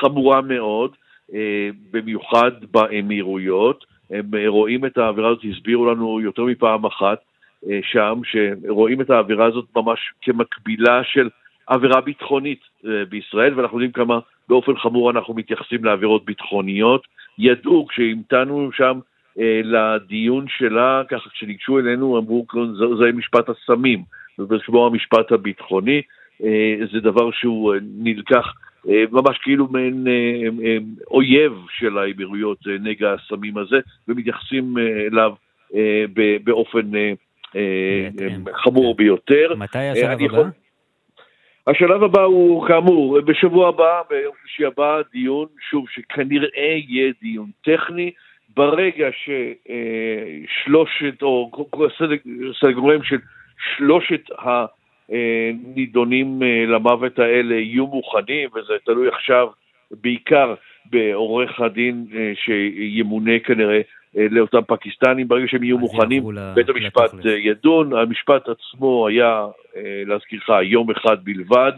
[0.00, 0.90] חמורה מאוד,
[1.90, 3.84] במיוחד באמירויות.
[4.10, 7.18] הם רואים את העבירה הזאת, הסבירו לנו יותר מפעם אחת
[7.70, 11.28] אה, שם, שרואים את העבירה הזאת ממש כמקבילה של
[11.66, 14.18] עבירה ביטחונית אה, בישראל, ואנחנו יודעים כמה
[14.48, 17.06] באופן חמור אנחנו מתייחסים לעבירות ביטחוניות.
[17.38, 19.00] ידעו כשהמתנו שם
[19.38, 22.46] אה, לדיון שלה, ככה כשניגשו אלינו אמרו,
[22.78, 24.02] זה, זה משפט הסמים,
[24.38, 26.02] ובשמו המשפט הביטחוני,
[26.92, 28.50] זה דבר שהוא נלקח אה,
[28.86, 30.12] ממש כאילו מעין אה,
[30.66, 30.76] אה,
[31.10, 33.76] אויב של האמירויות נגע הסמים הזה,
[34.08, 35.32] ומתייחסים אליו
[36.44, 36.90] באופן
[38.52, 39.54] חמור ביותר.
[39.56, 40.42] מתי השלב הבא?
[41.66, 48.10] השלב הבא הוא כאמור, בשבוע הבא, ביום שלישי הבא, דיון, שוב, שכנראה יהיה דיון טכני.
[48.56, 49.08] ברגע
[50.64, 51.50] ששלושת, או
[51.98, 52.16] סדר
[53.02, 53.18] של
[53.76, 54.64] שלושת ה...
[55.74, 59.48] נידונים אה, למוות האלה יהיו מוכנים, וזה תלוי עכשיו
[59.90, 60.54] בעיקר
[60.90, 63.80] בעורך הדין אה, שימונה כנראה
[64.18, 66.22] אה, לאותם פקיסטנים, ברגע שהם יהיו מוכנים,
[66.54, 67.92] בית המשפט ידון.
[67.92, 69.46] המשפט עצמו היה,
[70.06, 71.72] להזכירך, יום אחד בלבד.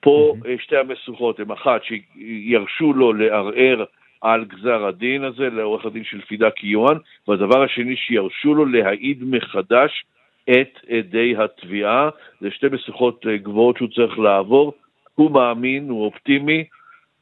[0.00, 3.84] פה שתי המשוכות הן אחת, שירשו לו לערער
[4.20, 6.96] על גזר הדין הזה, לעורך הדין של פידה קיואן,
[7.28, 10.04] והדבר השני, שירשו לו להעיד מחדש
[10.50, 12.10] את עדי התביעה.
[12.40, 14.72] זה שתי משוכות אה, גבוהות שהוא צריך לעבור.
[15.14, 16.64] הוא מאמין, הוא אופטימי,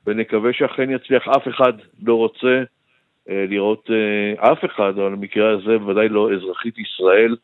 [0.07, 1.29] ונקווה שאכן יצליח.
[1.29, 1.73] אף אחד
[2.03, 2.63] לא רוצה
[3.31, 7.37] אה, לראות אה, אף אחד, אבל במקרה הזה בוודאי לא אזרחית ישראל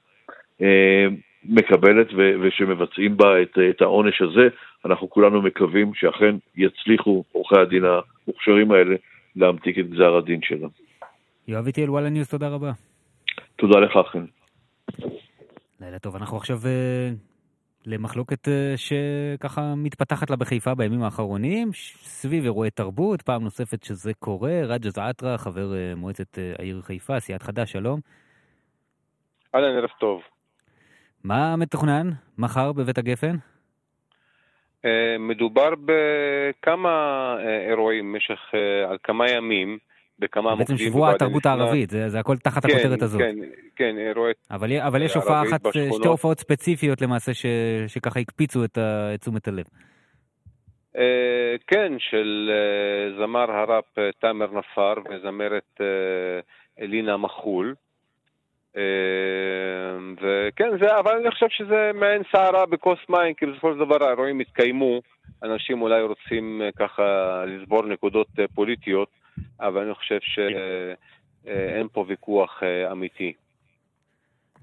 [1.45, 4.49] מקבלת ו- ושמבצעים בה את, את העונש הזה.
[4.85, 8.97] אנחנו כולנו מקווים שאכן יצליחו עורכי הדין המוכשרים האלה
[9.37, 10.69] להמתיק את גזר הדין שלה.
[11.49, 12.73] יואב איטיאל, וואלה ניוז, תודה רבה.
[13.57, 14.25] תודה לך, חן.
[15.81, 17.17] לילה טוב, אנחנו עכשיו uh,
[17.87, 21.71] למחלוקת uh, שככה מתפתחת לה בחיפה בימים האחרונים,
[22.03, 27.43] סביב אירועי תרבות, פעם נוספת שזה קורה, רג'ה זעטרה, חבר uh, מועצת העיר חיפה, סיעת
[27.43, 28.01] חד"ש, שלום.
[29.55, 30.23] אהלן, ערב טוב.
[31.25, 33.37] מה מתוכנן מחר בבית הגפן?
[35.19, 37.37] מדובר בכמה
[37.69, 38.41] אירועים במשך,
[38.91, 39.79] על כמה ימים.
[40.19, 40.77] בכמה מוקדים.
[40.77, 43.21] בעצם שבוע התרבות הערבית, זה, זה הכל תחת כן, הכותרת הזאת.
[43.21, 43.37] כן,
[43.77, 45.95] כן, אירועי אבל, אבל יש הופעה אחת, בשכונות.
[45.95, 47.47] שתי הופעות ספציפיות למעשה, ש,
[47.87, 48.79] שככה הקפיצו את,
[49.21, 49.65] תשומת הלב.
[50.95, 50.99] Uh,
[51.67, 52.51] כן, של
[53.19, 53.85] זמר הראפ
[54.21, 55.81] תאמר נפאר וזמרת
[56.81, 57.75] אלינה מחול.
[60.21, 64.41] וכן, זה, אבל אני חושב שזה מעין סערה בכוס מים, כי בסופו של דבר האירועים
[64.41, 65.01] התקיימו,
[65.43, 67.05] אנשים אולי רוצים ככה
[67.47, 69.09] לסבור נקודות פוליטיות,
[69.61, 72.63] אבל אני חושב שאין פה ויכוח
[72.93, 73.33] אמיתי.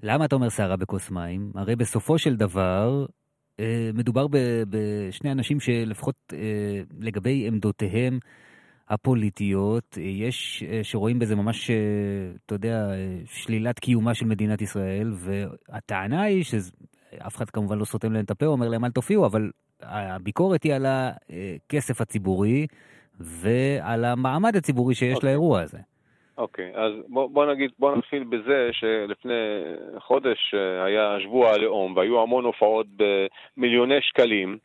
[0.02, 1.52] למה אתה אומר סערה בכוס מים?
[1.54, 3.06] הרי בסופו של דבר
[3.60, 4.26] אה, מדובר
[4.68, 8.18] בשני אנשים שלפחות אה, לגבי עמדותיהם
[8.88, 11.70] הפוליטיות, אה, יש שרואים בזה ממש,
[12.46, 12.90] אתה יודע,
[13.24, 18.46] שלילת קיומה של מדינת ישראל, והטענה היא שאף אחד כמובן לא סותם להם את הפה,
[18.46, 19.50] אומר להם אל תופיעו, אבל
[19.80, 22.66] הביקורת היא על הכסף הציבורי
[23.24, 25.16] ועל המעמד הציבורי שיש okay.
[25.16, 25.28] אוקיי.
[25.28, 25.78] לאירוע הזה.
[26.38, 29.62] אוקיי, okay, אז בוא, בוא נגיד, בוא נתחיל בזה שלפני
[29.98, 34.58] חודש אה, היה שבוע הלאום והיו המון הופעות במיליוני שקלים.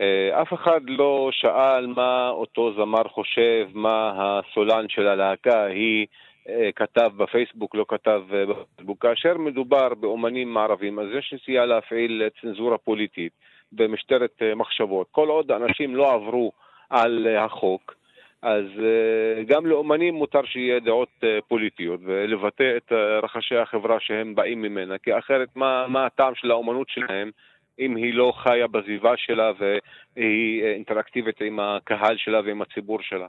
[0.00, 6.06] אה, אף אחד לא שאל מה אותו זמר חושב, מה הסולן של הלהקה היא
[6.48, 9.02] אה, כתב בפייסבוק, לא כתב בפייסבוק.
[9.02, 13.32] כאשר מדובר באומנים מערבים, אז יש נסיעה להפעיל צנזורה פוליטית
[13.72, 15.06] במשטרת מחשבות.
[15.10, 16.52] כל עוד אנשים לא עברו
[16.90, 17.94] על החוק,
[18.42, 24.34] אז אה, גם לאומנים מותר שיהיה דעות אה, פוליטיות ולבטא את אה, רחשי החברה שהם
[24.34, 27.30] באים ממנה, כי אחרת מה, מה הטעם של האומנות שלהם
[27.78, 33.26] אם היא לא חיה בסביבה שלה והיא אינטראקטיבית עם הקהל שלה ועם הציבור שלה.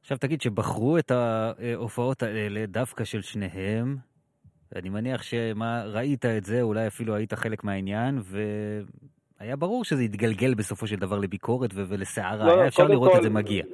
[0.00, 3.96] עכשיו תגיד שבחרו את ההופעות האלה דווקא של שניהם,
[4.76, 8.42] אני מניח שמה, ראית את זה, אולי אפילו היית חלק מהעניין, ו...
[9.40, 13.22] היה ברור שזה יתגלגל בסופו של דבר לביקורת ולסערה, לא, היה אפשר לראות כל, את
[13.22, 13.64] זה מגיע.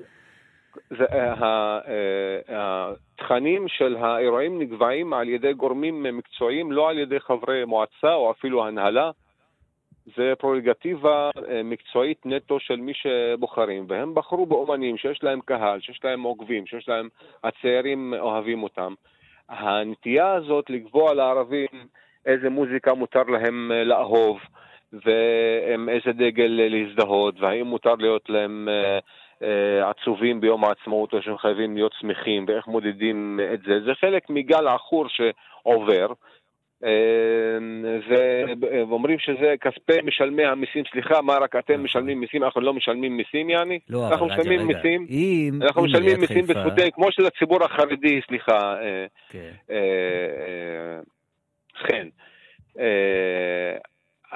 [0.90, 7.64] זה, uh, uh, התכנים של האירועים נקבעים על ידי גורמים מקצועיים, לא על ידי חברי
[7.64, 9.10] מועצה או אפילו הנהלה.
[10.16, 16.00] זה פרולגטיבה uh, מקצועית נטו של מי שבוחרים, והם בחרו באומנים שיש להם קהל, שיש
[16.04, 17.08] להם עוקבים, שיש להם,
[17.44, 18.94] הצעירים אוהבים אותם.
[19.48, 21.68] הנטייה הזאת לקבוע לערבים
[22.26, 24.38] איזה מוזיקה מותר להם לאהוב,
[25.04, 28.98] ועם איזה דגל להזדהות, והאם מותר להיות להם אה,
[29.42, 33.80] אה, עצובים ביום העצמאות או שהם חייבים להיות שמחים, ואיך מודדים את זה.
[33.86, 36.06] זה חלק מגל עכור שעובר.
[36.84, 36.90] אה,
[38.88, 41.84] ואומרים שזה כספי משלמי המיסים, סליחה, מה רק אתם נכון.
[41.84, 43.78] משלמים מיסים, אנחנו לא משלמים מיסים, יעני?
[43.90, 45.06] לא, אנחנו משלמים מיסים,
[45.62, 48.76] אנחנו משלמים מיסים בזכותי, כמו של הציבור החרדי, סליחה,
[49.30, 49.50] כן.
[51.86, 52.08] כן.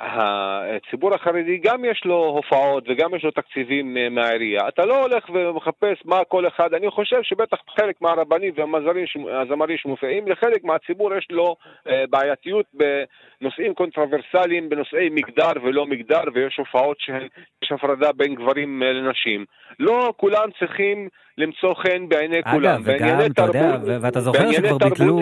[0.00, 4.68] הציבור החרדי גם יש לו הופעות וגם יש לו תקציבים אה, מהעירייה.
[4.68, 10.64] אתה לא הולך ומחפש מה כל אחד, אני חושב שבטח חלק מהרבנים והזמרים שמופיעים, לחלק
[10.64, 11.56] מהציבור יש לו
[11.88, 18.92] אה, בעייתיות בנושאים קונטרוברסליים, בנושאי מגדר ולא מגדר, ויש הופעות שיש הפרדה בין גברים אה,
[18.92, 19.44] לנשים.
[19.78, 21.08] לא כולם צריכים
[21.38, 22.74] למצוא חן בעיני אגב, כולם.
[22.74, 25.20] אגב, וגם, אתה יודע, ואתה זוכר שכבר ביטלו...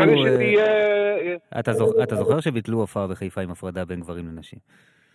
[2.02, 4.58] אתה זוכר שביטלו הופעה בחיפה עם הפרדה בין גברים לנשים?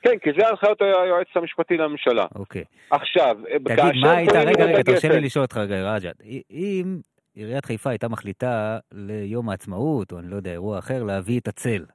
[0.01, 2.25] כן, כי זה הנחיות היועץ המשפטי לממשלה.
[2.35, 2.63] אוקיי.
[2.89, 6.21] עכשיו, תגיד, מה היית, רגע, רגע, תרשה לי לשאול אותך רגע, רג'ת.
[6.51, 6.97] אם
[7.35, 11.85] עיריית חיפה הייתה מחליטה ליום העצמאות, או אני לא יודע, אירוע אחר, להביא את הצל,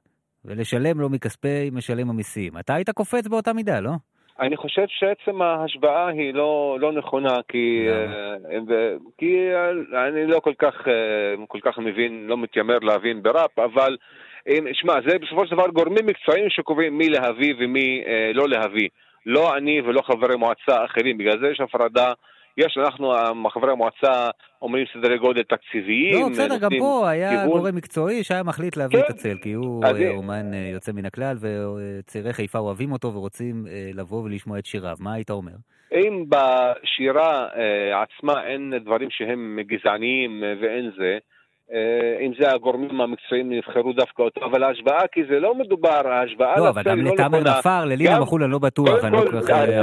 [0.45, 3.91] ולשלם לו מכספי משלם המיסים, אתה היית קופץ באותה מידה, לא?
[4.39, 8.59] אני חושב שעצם ההשוואה היא לא, לא נכונה, כי, uh,
[9.17, 9.49] כי
[10.07, 13.97] אני לא כל כך, uh, כל כך מבין, לא מתיימר להבין בראפ, אבל
[14.73, 18.03] שמע, זה בסופו של דבר גורמים מקצועיים שקובעים מי להביא ומי
[18.33, 18.89] לא להביא.
[19.25, 22.13] לא אני ולא חברי מועצה אחרים, בגלל זה יש הפרדה
[22.57, 23.13] יש, אנחנו,
[23.49, 24.29] חברי המועצה,
[24.61, 26.21] אומרים סדרי גודל תקציביים.
[26.21, 27.47] לא, בסדר, גם פה היה גיוון.
[27.47, 29.05] גורם מקצועי שהיה מחליט להביא כן.
[29.05, 29.83] את הצל, כי הוא
[30.17, 34.95] אומן אה, יוצא מן הכלל, וצעירי חיפה אוהבים אותו ורוצים אה, לבוא ולשמוע את שיריו.
[34.99, 35.51] מה היית אומר?
[35.93, 41.17] אם בשירה אה, עצמה אין דברים שהם גזעניים ואין זה, אה,
[42.21, 46.69] אם זה הגורמים המקצועיים נבחרו דווקא אותו, אבל ההשוואה, כי זה לא מדובר, ההשוואה לא,
[46.69, 49.03] אבל גם לא לתמר נפר, ללינה מחול אני לא בטוח,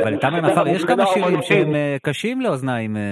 [0.03, 3.03] אבל לתמר נפר יש כמה שירים שהם אה, קשים לאוזניים אה,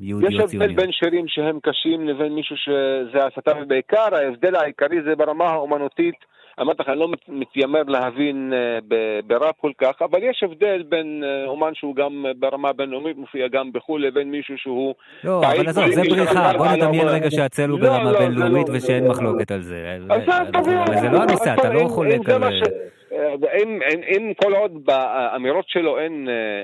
[0.00, 0.54] יהודיות ציוניות.
[0.54, 5.44] יש הבדל בין שירים שהם קשים לבין מישהו שזה הסתה, ובעיקר ההבדל העיקרי זה ברמה
[5.44, 6.34] האומנותית.
[6.60, 8.78] אמרתי לך, אני לא מתיימר להבין אה,
[9.26, 13.72] בראפ כל כך, אבל יש הבדל בין אה, אומן שהוא גם ברמה בינלאומית, מופיע גם
[13.72, 14.94] בחו"ל, לבין מישהו שהוא...
[15.24, 18.76] לא, אבל עזוב, זה בריחה, בוא נדמיין רגע שהצל הוא לא, ברמה לא, בינלאומית לא,
[18.76, 19.98] ושאין מחלוקת על זה.
[20.54, 22.42] אבל זה לא הנושא, אתה לא חולק על...
[24.16, 25.98] אם כל עוד באמירות שלו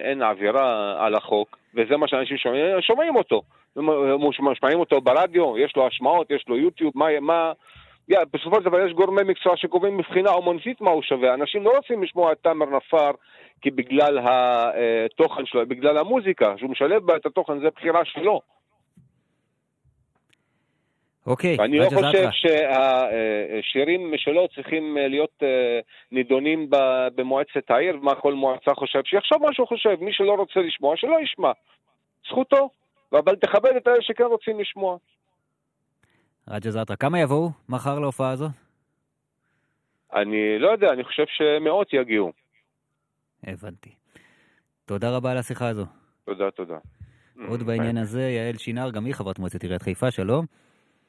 [0.04, 2.36] אין עבירה על החוק, וזה מה שאנשים
[2.80, 3.42] שומעים אותו,
[4.32, 7.52] שומעים אותו ברדיו, יש לו השמעות, יש לו יוטיוב, מה...
[8.12, 11.34] yeah, בסופו של דבר יש גורמי מקצוע שקובעים מבחינה אומנותית מה הוא שווה.
[11.34, 13.10] אנשים לא רוצים לשמוע את תאמר נפאר
[13.60, 18.40] כי בגלל התוכן שלו, בגלל המוזיקה, שהוא משלב בה את התוכן, זה בחירה שלו.
[21.26, 22.28] אוקיי, ואני לא רג'ה חושב.
[22.30, 25.80] שהשירים שלו צריכים אה, להיות אה,
[26.12, 26.70] נידונים
[27.14, 31.16] במועצת העיר, מה כל מועצה חושב, שיחשוב מה שהוא חושב, מי שלא רוצה לשמוע, שלא
[31.22, 31.52] ישמע.
[32.28, 32.70] זכותו,
[33.12, 34.96] אבל תכבד את אלה שכן רוצים לשמוע.
[36.50, 38.46] רג'ה זעתרה, כמה יבואו מחר להופעה הזו?
[40.14, 42.32] אני לא יודע, אני חושב שמאות יגיעו.
[43.46, 43.90] הבנתי.
[44.84, 45.84] תודה רבה על השיחה הזו.
[46.24, 46.78] תודה, תודה.
[47.48, 50.44] עוד בעניין הזה, יעל שינר, גם היא חברת מועצת עיריית חיפה, שלום.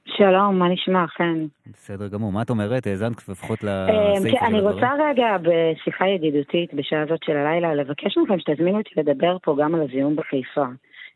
[0.05, 1.45] שלום, מה נשמע, חן?
[1.67, 2.87] בסדר גמור, מה את אומרת?
[2.87, 4.59] האזנת לפחות אה, לסעיף כן, של אני?
[4.59, 9.75] רוצה רגע בשיחה ידידותית בשעה הזאת של הלילה לבקש מכם שתזמינו אותי לדבר פה גם
[9.75, 10.65] על הזיהום בחיפה.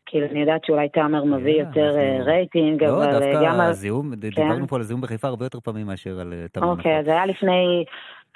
[0.06, 3.70] כאילו, אני יודעת שאולי תאמר מביא יותר אה, רייטינג, לא, אבל אה, גם דווקא על...
[3.70, 4.16] הזיהום, כן?
[4.16, 7.26] דיברנו פה על הזיהום בחיפה הרבה יותר פעמים מאשר על אה, תמר אוקיי, אז היה
[7.26, 7.84] לפני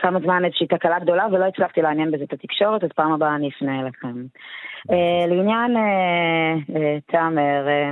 [0.01, 3.49] כמה זמן איזושהי תקלה גדולה ולא הצלחתי לעניין בזה את התקשורת, אז פעם הבאה אני
[3.49, 4.25] אפנה אליכם.
[4.91, 7.91] אה, לעניין אה, אה, תאמר, אה,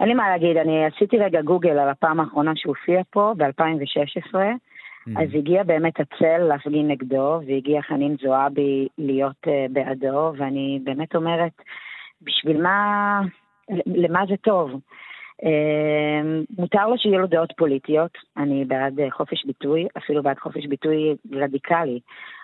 [0.00, 4.38] אין לי מה להגיד, אני עשיתי רגע גוגל על הפעם האחרונה שהוא הופיע פה, ב-2016.
[5.16, 11.52] אז הגיע באמת הצל להפגין נגדו, והגיע חנין זועבי להיות בעדו, ואני באמת אומרת,
[12.22, 13.20] בשביל מה,
[13.86, 14.80] למה זה טוב?
[15.42, 20.66] Uh, מותר לו שיהיו לו דעות פוליטיות, אני בעד uh, חופש ביטוי, אפילו בעד חופש
[20.66, 22.00] ביטוי רדיקלי,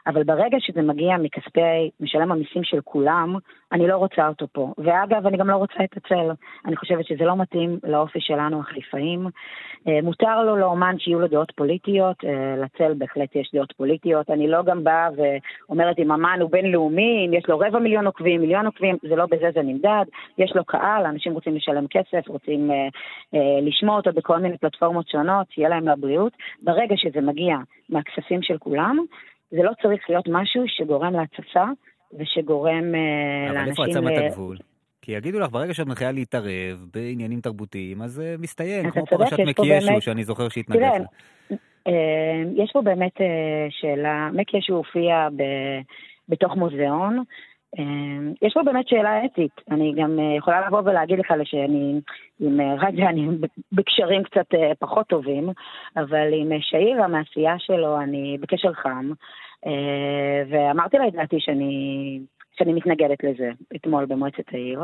[0.06, 3.36] אבל ברגע שזה מגיע מכספי משלם המיסים של כולם,
[3.72, 4.72] אני לא רוצה אותו פה.
[4.78, 6.30] ואגב, אני גם לא רוצה את הצל.
[6.66, 9.26] אני חושבת שזה לא מתאים לאופי שלנו, החיפאים.
[9.88, 14.30] אה, מותר לו לאומן שיהיו לו דעות פוליטיות, אה, לצל בהחלט יש דעות פוליטיות.
[14.30, 18.40] אני לא גם באה ואומרת אם אמן הוא בינלאומי, אם יש לו רבע מיליון עוקבים,
[18.40, 20.04] מיליון עוקבים, זה לא בזה זה נמדד.
[20.38, 22.88] יש לו קהל, אנשים רוצים לשלם כסף, רוצים אה,
[23.62, 26.32] לשמוע אותו בכל מיני פלטפורמות שונות, שיהיה להם לבריאות.
[26.62, 27.56] ברגע שזה מגיע
[27.88, 28.98] מהכספים של כולם,
[29.50, 31.64] זה לא צריך להיות משהו שגורם להתססה
[32.18, 33.70] ושגורם אה, אבל לאנשים...
[33.70, 34.56] איפה את שמה את ל- הגבול?
[35.02, 39.32] כי יגידו לך, ברגע שאת מתחילה להתערב בעניינים תרבותיים, אז זה מסתיים, אתה כמו פרשת
[39.38, 41.00] יש פה מק ישו, באמת- שאני זוכר שהתנגדת.
[41.86, 41.92] אה,
[42.54, 43.26] יש פה באמת אה,
[43.70, 45.80] שאלה, מק ישו הופיע ב-
[46.28, 47.22] בתוך מוזיאון.
[47.78, 49.60] אה, יש פה באמת שאלה אתית.
[49.70, 52.00] אני גם אה, יכולה לבוא ולהגיד לך שאני
[52.40, 53.28] עם אה, רג'ה, אני
[53.72, 55.48] בקשרים קצת אה, פחות טובים,
[55.96, 59.10] אבל עם שאירה מהעשייה שלו אני בקשר חם,
[60.50, 62.20] ואמרתי לה את דעתי שאני,
[62.58, 64.80] שאני מתנגדת לזה אתמול במועצת העיר,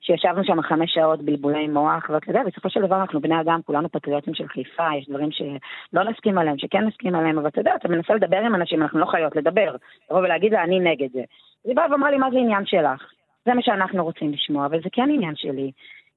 [0.00, 3.88] שישבנו שם חמש שעות בלבולי מוח, ואתה יודע, בסופו של דבר אנחנו בני אדם, כולנו
[3.88, 7.88] פטריוטים של חיפה, יש דברים שלא נסכים עליהם, שכן נסכים עליהם, אבל אתה יודע, אתה
[7.88, 9.76] מנסה לדבר עם אנשים, אנחנו לא חיות לדבר,
[10.10, 11.22] לבוא ולהגיד לה, אני נגד זה.
[11.64, 13.12] היא באה ואמרה לי, מה זה עניין שלך?
[13.44, 15.70] זה מה שאנחנו רוצים לשמוע, אבל זה כן עניין שלי,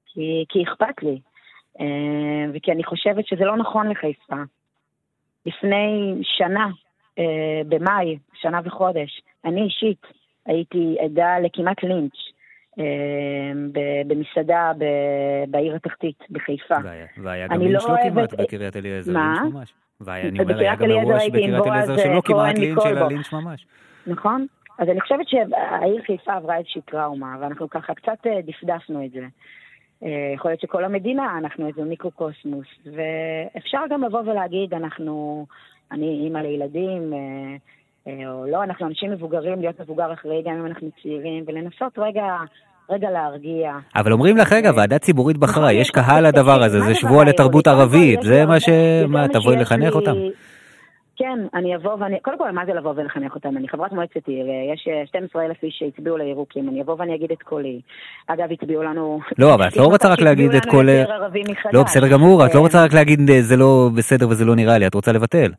[0.06, 1.18] כי, כי אכפת לי,
[1.80, 4.36] אה, וכי אני חושבת שזה לא נכון לחיפה.
[5.46, 6.66] לפני שנה,
[7.18, 10.06] אה, במאי, שנה וחודש, אני אישית
[10.46, 12.12] הייתי עדה לכמעט לינץ'
[12.78, 12.84] אה,
[14.06, 14.72] במסעדה
[15.48, 16.74] בעיר התחתית, בחיפה.
[16.84, 19.12] והיה- והיה גם לינץ' לא לא כמעט בקריית אליעזר?
[19.12, 19.74] לינץ' ממש.
[20.00, 23.08] והיה, אני אומר, היה גם אירוע בקריית אליעזר שלא אה, כמעט לינץ', אלא.
[23.08, 23.66] לינץ' ממש.
[24.06, 24.46] נכון?
[24.78, 29.26] אז אני חושבת שהעיר חיפה עברה איזושהי טראומה, ואנחנו ככה קצת אה, דפדפנו את זה.
[30.04, 35.46] אה, יכול להיות שכל המדינה, אנחנו איזה מיקרוקוסמוס, ואפשר גם לבוא ולהגיד, אנחנו,
[35.92, 37.12] אני אימא לילדים,
[38.06, 42.36] או לא, אנחנו אנשים מבוגרים, להיות מבוגר אחראי גם אם אנחנו צעירים, ולנסות רגע,
[42.90, 43.72] רגע להרגיע.
[43.96, 48.22] אבל אומרים לך, רגע, ועדה ציבורית בחרה, יש קהל לדבר הזה, זה שבוע לתרבות ערבית,
[48.22, 48.68] זה מה ש...
[49.08, 50.14] מה, תבואי לחנך אותם?
[51.16, 53.56] כן, אני אבוא ואני, קודם כל, מה זה לבוא ולחנך אותם?
[53.56, 57.14] אני חברת מועצת עיר, אה, יש אה, 12 אלף איש שהצביעו לירוקים, אני אבוא ואני
[57.14, 57.80] אגיד את קולי.
[58.26, 59.20] אגב, הצביעו לנו...
[59.38, 60.86] לא, אבל את לא רוצה רק להגיד את כל...
[61.72, 64.54] לא, בסדר גמור, את לא אה, רוצה רק להגיד אה, זה לא בסדר וזה לא
[64.54, 65.52] נראה לי, את רוצה לבטל.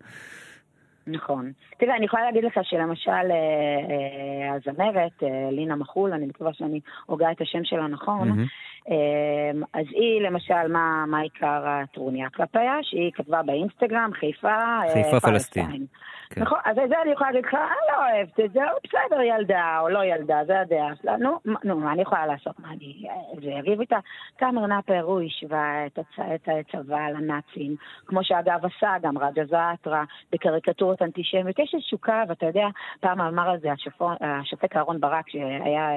[1.07, 1.51] נכון.
[1.77, 6.79] תראה, אני יכולה להגיד לך שלמשל אה, אה, הזמרת, אה, לינה מחול, אני מקווה שאני
[7.05, 8.45] הוגה את השם שלה נכון.
[8.89, 12.73] אה, אז היא למשל, מה, מה עיקר הטרוניה כלפיה?
[12.81, 15.85] שהיא כתבה באינסטגרם, חיפה, אה, חיפה פלסטין.
[16.29, 16.41] כן.
[16.41, 17.61] נכון, אז את זה אני יכולה להגיד לך, אני
[17.91, 21.17] לא אוהבת את זה, בסדר, ילדה או לא ילדה, זה הדעה שלה.
[21.17, 22.59] נו, נו, מה אני יכולה לעשות?
[22.59, 23.97] מה אני, אה, זה יריב איתה?
[24.37, 27.75] תאמר נאפר הוא השווה את הצ- את הצבא לנאצים,
[28.05, 31.59] כמו שאגב עשה גם רג'ה זעתרה, בקריקטורות אנטישמיות.
[31.59, 32.67] יש איזשהו קו, אתה יודע,
[32.99, 35.89] פעם אמר על זה השופט- אהרן ברק, שהיה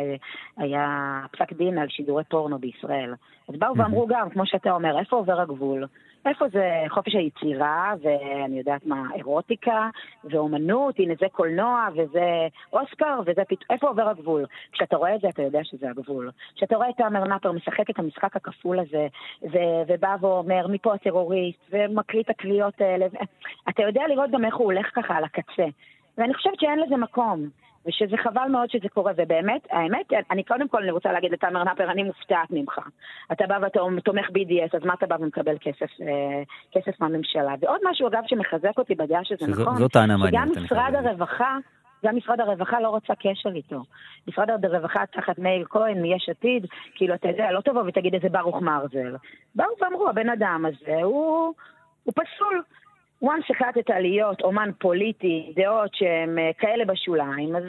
[0.56, 0.88] היה
[1.32, 3.14] פסק דין על שידורי פורנו בישראל.
[3.48, 5.86] אז באו ואמרו גם, כמו שאתה אומר, איפה עובר הגבול?
[6.28, 9.88] איפה זה חופש היצירה, ואני יודעת מה, אירוטיקה,
[10.24, 14.46] ואומנות, הנה זה קולנוע, וזה אוסקר, וזה פתאום, איפה עובר הגבול?
[14.72, 16.30] כשאתה רואה את זה, אתה יודע שזה הגבול.
[16.54, 19.06] כשאתה רואה את תאמר נאפר משחק את המשחק הכפול הזה,
[19.42, 23.06] ו- ובא ואומר, מפה הטרוריסט, ומקריא את הקליעות האלה,
[23.68, 25.66] אתה יודע לראות גם איך הוא הולך ככה על הקצה.
[26.18, 27.48] ואני חושבת שאין לזה מקום.
[27.88, 31.90] ושזה חבל מאוד שזה קורה, ובאמת, האמת, אני קודם כל, אני רוצה להגיד לתאמר נאפר,
[31.90, 32.78] אני מופתעת ממך.
[33.32, 36.42] אתה בא ואתה תומך BDS, אז מה אתה בא ומקבל כסף, אה,
[36.72, 37.54] כסף מהממשלה?
[37.60, 40.94] ועוד משהו, אגב, שמחזק אותי בדעה שזה שזו- נכון, זו טענה מעניינת, שגם משרד.
[40.94, 41.56] הרווחה,
[42.04, 43.82] גם משרד הרווחה לא רוצה קשר איתו.
[44.28, 48.62] משרד הרווחה תחת מאיר כהן מיש עתיד, כאילו, אתה יודע, לא תבוא ותגיד איזה ברוך
[48.62, 49.16] מרזל.
[49.54, 51.54] באו ואמרו, הבן אדם הזה הוא,
[52.04, 52.62] הוא פסול.
[53.24, 57.62] Once החלטת להיות אומן פוליטי, דעות שהן אה, כאלה בשוליים, אז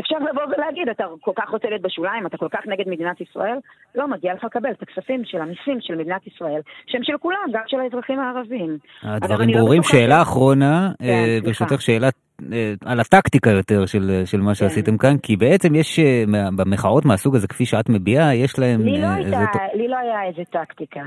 [0.00, 3.58] אפשר לבוא ולהגיד, אתה כל כך רוצה להיות בשוליים, אתה כל כך נגד מדינת ישראל,
[3.94, 7.62] לא מגיע לך לקבל את הכספים של המיסים של מדינת ישראל, שהם של כולם, גם
[7.66, 8.78] של האזרחים הערבים.
[9.02, 9.80] הדברים לא ברורים.
[9.80, 11.38] בטוחה שאלה אחרונה, כן, אה.
[11.44, 12.27] ברשותך שאלה אה,
[12.84, 16.24] על הטקטיקה יותר של של מה שעשיתם כאן, כי בעצם יש אה,
[16.56, 19.48] במחאות מהסוג הזה, כפי שאת מביעה, יש להם לי לא אה, הייתה, איזה...
[19.74, 21.00] לי לא היה איזה טקטיקה.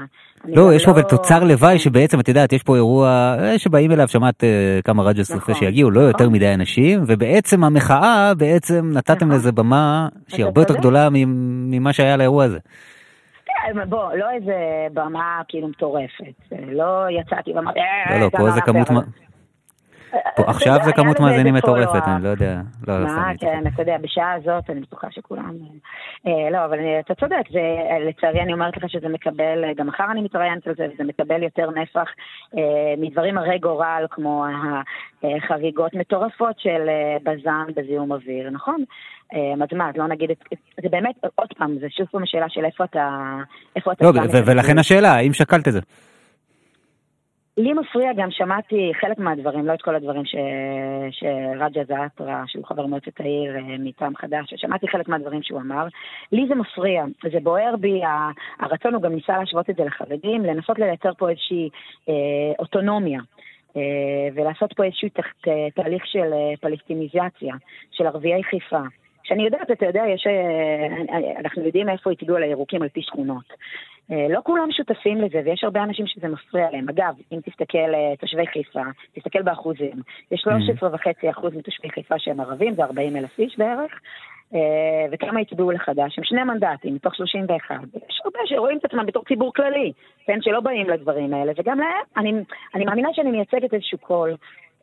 [0.45, 4.07] לא, יש פה אבל תוצר לוואי שבעצם, את יודעת, יש פה אירוע אה, שבאים אליו,
[4.07, 9.31] שמעת אה, כמה רג'ס נכון, רוצה שיגיעו, לא יותר מדי אנשים, ובעצם המחאה, בעצם נתתם
[9.31, 10.75] לזה במה שהיא הרבה יותר.
[10.75, 12.59] גדולה ממה שהיה לאירוע הזה.
[13.45, 14.53] כן, בוא, לא איזה
[14.93, 16.53] במה כאילו מטורפת.
[16.71, 17.79] לא יצאתי ואמרתי,
[18.09, 18.87] לא, לא, פה זה כמות...
[20.35, 23.31] פה עכשיו זה כמות מאזינים מטורפת, אני לא יודע, לא, לא, מה.
[23.39, 25.55] כן, אתה יודע, בשעה הזאת אני בטוחה שכולם...
[26.27, 29.87] אה, לא, אבל אתה צודק, זה, אה, לצערי אני אומרת לך שזה מקבל, אה, גם
[29.87, 32.07] מחר אני מתראיינת על זה, וזה מקבל יותר נפח
[32.57, 32.61] אה,
[32.97, 34.45] מדברים הרי גורל, כמו
[35.23, 38.83] החריגות מטורפות של אה, בז"ן בזיהום אוויר, נכון?
[39.33, 40.43] אה, אז מה, אז לא נגיד, את-
[40.83, 43.19] זה באמת, עוד פעם, זה שוב פעם השאלה של איפה אתה...
[43.75, 44.11] איפה אתה לא,
[44.45, 44.77] ולכן.
[44.79, 45.79] השאלה, האם שקלת את זה?
[47.57, 50.35] לי מפריע גם, שמעתי חלק מהדברים, לא את כל הדברים ש...
[51.11, 55.87] שרג'ה זעטרה, שהוא חבר מועצת העיר אה, מטעם חדש, שמעתי חלק מהדברים שהוא אמר.
[56.31, 58.01] לי זה מפריע, זה בוער בי,
[58.59, 61.69] הרצון הוא גם ניסה להשוות את זה לחרדים, לנסות לייצר פה איזושהי
[62.09, 62.13] אה,
[62.59, 63.19] אוטונומיה.
[63.77, 63.81] אה,
[64.33, 67.55] ולעשות פה איזשהו תה, תה, תהליך של פלסטיניזציה,
[67.91, 68.81] של ערביי חיפה.
[69.31, 73.53] שאני יודעת, אתה יודע, יש, אה, אנחנו יודעים איפה הצביעו על הירוקים על פי שכונות.
[74.11, 76.89] אה, לא כולם שותפים לזה, ויש הרבה אנשים שזה מפריע להם.
[76.89, 78.81] אגב, אם תסתכל, אה, תושבי חיפה,
[79.15, 80.01] תסתכל באחוזים,
[80.31, 83.99] יש 13.5% מתושבי חיפה שהם ערבים, זה 40 אלף איש בערך,
[84.53, 86.17] אה, וכמה הצביעו לחד"ש?
[86.17, 87.75] הם שני מנדטים מתוך 31.
[88.09, 89.91] יש הרבה שרואים את עצמם בתור ציבור כללי,
[90.25, 92.33] כן, שלא באים לדברים האלה, וגם להם, אני,
[92.75, 94.35] אני מאמינה שאני מייצגת איזשהו קול.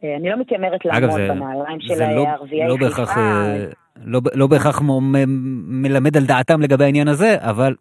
[0.05, 2.85] אה, אני לא מתיימרת אגב, לעמוד זה, בנעליים של זה לא, ערביי לא חיפה.
[2.85, 3.65] בהכרח, אה,
[4.05, 7.75] לא, לא בהכרח מ- מ- מלמד על דעתם לגבי העניין הזה, אבל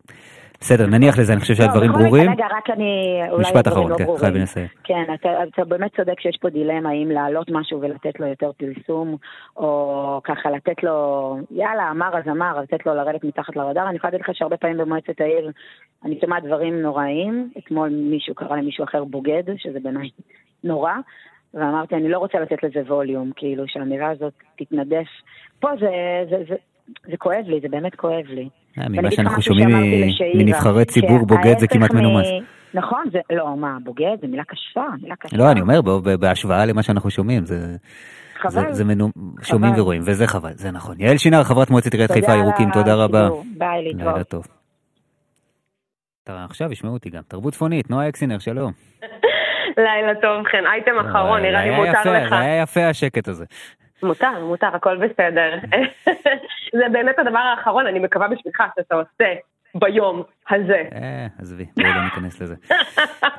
[0.61, 2.31] בסדר, נניח לזה, אני חושב שהדברים לא, בכל ברורים.
[2.31, 3.19] רגע, רק אני...
[3.39, 4.05] משפט אחרון, לא כן.
[4.17, 4.67] חייבים לסיים.
[4.83, 9.17] כן, אתה, אתה באמת צודק שיש פה דילמה האם להעלות משהו ולתת לו יותר פרסום,
[9.57, 13.87] או ככה לתת לו, יאללה, אמר אז אמר, לתת לו לרדת מתחת לרדאר.
[13.89, 15.51] אני יכולה להגיד לך שהרבה פעמים במועצת העיר
[16.05, 17.49] אני שומעת דברים נוראיים.
[17.57, 20.09] אתמול מישהו קרא למישהו אחר בוגד, שזה בעיניי
[20.63, 20.93] נורא.
[21.53, 25.07] ואמרתי, אני לא רוצה לתת לזה ווליום, כאילו, שהאמירה הזאת תתנדף.
[25.59, 25.89] פה זה,
[26.29, 26.55] זה, זה,
[27.11, 28.49] זה כואב לי, זה באמת כואב לי.
[28.79, 29.69] אה, ממה שאנחנו שומעים
[30.35, 32.27] מנבחרי ציבור, בוגד זה כמעט מ- מנומס.
[32.73, 35.37] נכון, זה, לא, מה, בוגד זה מילה קשה, מילה קשה.
[35.37, 35.81] לא, אני אומר,
[36.19, 37.75] בהשוואה למה שאנחנו שומעים, זה...
[38.41, 38.51] חבל.
[38.51, 39.11] זה, זה מנום...
[39.41, 39.81] שומעים חבל.
[39.81, 40.95] ורואים, וזה חבל, זה נכון.
[40.99, 43.29] יעל שינר, חברת מועצת עיריית חיפה ירוקים, תודה רבה.
[43.57, 44.13] ביי, להתראות.
[44.13, 44.47] לילה טוב.
[46.23, 47.21] טוב, עכשיו ישמעו אותי גם.
[47.27, 48.71] תרבות צפונית, נועה אקסינר, שלום.
[49.77, 50.65] לילה טוב, חן.
[50.71, 52.29] אייטם אחרון, נראה לי זה היה מותר יפה, לך.
[52.29, 53.45] זה היה יפה השקט הזה.
[54.03, 55.53] מותר, מותר, הכל בסדר.
[56.79, 59.33] זה באמת הדבר האחרון, אני מקווה בשבילך שאתה עושה
[59.75, 60.83] ביום הזה.
[60.95, 62.55] אה, עזבי, בואי לא ניכנס לזה.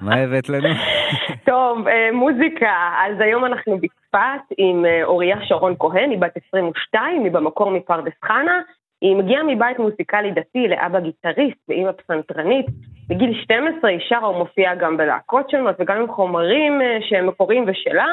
[0.01, 0.69] מה הבאת לנו?
[1.51, 2.91] טוב, אה, מוזיקה.
[3.07, 8.13] אז היום אנחנו בצפת עם אה, אוריה שרון כהן, היא בת 22, היא במקור מפרדס
[8.25, 8.61] חנה.
[9.01, 12.67] היא מגיעה מבית מוזיקלי דתי לאבא גיטריסט ואימא פסנתרנית.
[13.09, 18.07] בגיל 12 היא שרה ומופיעה גם בלהקות שונות וגם עם חומרים אה, שהם מקוריים ושלה.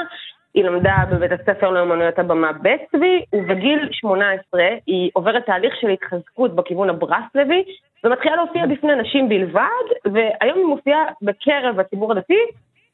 [0.56, 6.56] היא למדה בבית הספר לאמנויות הבמה בית צבי, ובגיל 18 היא עוברת תהליך של התחזקות
[6.56, 7.64] בכיוון הברסלבי,
[8.04, 12.40] ומתחילה להופיע בפני נשים בלבד, והיום היא מופיעה בקרב הציבור הדתי,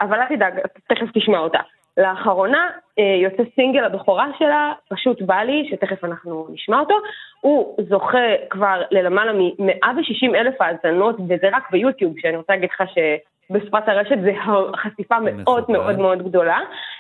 [0.01, 0.53] אבל אל תדאג,
[0.87, 1.59] תכף תשמע אותה.
[1.97, 2.69] לאחרונה
[2.99, 6.95] אה, יוצא סינגל הבכורה שלה, פשוט בא לי, שתכף אנחנו נשמע אותו.
[7.41, 12.83] הוא זוכה כבר ללמעלה מ-160 אלף האזנות, וזה רק ביוטיוב, שאני רוצה להגיד לך
[13.51, 14.31] שבשפת הרשת זה
[14.75, 16.59] חשיפה מאוד מאוד מאוד גדולה.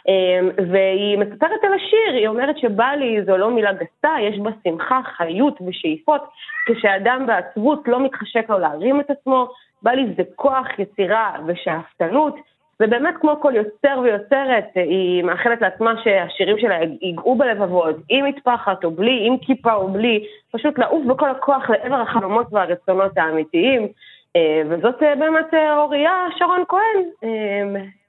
[0.09, 4.49] אה, והיא מספרת על השיר, היא אומרת שבא לי זו לא מילה גסה, יש בה
[4.63, 6.21] שמחה, חיות ושאיפות.
[6.65, 9.47] כשאדם בעצבות לא מתחשק לו להרים את עצמו,
[9.83, 12.35] בא לי זה כוח, יצירה ושאפתנות.
[12.79, 18.91] ובאמת כמו כל יוצר ויוצרת, היא מאחלת לעצמה שהשירים שלה ייגעו בלבבות, עם מטפחת או
[18.91, 23.87] בלי, עם כיפה או בלי, פשוט לעוף בכל הכוח לעבר החלומות והרצונות האמיתיים.
[24.35, 27.01] אה, וזאת אה, באמת אה, אוריה שרון כהן,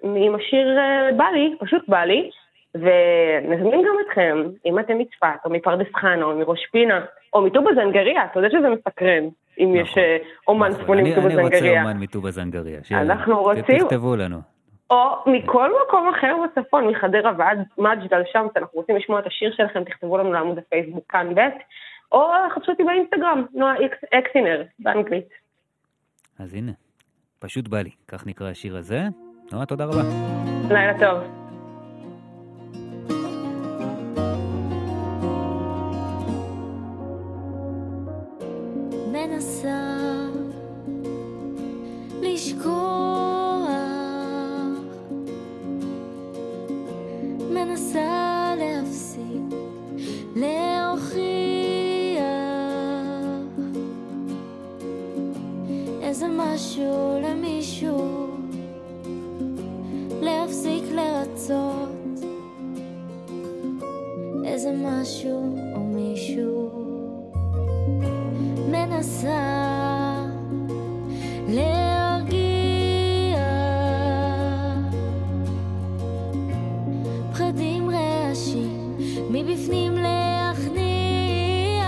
[0.03, 0.79] עם השיר
[1.17, 2.31] בא לי, פשוט בא לי.
[2.75, 7.01] ונזמין גם אתכם, אם אתם מצפת, או מפרדס חנה, או מראש פינה,
[7.33, 9.25] או מטובא זנגריה, אתה יודע שזה מסקרן,
[9.59, 10.17] אם יש אה,
[10.49, 11.25] אומן צפוני נכון.
[11.25, 11.83] אני רוצה זנגריה.
[11.83, 12.81] אומן מטובא זנגריה.
[12.93, 14.37] אנחנו רוצים- תכתבו לנו.
[14.91, 14.97] או
[15.27, 20.19] מכל מקום אחר בצפון, מחדרה ועד מג'דל שמס, אנחנו רוצים לשמוע את השיר שלכם, תכתבו
[20.19, 21.41] לנו לעמוד הפייסבוק כאן ב',
[22.13, 23.75] או חפשו אותי באינסטגרם, נועה
[24.15, 25.42] אקסינר, באנגלית.
[26.43, 26.73] אז הנה,
[27.39, 27.91] פשוט בא לי.
[28.09, 29.09] כך נקרא השיר הזה.
[29.53, 30.03] נועה, תודה רבה.
[30.71, 31.42] לילה טוב.
[56.55, 58.27] משהו למישהו,
[60.21, 62.25] להפסיק לרצות
[64.45, 66.71] איזה משהו או מישהו.
[68.71, 69.43] מנסה
[71.49, 73.39] להרגיע
[77.33, 78.97] פחדים רעשים
[79.31, 81.85] מבפנים להכניע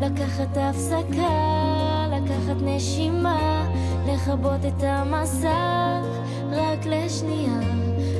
[0.00, 1.89] לקחת הפסקה,
[2.30, 3.68] לקחת נשימה
[4.06, 6.06] לכבות את המסך
[6.52, 7.60] רק לשנייה.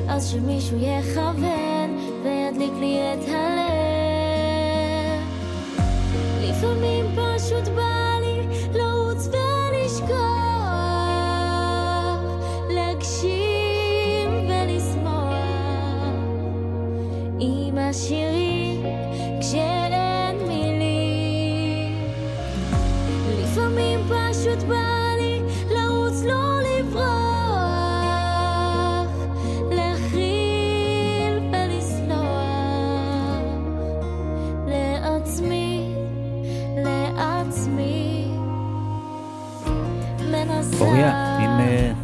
[0.09, 3.71] אז שמישהו יכוון וידליק לי את הלב.
[6.41, 10.17] לפעמים פשוט בא לי לרוץ ולשכוח,
[12.69, 15.33] להגשים ולשמוח.
[17.39, 18.30] עם השירים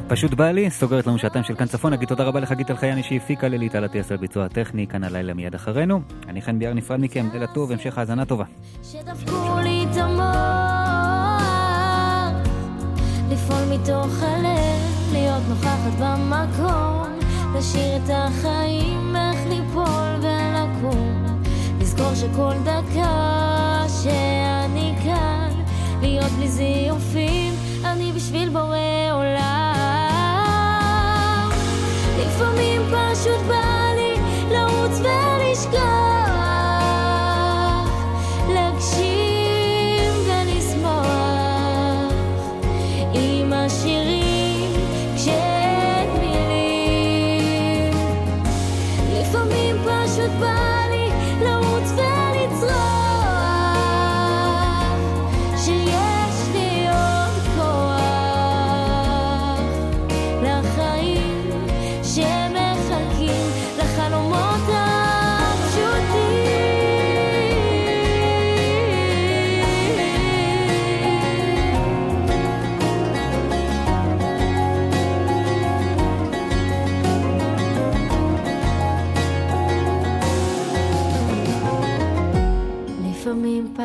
[0.10, 1.94] פשוט בא לי, סוגרת לנו שעתיים של כאן צפון.
[1.94, 5.56] נגיד תודה רבה לחגית אלחייני שהפיקה לליט על אטיאס על ביצוע הטכני, כאן הלילה מיד
[5.56, 6.02] אחרינו.
[6.28, 8.44] אני חן ביאר נפרד מכם, לילה טוב, המשך האזנה טובה.
[8.84, 10.28] שדפקו לי את המוח,
[13.32, 17.20] לפעול מתוך הלב, להיות נוכחת במקום,
[17.58, 21.26] לשיר את החיים, איך ליפול ולקום,
[21.82, 25.50] לזכור שכל דקה שאני כאן,
[26.02, 27.54] להיות בלי זיופים,
[27.86, 28.78] אני בשביל בורא
[29.12, 29.77] עולם.
[32.18, 34.14] לפעמים פשוט בא לי
[34.52, 36.17] לרוץ ולשכוח,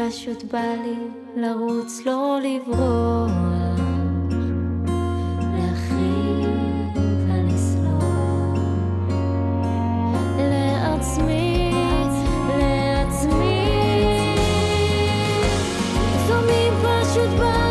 [0.08, 0.96] פשוט בא לי
[1.36, 3.30] לרוץ, לא לברוח,
[5.56, 6.50] להכיל
[7.26, 8.58] ולסלוח.
[10.38, 11.72] לעצמי,
[12.58, 13.62] לעצמי.
[16.82, 17.61] פשוט בא.